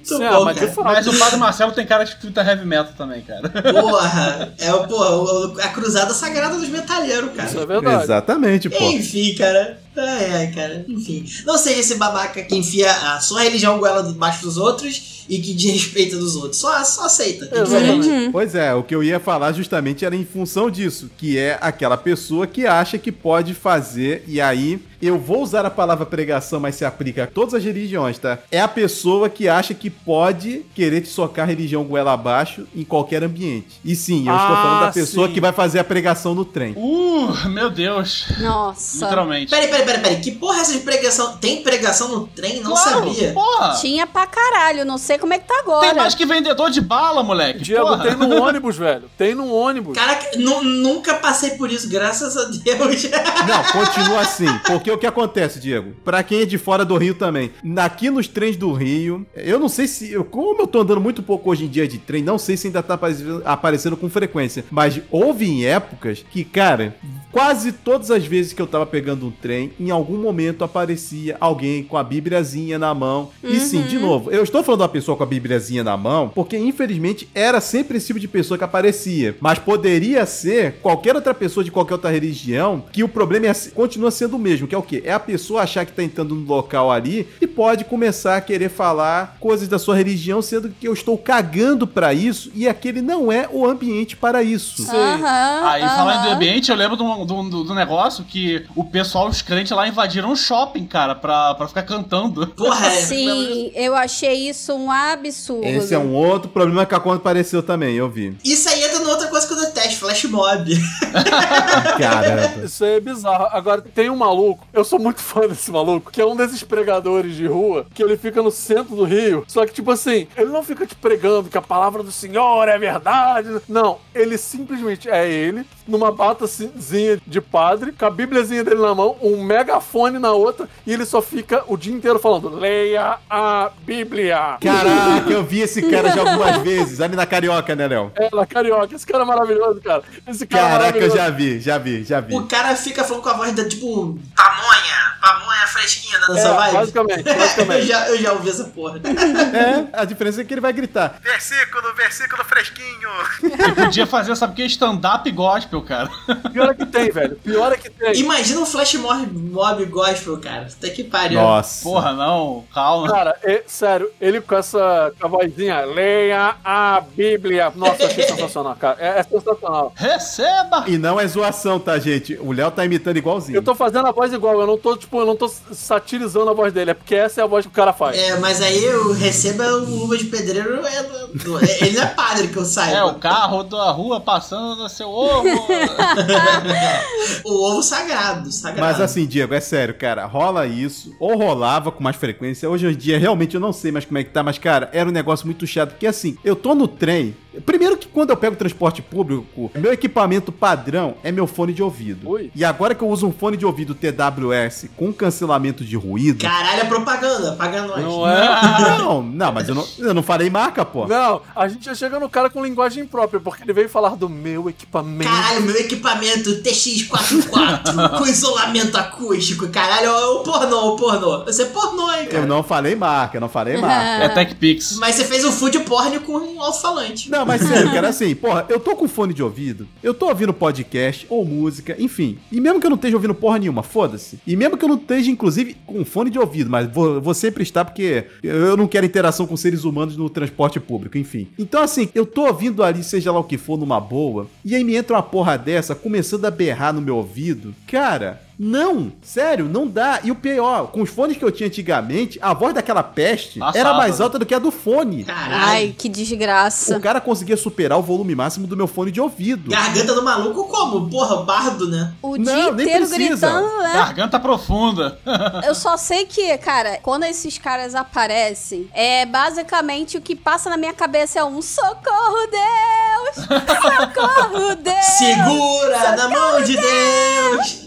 [0.09, 0.77] Bom, mas.
[0.77, 3.49] Mas o Padre Marcelo tem cara de escrita heavy metal também, cara.
[3.49, 7.49] Porra, é o- porra, a cruzada sagrada dos metalheiros, cara.
[7.49, 8.05] Isso é verdade.
[8.05, 8.85] Exatamente, pô.
[8.85, 9.79] Enfim, cara.
[9.97, 10.85] Ai, ai, cara.
[10.87, 11.25] Enfim.
[11.45, 15.55] Não seja esse babaca que enfia a sua religião goela debaixo dos outros e que
[15.55, 16.61] desrespeita dos outros.
[16.61, 17.47] Só, só aceita.
[17.51, 18.01] É diferente.
[18.01, 18.31] Exatamente.
[18.33, 21.97] Pois é, o que eu ia falar justamente era em função disso, que é aquela
[21.97, 26.75] pessoa que acha que pode fazer, e aí eu vou usar a palavra pregação, mas
[26.75, 28.39] se aplica a todas as religiões, tá?
[28.51, 32.85] É a pessoa que acha que pode querer te socar a religião goela abaixo em
[32.85, 33.81] qualquer ambiente.
[33.85, 35.35] E sim, eu estou Ah, falando da pessoa sim.
[35.35, 36.73] que vai fazer a pregação no trem.
[36.77, 38.27] Uh, meu Deus.
[38.39, 39.05] Nossa.
[39.05, 39.51] Literalmente.
[39.51, 40.21] Peraí, peraí, peraí, peraí.
[40.21, 41.37] Que porra é essa de pregação?
[41.39, 42.61] Tem pregação no trem?
[42.61, 43.33] Não Claro, sabia.
[43.33, 43.75] Porra.
[43.81, 45.87] Tinha pra caralho, não sei como é que tá agora.
[45.87, 47.61] Tem mais que vendedor de bala, moleque.
[47.61, 48.03] Diego, porra.
[48.05, 49.05] tem no ônibus, velho.
[49.17, 49.95] Tem no ônibus.
[49.97, 53.05] Caraca, nu- nunca passei por isso, graças a Deus.
[53.47, 54.47] Não, continua assim.
[54.67, 55.93] Porque o que acontece, Diego?
[56.05, 57.51] Pra quem é de fora do Rio também.
[57.77, 60.11] Aqui nos trens do Rio, eu não sei se.
[60.13, 62.67] eu- Como eu tô andando muito pouco hoje em dia de trem, não sei se
[62.67, 62.99] ainda tá
[63.45, 64.65] aparecendo, com frequência.
[64.71, 66.95] Mas houve em épocas que, cara,
[67.33, 71.83] quase todas as vezes que eu tava pegando um trem, em algum momento aparecia alguém
[71.83, 73.31] com a bíbliazinha na mão.
[73.43, 76.57] E sim, de novo, eu estou falando da pessoa com a bíbliazinha na mão, porque
[76.57, 79.37] infelizmente era sempre esse tipo de pessoa que aparecia.
[79.41, 84.11] Mas poderia ser qualquer outra pessoa de qualquer outra religião, que o problema é, continua
[84.11, 85.03] sendo o mesmo, que é o quê?
[85.05, 88.69] É a pessoa achar que tá entrando no local ali e pode começar a querer
[88.69, 93.31] falar coisas da sua religião, sendo que eu estou cagando pra isso e aquele não
[93.33, 94.87] é o ambiente para isso.
[94.91, 96.37] Aham, Aí, falando de aham.
[96.37, 99.89] ambiente, eu lembro de um, do, do- do negócio que o pessoal, os crentes lá
[99.89, 102.47] invadiram um shopping, cara, pra, pra ficar cantando.
[102.49, 102.91] Porra, é.
[103.03, 105.67] Sim, eu achei isso um absurdo.
[105.67, 108.37] Esse é um outro problema que a conta apareceu também, eu vi.
[108.45, 110.65] Isso aí entra numa outra coisa que eu detesto, flash mob.
[111.99, 112.65] Caramba.
[112.65, 113.47] Isso aí é bizarro.
[113.53, 117.35] Agora, tem um maluco, eu sou muito fã desse maluco, que é um desses pregadores
[117.35, 119.43] de rua, que ele fica no centro do Rio.
[119.49, 122.79] Só que, tipo assim, ele não fica te pregando que a palavra do Senhor é
[122.79, 123.49] verdade.
[123.67, 129.17] Não, ele simplesmente é ele, numa batazinha de padre, com a bíbliazinha dele na mão,
[129.23, 134.57] um megafone na outra, e ele só fica o dia inteiro falando: leia a Bíblia.
[134.61, 138.13] Caraca, eu vi esse cara já algumas vezes, ali na Carioca, né, Léo?
[138.17, 138.95] É, na carioca.
[138.95, 140.03] Esse cara é maravilhoso, cara.
[140.27, 141.17] Esse cara é Caraca, eu maravilhoso.
[141.17, 142.35] já vi, já vi, já vi.
[142.35, 144.19] O cara fica falando com a voz da tipo.
[144.37, 146.73] Pamonha, pamonha fresquinha da nossa É, vibe.
[146.75, 147.87] basicamente, eu, basicamente.
[147.87, 149.01] já, eu já ouvi essa porra.
[149.05, 151.19] É, a diferença é que ele vai gritar.
[151.23, 153.09] Versículo, versículo fresquinho.
[153.43, 154.65] Ele podia fazer, sabe o que?
[154.67, 156.11] Stand-up gospel, cara.
[156.53, 157.37] Pior é que tem, velho.
[157.37, 158.15] Pior é que tem.
[158.21, 160.67] Imagina um flash mob, mob gospel, cara.
[160.77, 161.41] Até que pariu.
[161.41, 161.83] Nossa.
[161.83, 163.09] Porra, não, calma.
[163.09, 167.73] Cara, é, sério, ele com essa com a vozinha, leia a Bíblia.
[167.75, 168.97] Nossa, achei sensacional, cara.
[169.01, 169.93] É, é sensacional.
[169.97, 170.85] Receba!
[170.87, 172.35] E não é zoação, tá, gente?
[172.41, 173.57] O Léo tá imitando igualzinho.
[173.57, 176.55] Eu tô fazendo a voz igual, eu não tô, tipo, eu não tô satirizando a
[176.55, 178.17] voz dele, é porque essa é a voz que o cara faz.
[178.17, 180.85] É, mas aí o receba o luva de pedreiro.
[180.87, 182.97] É, do- do- é- ele não é padre que eu saiba.
[182.97, 185.47] É, o carro da rua passando no seu ovo.
[187.45, 188.81] O ovo sagrado, sagrado.
[188.81, 192.69] Mas assim, Diego, é sério, cara, rola isso, ou rolava com mais frequência.
[192.69, 195.09] Hoje em dia, realmente, eu não sei mais como é que tá, mas, cara, era
[195.09, 197.37] um negócio muito chato, porque assim, eu tô no trem.
[197.65, 202.31] Primeiro que quando eu pego transporte público, meu equipamento padrão é meu fone de ouvido.
[202.31, 202.51] Ui.
[202.55, 206.43] E agora que eu uso um fone de ouvido TWS com cancelamento de ruído.
[206.43, 208.03] Caralho, é propaganda, paga nós.
[208.03, 208.99] Não é?
[208.99, 211.07] Não, não, mas eu não, eu não falei marca, pô.
[211.07, 214.29] Não, a gente já chega no cara com linguagem própria, porque ele veio falar do
[214.29, 215.31] meu equipamento.
[215.31, 219.69] Caralho, meu equipamento TX44 com isolamento acústico.
[219.69, 221.45] Caralho, é o pornô, o pornô.
[221.45, 222.39] Você é pornô, hein, cara.
[222.39, 224.25] Eu não falei marca, eu não falei marca.
[224.25, 224.97] é TechPix.
[224.99, 227.31] Mas você fez um food porn com um alto-falante.
[227.31, 230.53] Não, mas sério, cara, assim, porra, eu tô com fone de ouvido, eu tô ouvindo
[230.53, 232.39] podcast ou música, enfim.
[232.51, 234.39] E mesmo que eu não esteja ouvindo porra nenhuma, foda-se.
[234.47, 237.63] E mesmo que eu não esteja, inclusive, com fone de ouvido, mas vou, vou sempre
[237.63, 241.49] estar porque eu não quero interação com seres humanos no transporte público, enfim.
[241.59, 244.83] Então, assim, eu tô ouvindo ali, seja lá o que for, numa boa, e aí
[244.83, 247.75] me entra uma porra dessa, começando a berrar no meu ouvido.
[247.87, 248.46] Cara.
[248.59, 250.21] Não, sério, não dá.
[250.25, 253.79] E o pior, com os fones que eu tinha antigamente, a voz daquela peste Passava.
[253.79, 255.25] era mais alta do que a do fone.
[255.25, 255.55] Caralho.
[255.67, 256.97] Ai, que desgraça.
[256.97, 259.71] O cara conseguia superar o volume máximo do meu fone de ouvido.
[259.71, 261.09] Garganta do maluco como?
[261.11, 262.15] Porra, bardo, né?
[262.23, 263.47] O Não, dia nem inteiro precisa.
[263.49, 263.93] gritando, né?
[263.93, 265.19] Garganta profunda.
[265.67, 270.77] Eu só sei que, cara, quando esses caras aparecem, é basicamente o que passa na
[270.77, 273.47] minha cabeça é um socorro, Deus!
[273.47, 275.05] Socorro, Deus!
[275.19, 277.87] Segura na mão de Deus!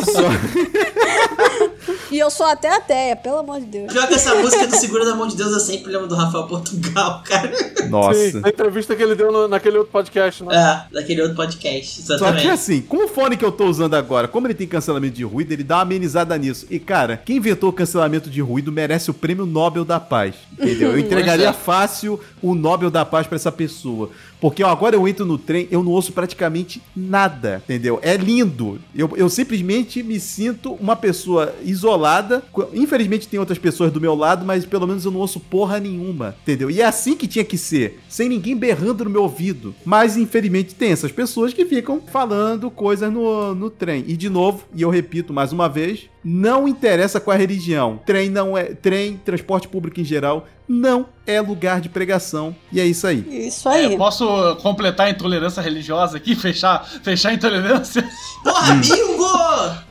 [0.05, 0.21] Só...
[2.11, 3.91] E eu sou até ateia, pelo amor de Deus.
[3.91, 7.23] Que essa música do Segura na mão de Deus eu sempre lembro do Rafael Portugal,
[7.25, 7.51] cara.
[7.89, 8.31] Nossa.
[8.31, 10.55] Sim, na entrevista que ele deu no- naquele outro podcast, né?
[10.91, 12.47] É, daquele outro podcast, Só que exatamente.
[12.49, 15.51] assim, com o fone que eu tô usando agora, como ele tem cancelamento de ruído,
[15.51, 16.65] ele dá uma amenizada nisso.
[16.69, 20.35] E cara, quem inventou o cancelamento de ruído merece o prêmio Nobel da Paz.
[20.53, 20.91] Entendeu?
[20.91, 21.53] Eu entregaria é.
[21.53, 24.09] fácil o Nobel da Paz pra essa pessoa.
[24.39, 27.99] Porque ó, agora eu entro no trem, eu não ouço praticamente nada, entendeu?
[28.01, 28.79] É lindo.
[28.95, 32.43] Eu, eu simplesmente me sinto uma pessoa isolada.
[32.73, 36.35] Infelizmente tem outras pessoas do meu lado, mas pelo menos eu não ouço porra nenhuma,
[36.41, 36.69] entendeu?
[36.69, 39.73] E é assim que tinha que ser, sem ninguém berrando no meu ouvido.
[39.85, 44.03] Mas infelizmente tem essas pessoas que ficam falando coisas no, no trem.
[44.07, 47.99] E de novo, e eu repito mais uma vez, não interessa qual é a religião.
[48.05, 48.65] Trem não é.
[48.65, 52.55] Trem, transporte público em geral, não é lugar de pregação.
[52.71, 53.47] E é isso aí.
[53.47, 53.93] Isso aí.
[53.93, 56.35] Eu posso completar a intolerância religiosa aqui?
[56.35, 58.07] Fechar, fechar a intolerância?
[58.43, 59.90] Porra, bingo!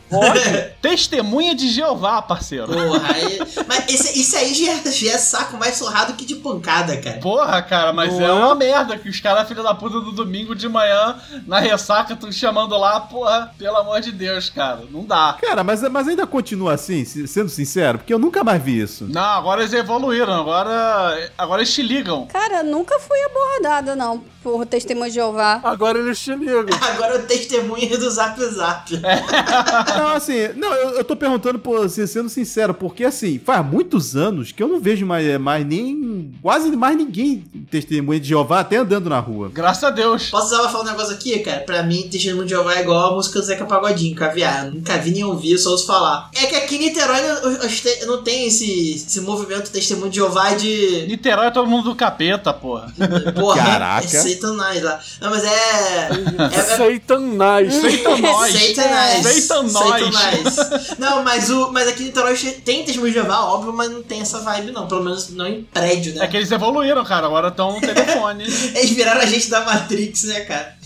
[0.80, 2.66] Testemunha de Jeová, parceiro.
[2.66, 3.38] Porra, aí...
[3.66, 7.18] Mas esse, isso aí já, é- já é saco mais sorrado que de pancada, cara.
[7.18, 8.32] Porra, cara, mas é é?
[8.32, 11.16] uma merda que os caras, filha da puta, do domingo de manhã,
[11.46, 15.36] na ressaca, tu chamando lá, porra, pelo amor de Deus, cara, não dá.
[15.40, 19.06] Cara, mas, mas ainda continua assim, se- sendo sincero, porque eu nunca mais vi isso.
[19.08, 22.26] Não, agora eles evoluíram, agora, agora eles te ligam.
[22.26, 25.60] Cara, nunca fui abordada, não, por testemunho de Jeová.
[25.62, 26.64] Agora eles te ligam.
[26.90, 28.90] Agora o testemunho do Zap Zap.
[30.01, 34.16] Não, assim, não, eu, eu tô perguntando, por, assim, sendo sincero, porque assim, faz muitos
[34.16, 36.32] anos que eu não vejo mais, mais nem.
[36.43, 39.51] quase mais ninguém testemunha de Jeová até andando na rua.
[39.52, 40.31] Graças a Deus.
[40.31, 41.60] Posso usar falar um negócio aqui, cara?
[41.60, 44.66] Pra mim, Testemunho de Jeová é igual a música do Zeca Pagodinho, Caviar.
[44.66, 46.31] Eu nunca vi nem ouvi, só ouço falar.
[46.35, 51.06] É que aqui em Niterói não, não tem esse, esse movimento Testemunho de Jeová de.
[51.06, 52.93] Niterói é todo mundo do capeta, porra.
[53.35, 54.06] Porra, Caraca.
[54.06, 55.01] é Satanás lá.
[55.20, 55.48] Não, mas é.
[55.48, 57.74] é, é Satanás.
[57.77, 58.52] Feita nós.
[58.52, 59.22] Satanás.
[59.90, 60.96] Satanás.
[60.98, 64.20] Não, mas, o, mas aqui em Niterói tem Testemunho de Jeová, óbvio, mas não tem
[64.20, 64.86] essa vibe, não.
[64.86, 66.24] Pelo menos não em prédio, né?
[66.24, 67.26] É que eles evoluíram, cara.
[67.26, 68.44] Agora estão no telefone.
[68.44, 70.80] Eles viraram a gente da Matrix, né, cara?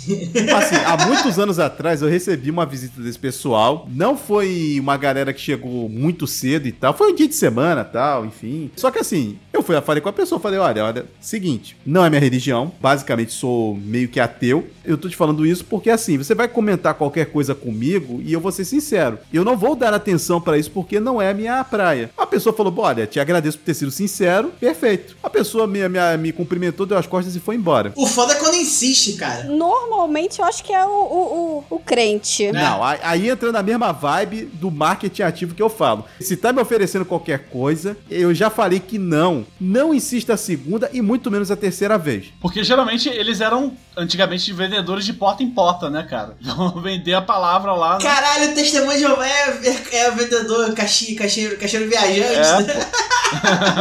[0.57, 3.89] Assim, há muitos anos atrás eu recebi uma visita desse pessoal.
[3.91, 6.95] Não foi uma galera que chegou muito cedo e tal.
[6.95, 8.71] Foi um dia de semana e tal, enfim.
[8.77, 12.11] Só que assim, eu fui, falei com a pessoa, falei, olha, olha, seguinte, não é
[12.11, 12.73] minha religião.
[12.81, 14.69] Basicamente sou meio que ateu.
[14.85, 18.41] Eu tô te falando isso porque assim, você vai comentar qualquer coisa comigo e eu
[18.41, 18.94] vou ser sincero.
[19.33, 22.11] Eu não vou dar atenção pra isso porque não é a minha praia.
[22.35, 24.53] A pessoa falou, olha, te agradeço por ter sido sincero.
[24.59, 25.17] Perfeito.
[25.23, 27.93] A pessoa me, me, me cumprimentou, deu as costas e foi embora.
[27.95, 29.45] O foda é quando insiste, cara.
[29.45, 32.51] Normalmente eu acho que é o, o, o, o crente.
[32.51, 36.05] Não, aí- entra na mesma vibe do marketing ativo que eu falo.
[36.21, 39.47] Se tá me oferecendo qualquer coisa, eu já falei que não.
[39.61, 42.27] Não insista a segunda e muito menos a terceira vez.
[42.41, 46.37] Porque geralmente eles eram, antigamente, vendedores de porta em porta, né, cara?
[46.55, 47.99] Então vender a palavra lá.
[47.99, 48.05] né?
[48.05, 52.24] Caralho, o testemunho de Jeová é, é o vendedor caixeiro, caixeiro, caixeiro viajante.
[52.25, 52.91] É, né?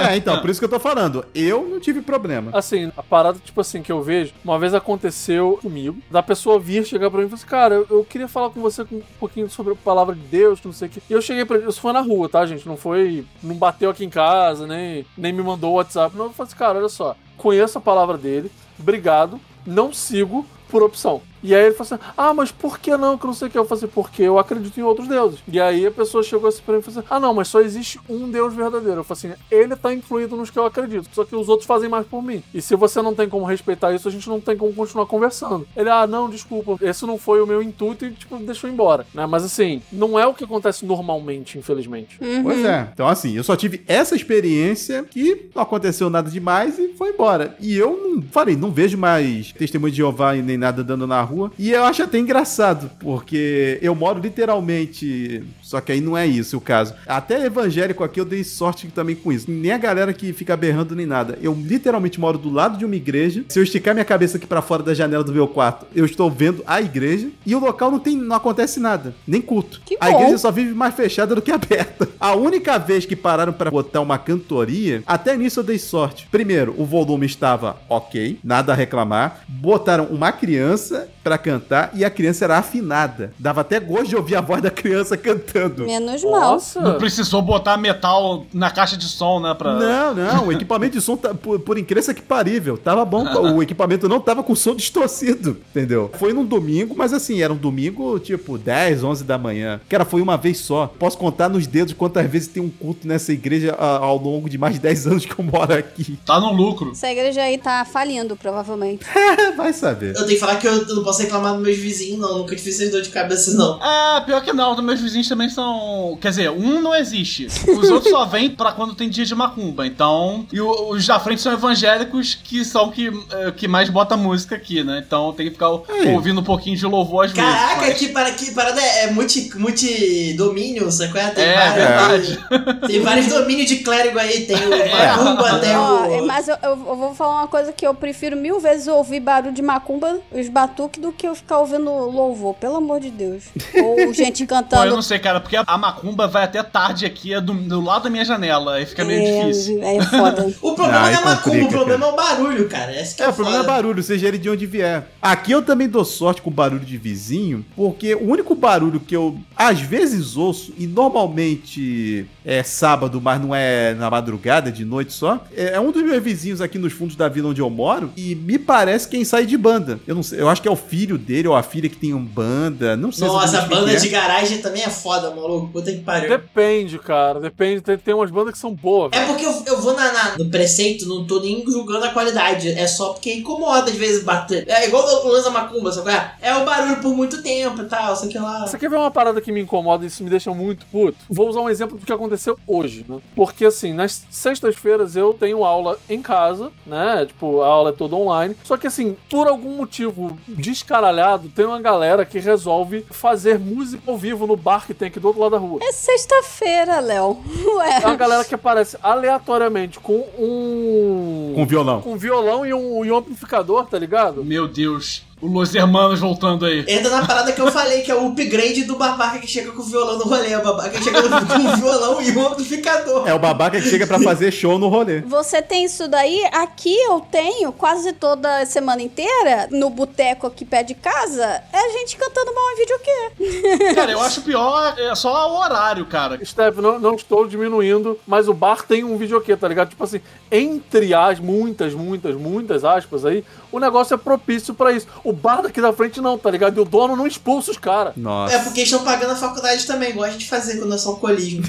[0.09, 1.25] É, então, por isso que eu tô falando.
[1.33, 2.51] Eu não tive problema.
[2.53, 6.85] Assim, a parada, tipo assim, que eu vejo, uma vez aconteceu comigo, da pessoa vir
[6.85, 9.49] chegar pra mim e falar assim, cara, eu, eu queria falar com você um pouquinho
[9.49, 11.03] sobre a palavra de Deus, que não sei o que.
[11.09, 12.67] E eu cheguei pra ele, isso foi na rua, tá, gente?
[12.67, 16.15] Não foi, não bateu aqui em casa, nem, nem me mandou o WhatsApp.
[16.15, 20.81] Não, eu falei assim, cara, olha só, conheço a palavra dele, obrigado, não sigo por
[20.81, 21.21] opção.
[21.43, 23.17] E aí ele falou assim: Ah, mas por que não?
[23.17, 23.57] Que eu não sei o que.
[23.57, 25.39] Eu falei assim, porque eu acredito em outros deuses.
[25.47, 27.61] E aí a pessoa chegou assim pra mim e falou assim: Ah, não, mas só
[27.61, 29.01] existe um Deus verdadeiro.
[29.01, 31.09] Eu falei assim: ele tá incluído nos que eu acredito.
[31.13, 32.41] Só que os outros fazem mais por mim.
[32.53, 35.67] E se você não tem como respeitar isso, a gente não tem como continuar conversando.
[35.75, 39.05] Ele, ah, não, desculpa, esse não foi o meu intuito e, tipo, deixou embora.
[39.13, 39.25] Né?
[39.25, 42.17] Mas assim, não é o que acontece normalmente, infelizmente.
[42.41, 42.89] Pois é.
[42.93, 47.55] Então, assim, eu só tive essa experiência que não aconteceu nada demais e foi embora.
[47.59, 51.21] E eu não falei, não vejo mais testemunho de Jeová e nem nada dando na
[51.21, 51.32] rua.
[51.57, 55.43] E eu acho até engraçado, porque eu moro literalmente.
[55.73, 56.93] Só que aí não é isso o caso.
[57.07, 59.49] Até evangélico aqui eu dei sorte também com isso.
[59.49, 61.35] Nem a galera que fica berrando nem nada.
[61.41, 63.43] Eu literalmente moro do lado de uma igreja.
[63.49, 66.29] Se eu esticar minha cabeça aqui pra fora da janela do meu quarto, eu estou
[66.29, 67.27] vendo a igreja.
[67.43, 69.81] E o local não tem, não acontece nada, nem culto.
[69.83, 70.19] Que a bom.
[70.19, 72.07] igreja só vive mais fechada do que aberta.
[72.19, 76.27] A única vez que pararam pra botar uma cantoria, até nisso eu dei sorte.
[76.29, 79.41] Primeiro, o volume estava ok, nada a reclamar.
[79.47, 83.33] Botaram uma criança pra cantar e a criança era afinada.
[83.39, 85.62] Dava até gosto de ouvir a voz da criança cantando.
[85.69, 86.53] Menos mal.
[86.53, 86.79] Nossa!
[86.81, 89.53] Não precisou botar metal na caixa de som, né?
[89.53, 89.73] Pra...
[89.75, 93.23] Não, não, o equipamento de som, tá, por, por incrível que parível, tava bom.
[93.55, 96.11] O equipamento não tava com som distorcido, entendeu?
[96.19, 99.79] Foi num domingo, mas assim, era um domingo tipo 10, 11 da manhã.
[99.87, 100.87] Cara, foi uma vez só.
[100.99, 104.57] Posso contar nos dedos quantas vezes tem um culto nessa igreja a- ao longo de
[104.57, 106.17] mais de 10 anos que eu moro aqui.
[106.25, 106.91] Tá no lucro.
[106.91, 109.05] Essa igreja aí tá falindo, provavelmente.
[109.55, 110.09] Vai saber.
[110.11, 112.39] Eu tenho que falar que eu não posso reclamar dos meus vizinhos, não.
[112.39, 113.79] Nunca tive essas dor de cabeça, não.
[113.83, 116.17] É, pior que não, os meus vizinhos também são.
[116.21, 117.45] Quer dizer, um não existe.
[117.45, 119.85] Os outros só vêm pra quando tem dia de macumba.
[119.87, 120.45] Então.
[120.51, 124.83] E os da frente são evangélicos que são que, eh, que mais bota música aqui,
[124.83, 125.03] né?
[125.05, 126.13] Então tem que ficar Aí.
[126.13, 127.49] ouvindo um pouquinho de louvor às vezes.
[127.49, 131.21] Caraca, mas- que, para, que parada é multi, multi-domínio, sacou?
[131.33, 132.87] Tem É, vários, verdade.
[132.87, 134.45] Tem vários domínios de clérigo aí.
[134.45, 136.25] Tem o Macumba, tem é, o.
[136.27, 139.61] mas eu, eu- vou falar uma coisa que eu prefiro mil vezes ouvir barulho de
[139.61, 143.43] macumba, os batuques, do que eu ficar ouvindo louvor, pelo amor de Deus.
[143.75, 144.95] Ou gente Pô, eu cantando.
[144.95, 148.09] não sei, cara, porque a macumba vai até tarde aqui, é do, do lado da
[148.09, 149.81] minha janela, aí fica meio é, difícil.
[149.83, 150.53] é foda.
[150.61, 152.99] O problema Ah, não é macumba, complica, o problema é o barulho, cara.
[152.99, 155.07] Esse que é, É, o problema é barulho, seja ele de onde vier.
[155.21, 159.37] Aqui eu também dou sorte com barulho de vizinho, porque o único barulho que eu
[159.55, 165.13] às vezes ouço, e normalmente é sábado, mas não é na madrugada, é de noite
[165.13, 168.11] só, é é um dos meus vizinhos aqui nos fundos da vila onde eu moro,
[168.15, 169.99] e me parece quem sai de banda.
[170.05, 172.13] Eu não sei, eu acho que é o filho dele ou a filha que tem
[172.13, 173.95] um banda, não sei Nossa, banda é.
[173.95, 175.67] de garagem também é foda, maluco.
[175.71, 176.29] Puta que pariu.
[176.29, 177.39] Depende, cara.
[177.39, 177.81] Depende.
[177.81, 179.11] Tem, tem umas bandas que são boas.
[179.13, 182.69] É porque eu, eu vou na, na- no preceito, não tô nem julgando a qualidade.
[182.69, 184.67] É só porque incomoda às vezes bater.
[184.67, 186.11] É igual o Lanza Macumba, sabe?
[186.11, 186.31] é?
[186.41, 188.65] É o barulho por muito tempo e tal, sei que lá.
[188.67, 191.17] Você quer ver uma parada que me incomoda e isso me deixa muito puto?
[191.29, 193.19] Vou usar um exemplo do que aconteceu hoje, né?
[193.35, 197.25] Porque assim, nas sextas-feiras eu tenho aula em casa, né?
[197.27, 198.55] Tipo, a aula é toda online.
[198.63, 204.17] Só que assim, por algum motivo descaralhado, tem uma galera que resolve fazer música ao
[204.17, 205.79] vivo no bar que tem aqui do outro lado da rua.
[205.81, 207.37] É sexta-feira, Léo.
[207.77, 208.01] Ué.
[208.01, 211.53] É uma galera que aparece aleatoriamente com um.
[211.55, 212.01] Com violão.
[212.01, 214.43] Com violão e um, e um amplificador, tá ligado?
[214.43, 215.23] Meu Deus.
[215.43, 216.85] O Los Hermanos voltando aí.
[216.87, 219.81] Entra na parada que eu falei, que é o upgrade do babaca que chega com
[219.81, 220.53] o violão no rolê.
[220.53, 223.27] É o babaca que chega com o violão e o amplificador.
[223.27, 225.19] É o babaca que chega pra fazer show no rolê.
[225.19, 226.45] Você tem isso daí?
[226.53, 231.43] Aqui eu tenho quase toda semana inteira, no boteco aqui perto de casa,
[231.73, 233.93] é a gente cantando mal em videokê.
[233.95, 236.39] Cara, eu acho pior é só o horário, cara.
[236.43, 239.89] Steph, não, não estou diminuindo, mas o bar tem um videokê, tá ligado?
[239.89, 245.07] Tipo assim, entre as muitas, muitas, muitas aspas aí, o negócio é propício pra isso.
[245.23, 246.77] O bar daqui da frente não, tá ligado?
[246.77, 248.13] E o dono não expulsa os caras.
[248.15, 248.55] Nossa.
[248.55, 251.09] É porque eles estão pagando a faculdade também, igual a gente fazia quando é só
[251.09, 251.63] alcoolismo.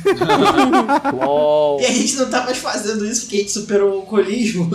[1.14, 1.80] Uau.
[1.80, 4.70] E a gente não tá mais fazendo isso porque a gente superou o alcoolismo.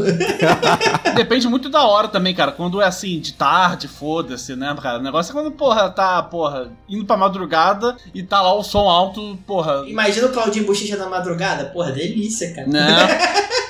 [1.15, 2.51] Depende muito da hora também, cara.
[2.51, 4.99] Quando é assim, de tarde, foda-se, né, cara?
[4.99, 8.89] O negócio é quando, porra, tá, porra, indo pra madrugada e tá lá o som
[8.89, 9.83] alto, porra.
[9.87, 11.65] Imagina o Claudinho Bochecha na madrugada.
[11.65, 12.67] Porra, delícia, cara.
[12.67, 12.85] Né?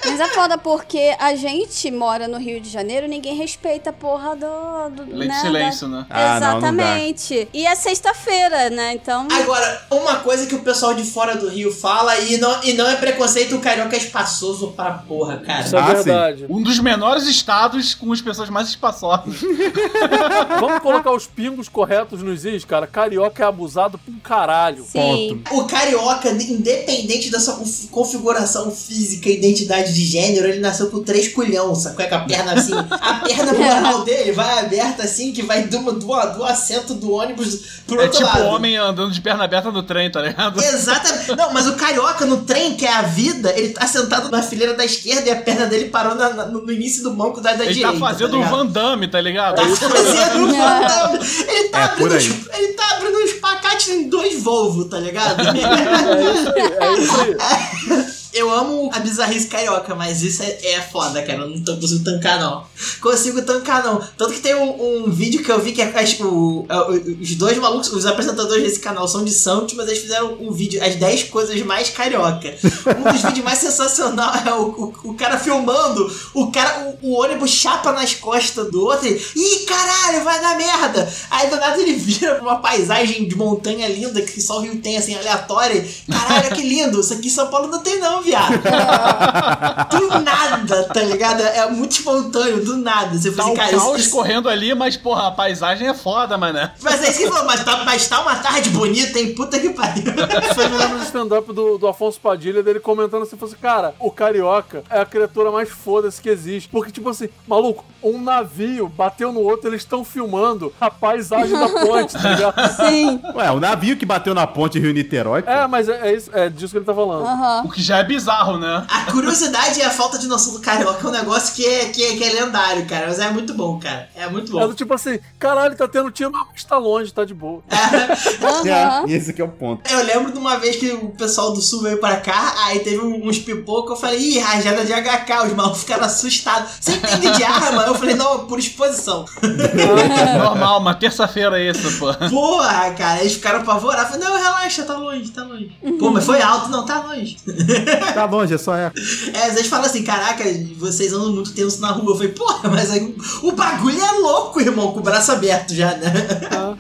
[0.06, 4.36] Mas é foda porque a gente mora no Rio de Janeiro ninguém respeita a porra
[4.36, 4.90] do.
[4.90, 6.06] do Lei de né, silêncio, né?
[6.10, 6.58] Ah, não, não.
[6.70, 7.48] Exatamente.
[7.54, 8.94] e é sexta-feira, né?
[8.94, 9.28] Então.
[9.32, 12.88] Agora, uma coisa que o pessoal de fora do Rio fala e não, e não
[12.90, 15.62] é preconceito, o carioca é espaçoso pra porra, cara.
[15.62, 16.46] Isso é Ah, verdade.
[16.50, 19.36] Um dos menores estados com as pessoas mais espaçosas.
[20.60, 22.88] Vamos colocar os pingos corretos nos is, cara.
[22.88, 24.84] Carioca é abusado pra um caralho.
[24.84, 25.42] Sim.
[25.52, 31.02] O carioca, independente da sua conf- configuração física e identidade de gênero, ele nasceu com
[31.04, 32.04] três culhão, sacou?
[32.04, 32.74] É com a perna assim.
[32.74, 37.60] A perna moral dele vai aberta assim, que vai do, do, do assento do ônibus
[37.88, 38.46] pro É outro tipo lado.
[38.48, 40.62] homem andando de perna aberta no trem, tá ligado?
[40.64, 41.36] Exatamente.
[41.36, 44.74] Não, mas o carioca no trem, que é a vida, ele tá sentado na fileira
[44.74, 47.66] da esquerda e a perna dele parou na- na- no, início do banco da, da
[47.66, 47.94] Ele direita.
[48.00, 48.52] tá fazendo um ligado?
[48.58, 49.56] Van Damme, tá ligado?
[49.56, 51.20] Tá fazendo um Van Damme.
[51.48, 52.46] Ele tá É, abrindo aí.
[52.58, 55.40] ele tá abrindo uns pacates em dois Volvo, tá ligado?
[55.50, 58.06] É isso aí, é isso aí.
[58.40, 61.40] Eu amo a bizarrice carioca, mas isso é, é foda, cara.
[61.44, 62.64] Eu não tô- consigo tancar, não.
[63.02, 64.02] Consigo tancar, não.
[64.18, 66.78] Tanto que tem um, um vídeo que eu vi que é, as- o- é,
[67.22, 70.82] os dois malucos, os apresentadores desse canal são de Santos, mas eles fizeram um vídeo,
[70.84, 72.56] as 10 coisas mais carioca.
[72.98, 74.64] Um dos vídeos mais sensacional é o,
[75.04, 79.22] o, o cara filmando, o cara, o, o ônibus chapa nas costas do outro e,
[79.36, 81.12] ih, caralho, vai dar merda.
[81.30, 84.78] Aí do nada ele vira pra uma paisagem de montanha linda que só o Rio
[84.82, 85.86] tem, assim, aleatória.
[86.10, 87.00] Caralho, que lindo.
[87.02, 88.60] Isso aqui em São Paulo não tem não, viado.
[89.90, 91.42] do nada, tá ligado?
[91.42, 93.18] É muito espontâneo, do nada.
[93.18, 96.72] Você Tá assim, cara, caos isso- correndo ali, mas, porra, a paisagem é foda, mané.
[96.82, 99.34] Mas é isso que ele falou, mas tá, mas tá uma tarde bonita, hein?
[99.34, 100.04] Puta que pariu.
[100.60, 104.12] Aí me lembra do stand-up do, do Afonso Padilha, dele comentando assim, assim, cara, o
[104.12, 106.70] carioca é a criatura mais foda-se que existe.
[106.70, 111.70] Porque, tipo assim, maluco, um navio bateu no outro, eles estão filmando a paisagem da
[111.70, 112.76] ponte, tá ligado?
[112.76, 113.22] Sim.
[113.36, 115.44] Ué, o navio que bateu na ponte Rio-Niterói.
[115.46, 117.66] É, mas é, é isso, é disso que ele tá falando.
[117.66, 118.19] O que já é bizarro,
[118.60, 118.86] né?
[118.90, 122.04] A curiosidade e a falta de noção do carioca é um negócio que é, que
[122.04, 123.08] é, que é lendário, cara.
[123.08, 124.10] Mas é muito bom, cara.
[124.16, 124.68] É muito É bom.
[124.70, 127.62] do tipo assim, caralho, tá tendo tiro, mas tá longe, tá de boa.
[127.70, 129.06] Aham.
[129.08, 129.90] É, esse que é o ponto.
[129.92, 133.00] Eu lembro de uma vez que o pessoal do sul veio pra cá, aí teve
[133.00, 136.72] um- uns pipocos, eu falei, ih, rajada de HK, os malucos ficaram assustados.
[136.80, 137.84] Você entende de arma?
[137.84, 139.26] Eu falei, não, por exposição.
[140.38, 142.14] Normal, uma terça-feira é isso, pô.
[142.30, 144.14] Porra, cara, eles ficaram apavorados.
[144.16, 145.72] Eu Falei, não, relaxa, tá longe, tá longe.
[146.00, 147.38] Pô, mas foi alto, não, tá longe.
[148.20, 148.92] Tá longe, é só é.
[149.34, 150.44] É, às vezes fala assim, caraca,
[150.78, 152.12] vocês andam muito tenso na rua.
[152.12, 155.96] Eu falei, porra, mas aí o bagulho é louco, irmão, com o braço aberto já,
[155.96, 156.12] né?
[156.52, 156.76] Ah,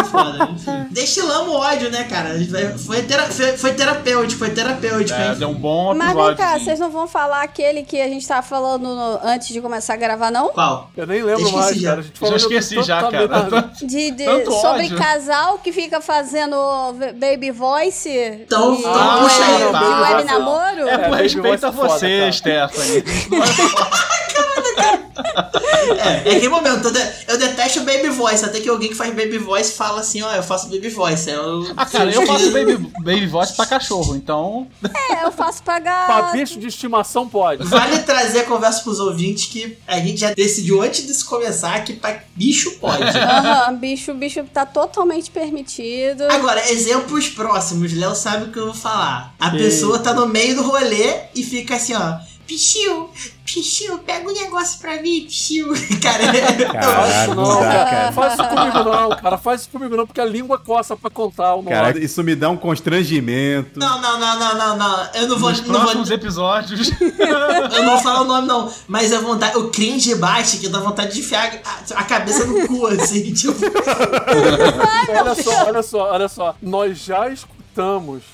[0.00, 0.86] é, foda, enfim.
[0.90, 2.34] Destilamos ódio, né, cara?
[2.78, 5.34] Foi, tera- foi, foi terapêutico, foi terapêutico, É, hein?
[5.38, 6.36] deu um bom Mas episódio.
[6.36, 6.64] vem cá, sim.
[6.64, 9.96] vocês não vão falar aquele que a gente tava falando no- antes de começar a
[9.96, 10.48] gravar, não?
[10.48, 10.90] Qual?
[10.96, 11.88] Eu nem lembro Esqueci mais, já.
[11.90, 12.00] cara.
[12.00, 13.70] A gente Já esqueci já, cara.
[13.84, 14.96] De, de- Tanto sobre ódio.
[14.98, 16.56] casal que fica fazendo
[17.18, 18.08] baby voice.
[18.08, 19.80] Então- e, então e- puxa aí, e tá.
[20.38, 20.88] Namoro.
[20.88, 22.32] É por Baby respeito a é você.
[22.32, 23.04] Stephanie.
[24.76, 29.14] É, é aquele momento, eu, de- eu detesto baby voice, até que alguém que faz
[29.14, 31.28] baby voice fala assim, ó, eu faço baby voice.
[31.30, 34.66] Eu, Ah, cara, eu faço baby, baby voice pra cachorro, então.
[35.10, 35.80] É, eu faço pra Pra
[36.20, 36.32] gato.
[36.32, 37.64] bicho de estimação pode.
[37.64, 41.82] Vale trazer a conversa pros ouvintes que a gente já decidiu antes de se começar
[41.84, 43.02] que pra bicho pode.
[43.02, 46.24] Aham, bicho, bicho tá totalmente permitido.
[46.30, 49.34] Agora, exemplos próximos, Léo sabe o que eu vou falar.
[49.38, 52.18] A pessoa tá no meio do rolê e fica assim, ó.
[52.46, 53.08] Pichiu,
[53.44, 55.72] Pichiu, pega um negócio pra mim, Pichiu.
[56.02, 56.24] Cara,
[56.72, 58.12] Caralho, não, não dá, cara.
[58.12, 59.38] Faz isso comigo não, cara.
[59.38, 61.70] Faz isso comigo não, porque a língua coça pra contar o nome.
[61.70, 63.78] Cara, isso me dá um constrangimento.
[63.78, 65.08] não, não, não, não, não, não.
[65.14, 66.90] Eu não vou, Nos não vou, próximos episódios.
[67.00, 68.70] eu não vou falar o nome, não.
[68.86, 72.66] Mas a vontade, o cringe bate que dá vontade de enfiar a, a cabeça no
[72.66, 73.54] cu, assim, tipo.
[75.08, 76.56] olha só, olha só, olha só.
[76.60, 77.63] Nós já escutamos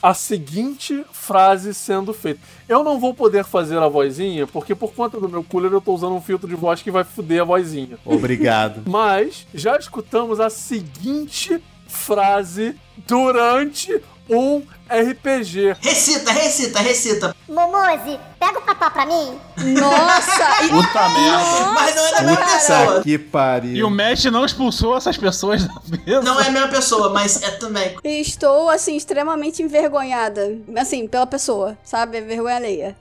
[0.03, 2.41] a seguinte frase sendo feita.
[2.69, 5.95] Eu não vou poder fazer a vozinha, porque por conta do meu cooler eu tô
[5.95, 7.99] usando um filtro de voz que vai foder a vozinha.
[8.05, 8.83] Obrigado.
[8.91, 12.77] Mas já escutamos a seguinte frase
[13.07, 15.77] durante um RPG.
[15.81, 17.37] Recita, recita, recita.
[17.49, 19.39] Momoze, pega o papá pra mim.
[19.57, 20.65] Nossa!
[20.65, 21.73] e- Puta merda.
[21.75, 23.03] Mas não é da mesma pessoa.
[23.03, 23.73] que pariu.
[23.77, 25.75] E o Mesh não expulsou essas pessoas da
[26.07, 26.23] mesa.
[26.23, 27.97] Não é a mesma pessoa, mas é também.
[28.05, 30.57] Estou, assim, extremamente envergonhada.
[30.77, 32.21] Assim, pela pessoa, sabe?
[32.21, 32.97] Vergonha alheia.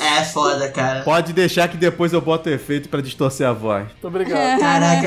[0.00, 1.02] É, é foda, cara.
[1.02, 3.84] Pode deixar que depois eu boto efeito pra distorcer a voz.
[3.86, 4.60] Muito obrigado.
[4.60, 5.06] Caraca.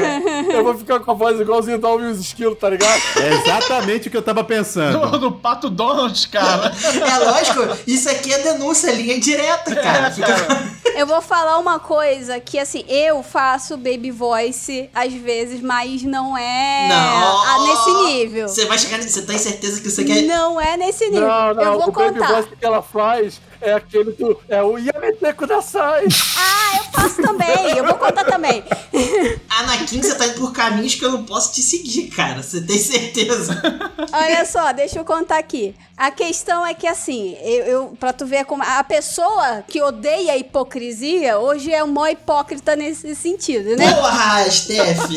[0.51, 2.99] Eu vou ficar com a voz igualzinha da Alvin os esquilos, tá ligado?
[3.17, 5.19] É exatamente o que eu tava Do, pensando.
[5.19, 6.72] do Pato Donald, cara.
[7.07, 10.11] É lógico, isso aqui é denúncia, linha direta, cara.
[10.11, 16.01] Fica- Eu vou falar uma coisa que, assim, eu faço baby voice às vezes, mas
[16.03, 17.41] não é Não.
[17.43, 18.47] a- nesse nível.
[18.47, 19.01] Você vai chegar.
[19.01, 20.23] Você tem certeza que você quer.
[20.23, 21.27] Não é nesse nível.
[21.27, 22.34] Não, não, eu vou o baby contar.
[22.34, 24.39] voice que ela faz é aquele do.
[24.47, 26.05] É o Yameteco da Sai.
[26.38, 27.77] Ah, eu faço também.
[27.77, 28.63] Eu vou contar também.
[29.49, 32.41] Anakin, você tá indo por caminhos que eu não posso te seguir, cara.
[32.41, 33.61] Você tem certeza.
[34.11, 35.75] Olha só, deixa eu contar aqui.
[35.97, 38.61] A questão é que, assim, eu, eu pra tu ver como.
[38.63, 43.91] A pessoa que odeia a hipocrisia hoje é uma hipócrita nesse sentido, né?
[43.93, 45.09] Porra, Steph.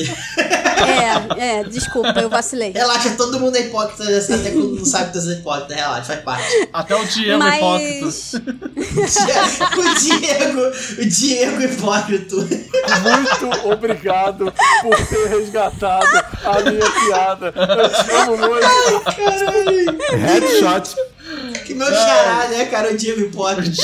[0.80, 2.70] É, é, desculpa, eu vacilei.
[2.72, 5.74] Relaxa, todo mundo é hipócrita, até quando não sabe que você é hipócrita.
[5.74, 6.68] Relaxa, faz parte.
[6.72, 8.06] Até o Diego é hipócrita.
[8.34, 10.62] O Diego,
[10.98, 12.36] o Diego hipócrita.
[12.36, 14.52] Muito obrigado
[14.82, 16.06] por ter resgatado
[16.44, 17.52] a minha piada.
[17.56, 18.68] Eu te amo muito.
[19.04, 19.98] Caralho.
[20.18, 20.96] Headshot.
[21.64, 22.90] Que meu xará, né, cara?
[22.90, 23.82] O Diego hipócrita.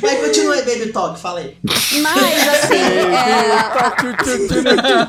[0.00, 1.56] Mas continua aí, Baby Talk, fala aí.
[1.62, 2.76] Mas, assim,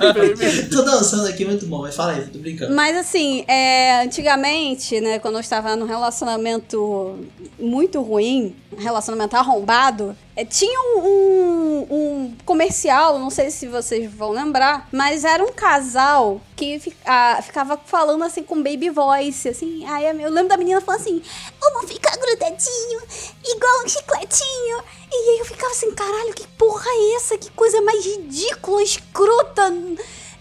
[0.05, 0.63] é.
[0.71, 2.73] Tô dançando aqui, muito bom, mas fala aí, tô brincando.
[2.75, 7.19] Mas assim, é, antigamente, né, quando eu estava num relacionamento
[7.59, 14.87] muito ruim, relacionamento arrombado, é, tinha um, um- comercial, não sei se vocês vão lembrar,
[14.91, 16.95] mas era um casal que fi-
[17.43, 19.85] ficava falando assim com baby voice, assim.
[19.87, 21.21] Aí eu lembro da menina falando assim:
[21.59, 23.01] vamos ficar grudadinho,
[23.45, 24.77] igual um chicletinho.
[25.11, 27.37] E aí eu ficava assim, caralho, que porra é essa?
[27.37, 29.73] Que coisa mais ridícula, escrota.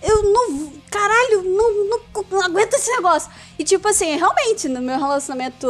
[0.03, 0.73] Eu não.
[0.91, 2.01] Caralho, não, não,
[2.31, 3.31] não aguento esse negócio.
[3.59, 5.67] E tipo assim, realmente, no meu relacionamento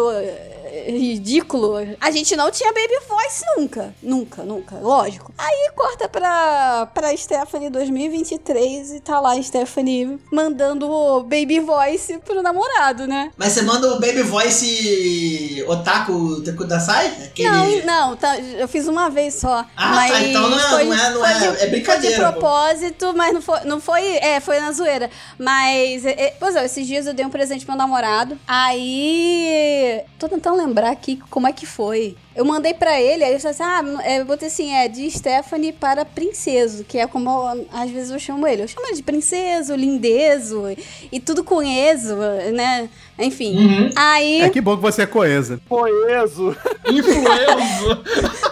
[0.86, 3.94] ridículo, a gente não tinha baby voice nunca.
[4.02, 5.32] Nunca, nunca, lógico.
[5.38, 12.18] Aí corta pra, pra Stephanie 2023 e tá lá a Stephanie mandando o baby voice
[12.24, 13.30] pro namorado, né?
[13.36, 17.06] Mas você manda o Baby Voice Otaku Tekudasai?
[17.24, 17.82] Aquele...
[17.82, 19.64] Não, não, tá, eu fiz uma vez só.
[19.76, 22.24] Ah, mas tá, então não é- foi, não é- não é- de, é brincadeira, Foi
[22.26, 22.38] de pô.
[22.40, 25.10] propósito, mas não foi, não foi, é, foi na zoeira.
[25.38, 28.38] Mas, é, é, pois é, esses dias eu dei um presente pro meu namorado.
[28.46, 32.16] Aí, tô tentando lembrar aqui como é que foi.
[32.36, 35.09] Eu mandei pra ele, aí ele falou assim, ah, é, eu botei assim, é de
[35.11, 38.62] Stephanie para princeso, que é como eu- às vezes eu chamo ele.
[38.62, 40.65] Eu chamo ele de princeso, lindezo,
[41.12, 42.16] e tudo com eso,
[42.52, 42.89] né?
[43.19, 43.56] Enfim.
[43.56, 43.90] Uhum.
[43.94, 45.61] Aí, É que bom que você é coesa.
[45.69, 46.56] Poeso.
[46.86, 48.02] Influenzo.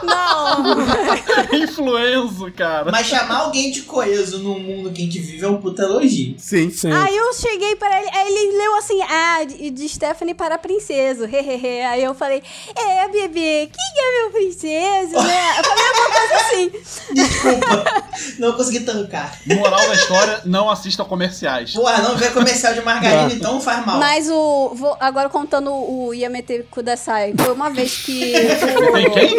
[0.05, 0.77] não...
[1.59, 2.91] Influenzo, cara.
[2.93, 6.37] Mas chamar alguém de coeso no mundo que a gente vive é um puta elogio.
[6.39, 6.71] Sim.
[6.71, 6.93] Sim.
[6.93, 11.25] Aí eu cheguei para ele, aí ele leu assim, ah, de, de Stephanie para princeso,
[11.25, 11.83] hehehe.
[11.83, 12.43] Aí eu falei,
[12.77, 15.59] é, bebê, quem é meu princeso, né?
[15.59, 16.73] Eu falei uma coisa assim.
[17.15, 18.05] Desculpa,
[18.39, 19.39] não consegui tancar.
[19.47, 21.73] Moral da história, não assista comerciais.
[21.73, 23.99] Porra, não vê comercial de margarina, então faz mal.
[23.99, 28.33] Mas o, vou, agora contando o Yamete Kudasai, foi uma vez que...
[28.93, 29.37] Tem quem?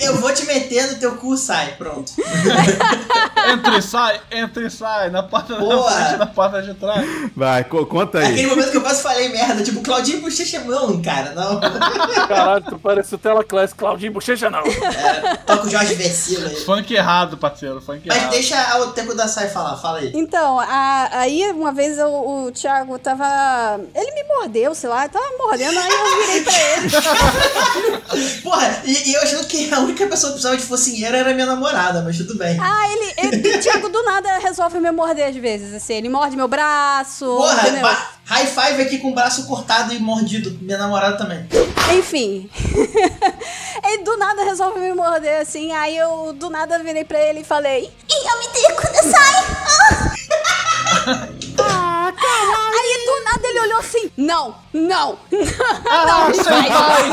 [0.06, 2.12] Eu vou te meter no teu cu, sai, pronto.
[3.52, 5.10] Entra e sai, entra e sai.
[5.10, 5.90] Na porta da Boa.
[5.90, 7.06] frente, na porta de trás.
[7.34, 8.46] Vai, co- conta Aquele aí.
[8.46, 11.58] momento que eu quase falei merda, tipo, Claudinho Bochecha não, cara, não.
[12.28, 14.62] Caralho, tu parece o Tela Class Claudinho Bochecha, não.
[15.46, 16.56] Toca o Jorge Versilo aí.
[16.64, 17.80] Funk errado, parceiro.
[17.80, 18.30] Funk Mas errado.
[18.32, 20.10] deixa o tempo da Sai falar, fala aí.
[20.16, 23.80] Então, a- aí uma vez o, o Thiago tava.
[23.94, 28.40] Ele me mordeu, sei lá, tava mordendo, aí eu virei pra ele.
[28.42, 31.46] Porra, e, e eu achando que a única pessoa que precisava de focinheira era minha
[31.46, 32.58] namorada, mas tudo bem.
[32.60, 36.36] Ah, ele, ele o Thiago do nada resolve me morder às vezes, assim, ele morde
[36.36, 37.88] meu braço, Porra, entendeu?
[38.30, 40.56] High five aqui com o braço cortado e mordido.
[40.62, 41.44] Minha namorada também.
[41.98, 42.48] Enfim.
[43.84, 47.44] ele do nada resolve me morder, assim, aí eu do nada virei pra ele e
[47.44, 49.34] falei, E eu me dei quando sai.
[51.60, 55.18] aí do nada ele olhou assim, não, não,
[55.90, 57.10] Ah, não, senpai!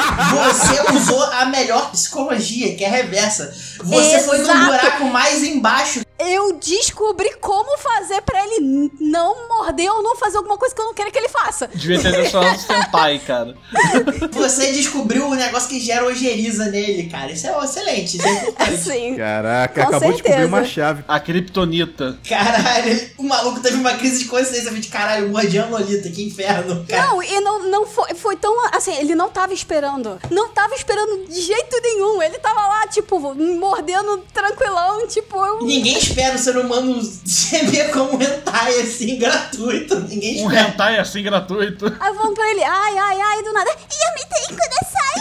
[0.53, 3.53] Você usou a melhor psicologia, que é a reversa.
[3.83, 4.65] Você foi no Exato.
[4.65, 6.06] buraco mais embaixo.
[6.19, 10.85] Eu descobri como fazer pra ele não morder ou não fazer alguma coisa que eu
[10.85, 11.69] não quero que ele faça.
[11.73, 13.55] Devia ter deixado o senpai, cara.
[14.33, 17.31] Você descobriu o negócio que gera ojeriza nele, cara.
[17.31, 18.17] Isso é excelente.
[18.17, 18.53] Isso é.
[18.57, 19.15] Assim.
[19.17, 20.47] Caraca, Com acabou de descobrir certeza.
[20.47, 21.03] uma chave.
[21.07, 22.17] A Kryptonita.
[22.27, 26.85] Caralho, o maluco teve uma crise de consciência de caralho, mordi a Lolita, que inferno,
[26.87, 27.07] cara.
[27.07, 28.53] Não, e não, não foi, foi tão.
[28.73, 30.19] Assim, ele não tava esperando.
[30.29, 32.21] Não tava esperando de jeito nenhum.
[32.21, 35.63] Ele tava lá, tipo, mordendo tranquilão, tipo, eu.
[35.63, 39.99] Ninguém espera o ser humano gemer como um hentai assim, gratuito.
[40.01, 40.69] Ninguém Um espera.
[40.69, 41.85] hentai assim gratuito.
[41.99, 43.69] Aí vamos pra ele, ai, ai, ai, do nada.
[43.71, 45.17] E eu me dei quando sai.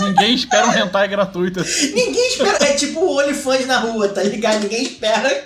[0.00, 1.92] Ninguém espera um hentai gratuito assim.
[1.92, 2.64] Ninguém espera.
[2.64, 4.60] É tipo o OnlyFans na rua, tá ligado?
[4.60, 5.44] Ninguém espera.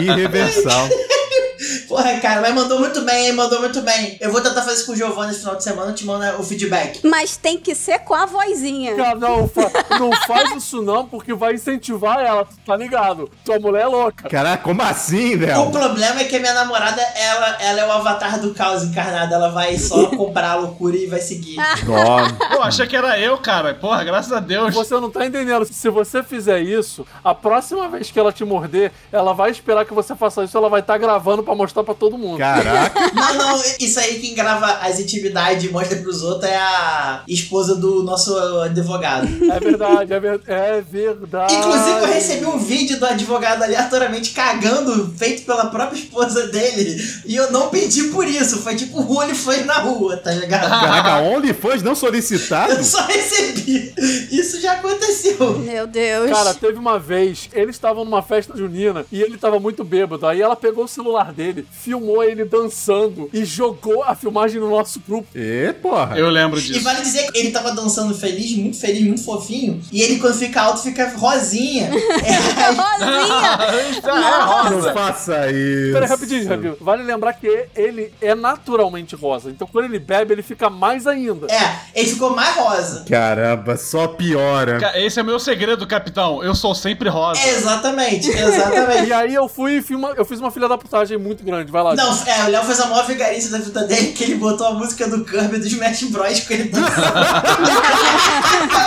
[0.00, 0.88] Irreversal.
[1.88, 3.32] Porra, cara, mas mandou muito bem, hein?
[3.32, 4.16] Mandou muito bem.
[4.20, 6.24] Eu vou tentar fazer isso com o Giovanni esse final de semana, eu te mando
[6.40, 7.00] o feedback.
[7.06, 8.94] Mas tem que ser com a vozinha.
[8.94, 13.30] Cara, não, fa- não faz isso não, porque vai incentivar ela, tá ligado?
[13.44, 14.28] Tua mulher é louca.
[14.28, 15.70] Caraca, como assim, O Léo?
[15.70, 19.32] problema é que a minha namorada, ela, ela é o avatar do caos encarnado.
[19.32, 21.56] Ela vai só comprar a loucura e vai seguir.
[21.86, 22.28] Nó.
[22.56, 23.74] Pô, achei que era eu, cara.
[23.74, 24.74] Porra, graças a Deus.
[24.74, 25.64] Você não tá entendendo.
[25.64, 29.94] Se você fizer isso, a próxima vez que ela te morder, ela vai esperar que
[29.94, 32.38] você faça isso, ela vai estar gravando pra mostrar pra todo mundo.
[32.38, 32.98] Caraca.
[33.18, 37.74] Não, não, isso aí quem grava as intimidades e mostra pros outros é a esposa
[37.74, 39.26] do nosso advogado.
[39.50, 41.54] É verdade, é, ver- é verdade.
[41.54, 46.96] Inclusive, eu recebi um vídeo do advogado aleatoriamente cagando, feito pela própria esposa dele.
[47.26, 48.58] E eu não pedi por isso.
[48.58, 50.68] Foi tipo o OnlyFans na rua, tá ligado?
[50.68, 52.72] Caraca, OnlyFans não solicitado?
[52.72, 53.92] Eu só recebi.
[54.30, 55.58] Isso já aconteceu.
[55.58, 56.30] Meu Deus.
[56.30, 60.26] Cara, teve uma vez, eles estavam numa festa junina e ele tava muito bêbado.
[60.26, 65.00] Aí ela pegou o celular dele, filmou ele dançando e jogou a filmagem no nosso
[65.06, 65.28] grupo.
[65.34, 66.18] E, porra.
[66.18, 66.80] Eu lembro E disso.
[66.82, 69.80] vale dizer que ele tava dançando feliz, muito feliz, muito fofinho.
[69.92, 71.90] E ele, quando fica alto, fica rosinha.
[72.28, 74.02] É, Rosinha.
[74.04, 74.86] É rosa.
[74.88, 75.92] Não faça isso.
[75.92, 76.76] Pera aí, rapidinho, rapidinho.
[76.80, 79.50] Vale lembrar que ele é naturalmente rosa.
[79.50, 81.46] Então quando ele bebe, ele fica mais ainda.
[81.50, 83.04] é, ele ficou mais rosa.
[83.08, 84.78] Caramba, só piora.
[84.96, 86.42] Esse é meu segredo, capitão.
[86.42, 87.40] Eu sou sempre rosa.
[87.48, 89.08] Exatamente, exatamente.
[89.08, 91.57] E aí eu fui e fiz uma, eu fiz uma filha da putagem muito grande.
[91.66, 91.94] Vai lá.
[91.94, 94.74] Não, é, o Léo fez a maior vigarice da vida dele, que ele botou a
[94.74, 96.40] música do Kirby do Smash Bros.
[96.40, 97.18] com ele dançando.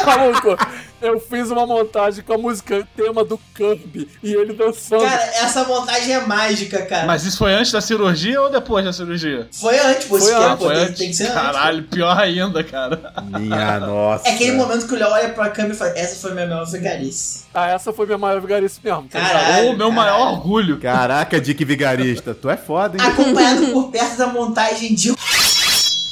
[0.06, 0.58] Maluco,
[1.02, 5.04] eu fiz uma montagem com a música tema do Kirby e ele dançando.
[5.04, 7.06] cara, essa montagem é mágica, cara.
[7.08, 9.48] Mas isso foi antes da cirurgia ou depois da cirurgia?
[9.52, 10.98] Foi antes, pô, Foi esse antes, Foi tem, antes?
[11.00, 11.34] tem que ser antes.
[11.36, 13.14] Caralho, pior ainda, cara.
[13.40, 14.28] Minha nossa.
[14.28, 16.66] É aquele momento que o Léo olha pra câmera e fala, essa foi minha maior
[16.66, 17.46] vigarice.
[17.54, 19.04] Ah, essa foi minha maior vigarice mesmo.
[19.10, 19.20] tá?
[19.20, 19.70] Caralho.
[19.70, 19.94] Ô, meu caralho.
[19.94, 20.80] maior orgulho.
[20.80, 23.10] Caraca, Dick Vigarista, tu é foda, hein?
[23.10, 25.14] Acompanhado por perto da montagem de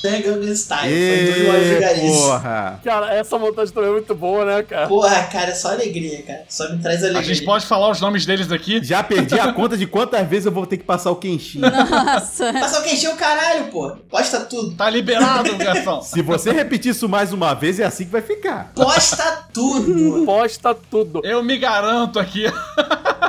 [0.04, 1.46] Gangnam Style.
[1.46, 2.18] Foi vigarices.
[2.18, 2.80] porra.
[2.84, 4.88] Cara, essa montagem também é muito boa, né, cara?
[4.88, 6.44] Porra, cara, é só alegria, cara.
[6.48, 7.20] Só me traz alegria.
[7.20, 8.82] A gente pode falar os nomes deles daqui?
[8.84, 11.60] Já perdi a conta de quantas vezes eu vou ter que passar o Kenshin.
[11.60, 12.54] Nossa.
[12.54, 13.92] Passar o queixinho, caralho, pô.
[14.10, 14.76] Posta tudo.
[14.76, 16.02] Tá liberado, garçom.
[16.02, 18.72] Se você repetir isso mais uma vez, é assim que vai ficar.
[18.76, 20.26] Posta tudo.
[20.26, 21.22] Posta tudo.
[21.24, 22.46] Eu me garanto aqui.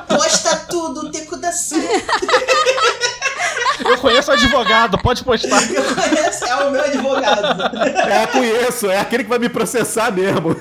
[0.09, 1.82] Posta tudo, Teco da Sul.
[3.84, 5.62] Eu conheço advogado, pode postar.
[5.72, 7.76] Eu conheço, é o meu advogado.
[8.10, 10.54] É, conheço, é aquele que vai me processar mesmo.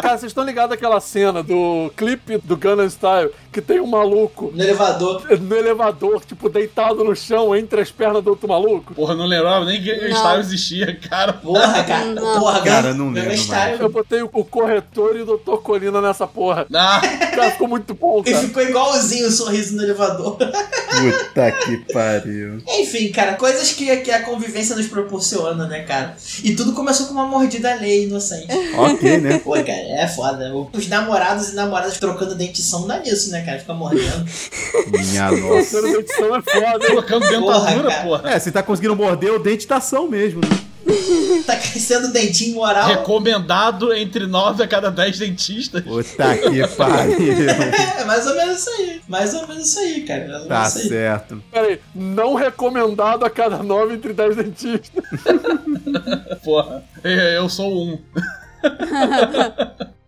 [0.00, 4.50] Cara, vocês estão ligados àquela cena do clipe do Gunna Style que tem um maluco
[4.54, 5.22] No elevador.
[5.40, 8.94] no elevador, tipo, deitado no chão entre as pernas do outro maluco?
[8.94, 10.16] Porra, não lembrava nem que o Não.
[10.16, 11.32] Style existia, cara.
[11.34, 12.04] Porra, cara.
[12.06, 12.40] Não.
[12.40, 13.80] Porra, Cara, não lembro Style.
[13.80, 15.56] Eu botei o o corretor e o Dr.
[15.62, 16.66] Colina nessa porra.
[16.74, 17.00] Ah,
[17.34, 18.46] Cara, ficou muito bom, E cara.
[18.46, 20.36] ficou igualzinho o sorriso no elevador.
[20.36, 22.62] Puta que pariu.
[22.66, 26.16] Enfim, cara, coisas que, que a convivência nos proporciona, né, cara?
[26.42, 28.48] E tudo começou com uma mordida alheia inocente.
[28.76, 29.38] Ok, né?
[29.38, 30.52] Pô, cara, é foda.
[30.72, 33.58] Os namorados e namoradas trocando dentição dá nisso, né, cara?
[33.58, 34.24] Fica mordendo.
[34.90, 35.80] Minha nossa.
[35.80, 38.02] Terceira edição é foda, colocando dentadura, cara.
[38.04, 38.30] porra.
[38.30, 40.40] É, se tá conseguindo morder, o dente tá são mesmo.
[40.40, 40.48] né?
[41.46, 42.86] tá crescendo dentinho moral.
[42.86, 45.82] Recomendado entre 9 a cada 10 dentistas.
[45.82, 47.16] Puta que pariu.
[47.98, 49.00] É mais ou menos isso aí.
[49.08, 50.28] Mais ou menos isso aí, cara.
[50.28, 50.88] Mais ou Tá menos isso aí.
[50.88, 51.42] certo.
[51.50, 55.04] Pera aí, não recomendado a cada 9 entre 10 dentistas.
[56.44, 57.98] Porra, eu eu sou um.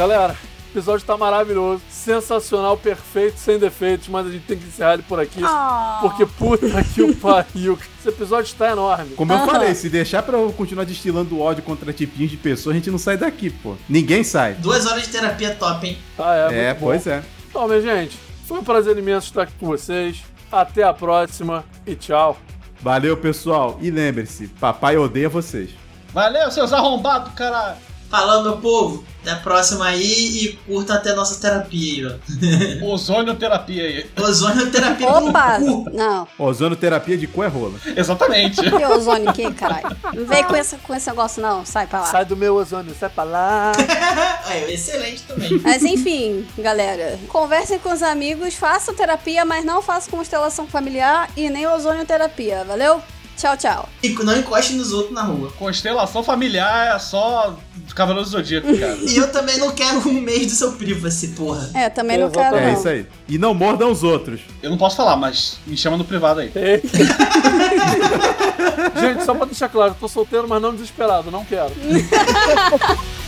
[0.00, 4.94] Galera, o episódio tá maravilhoso, sensacional, perfeito, sem defeitos, mas a gente tem que encerrar
[4.94, 5.42] ele por aqui.
[5.44, 5.98] Ah.
[6.00, 7.78] Porque puta que o pariu.
[7.98, 9.10] Esse episódio está enorme.
[9.14, 12.78] Como eu falei, se deixar pra eu continuar destilando ódio contra tipinhos de pessoas, a
[12.78, 13.74] gente não sai daqui, pô.
[13.86, 14.54] Ninguém sai.
[14.54, 15.98] Duas horas de terapia top, hein?
[16.18, 16.86] Ah, é, É, muito bom.
[16.86, 17.22] pois é.
[17.50, 20.22] Então, minha gente, foi um prazer imenso estar aqui com vocês.
[20.50, 22.38] Até a próxima e tchau.
[22.80, 23.78] Valeu, pessoal.
[23.82, 25.68] E lembre-se, papai odeia vocês.
[26.14, 27.89] Valeu, seus arrombados, caralho.
[28.10, 29.04] Falou, meu povo.
[29.22, 30.02] Até a próxima aí
[30.44, 34.10] e curta até nossa terapia aí, Ozônio terapia aí.
[34.18, 34.22] ó.
[34.22, 35.58] Ozônio terapia Opa!
[35.58, 35.90] do cu.
[35.92, 36.26] Não.
[36.38, 37.74] Ozonoterapia de cu é rola.
[37.94, 38.62] Exatamente.
[38.62, 39.94] Que ozônio aqui, caralho.
[40.14, 41.66] Não vem com esse, com esse negócio, não.
[41.66, 42.06] Sai pra lá.
[42.06, 43.72] Sai do meu ozônio, sai pra lá.
[44.50, 45.60] É, excelente também.
[45.62, 51.48] Mas enfim, galera, conversem com os amigos, façam terapia, mas não façam constelação familiar e
[51.48, 53.00] nem ozonioterapia, valeu?
[53.40, 53.88] Tchau, tchau.
[54.02, 55.50] E não encoste nos outros na rua.
[55.58, 57.56] Constelação familiar é só
[57.94, 58.98] Cavaleiro do Zodíaco, cara.
[59.00, 61.70] E eu também não quero um mês do seu privacy, porra.
[61.72, 62.74] É, também não quero, É não.
[62.78, 63.06] isso aí.
[63.26, 64.42] E não mordam os outros.
[64.62, 66.52] Eu não posso falar, mas me chama no privado aí.
[69.00, 71.72] Gente, só pra deixar claro, eu tô solteiro, mas não desesperado, não quero.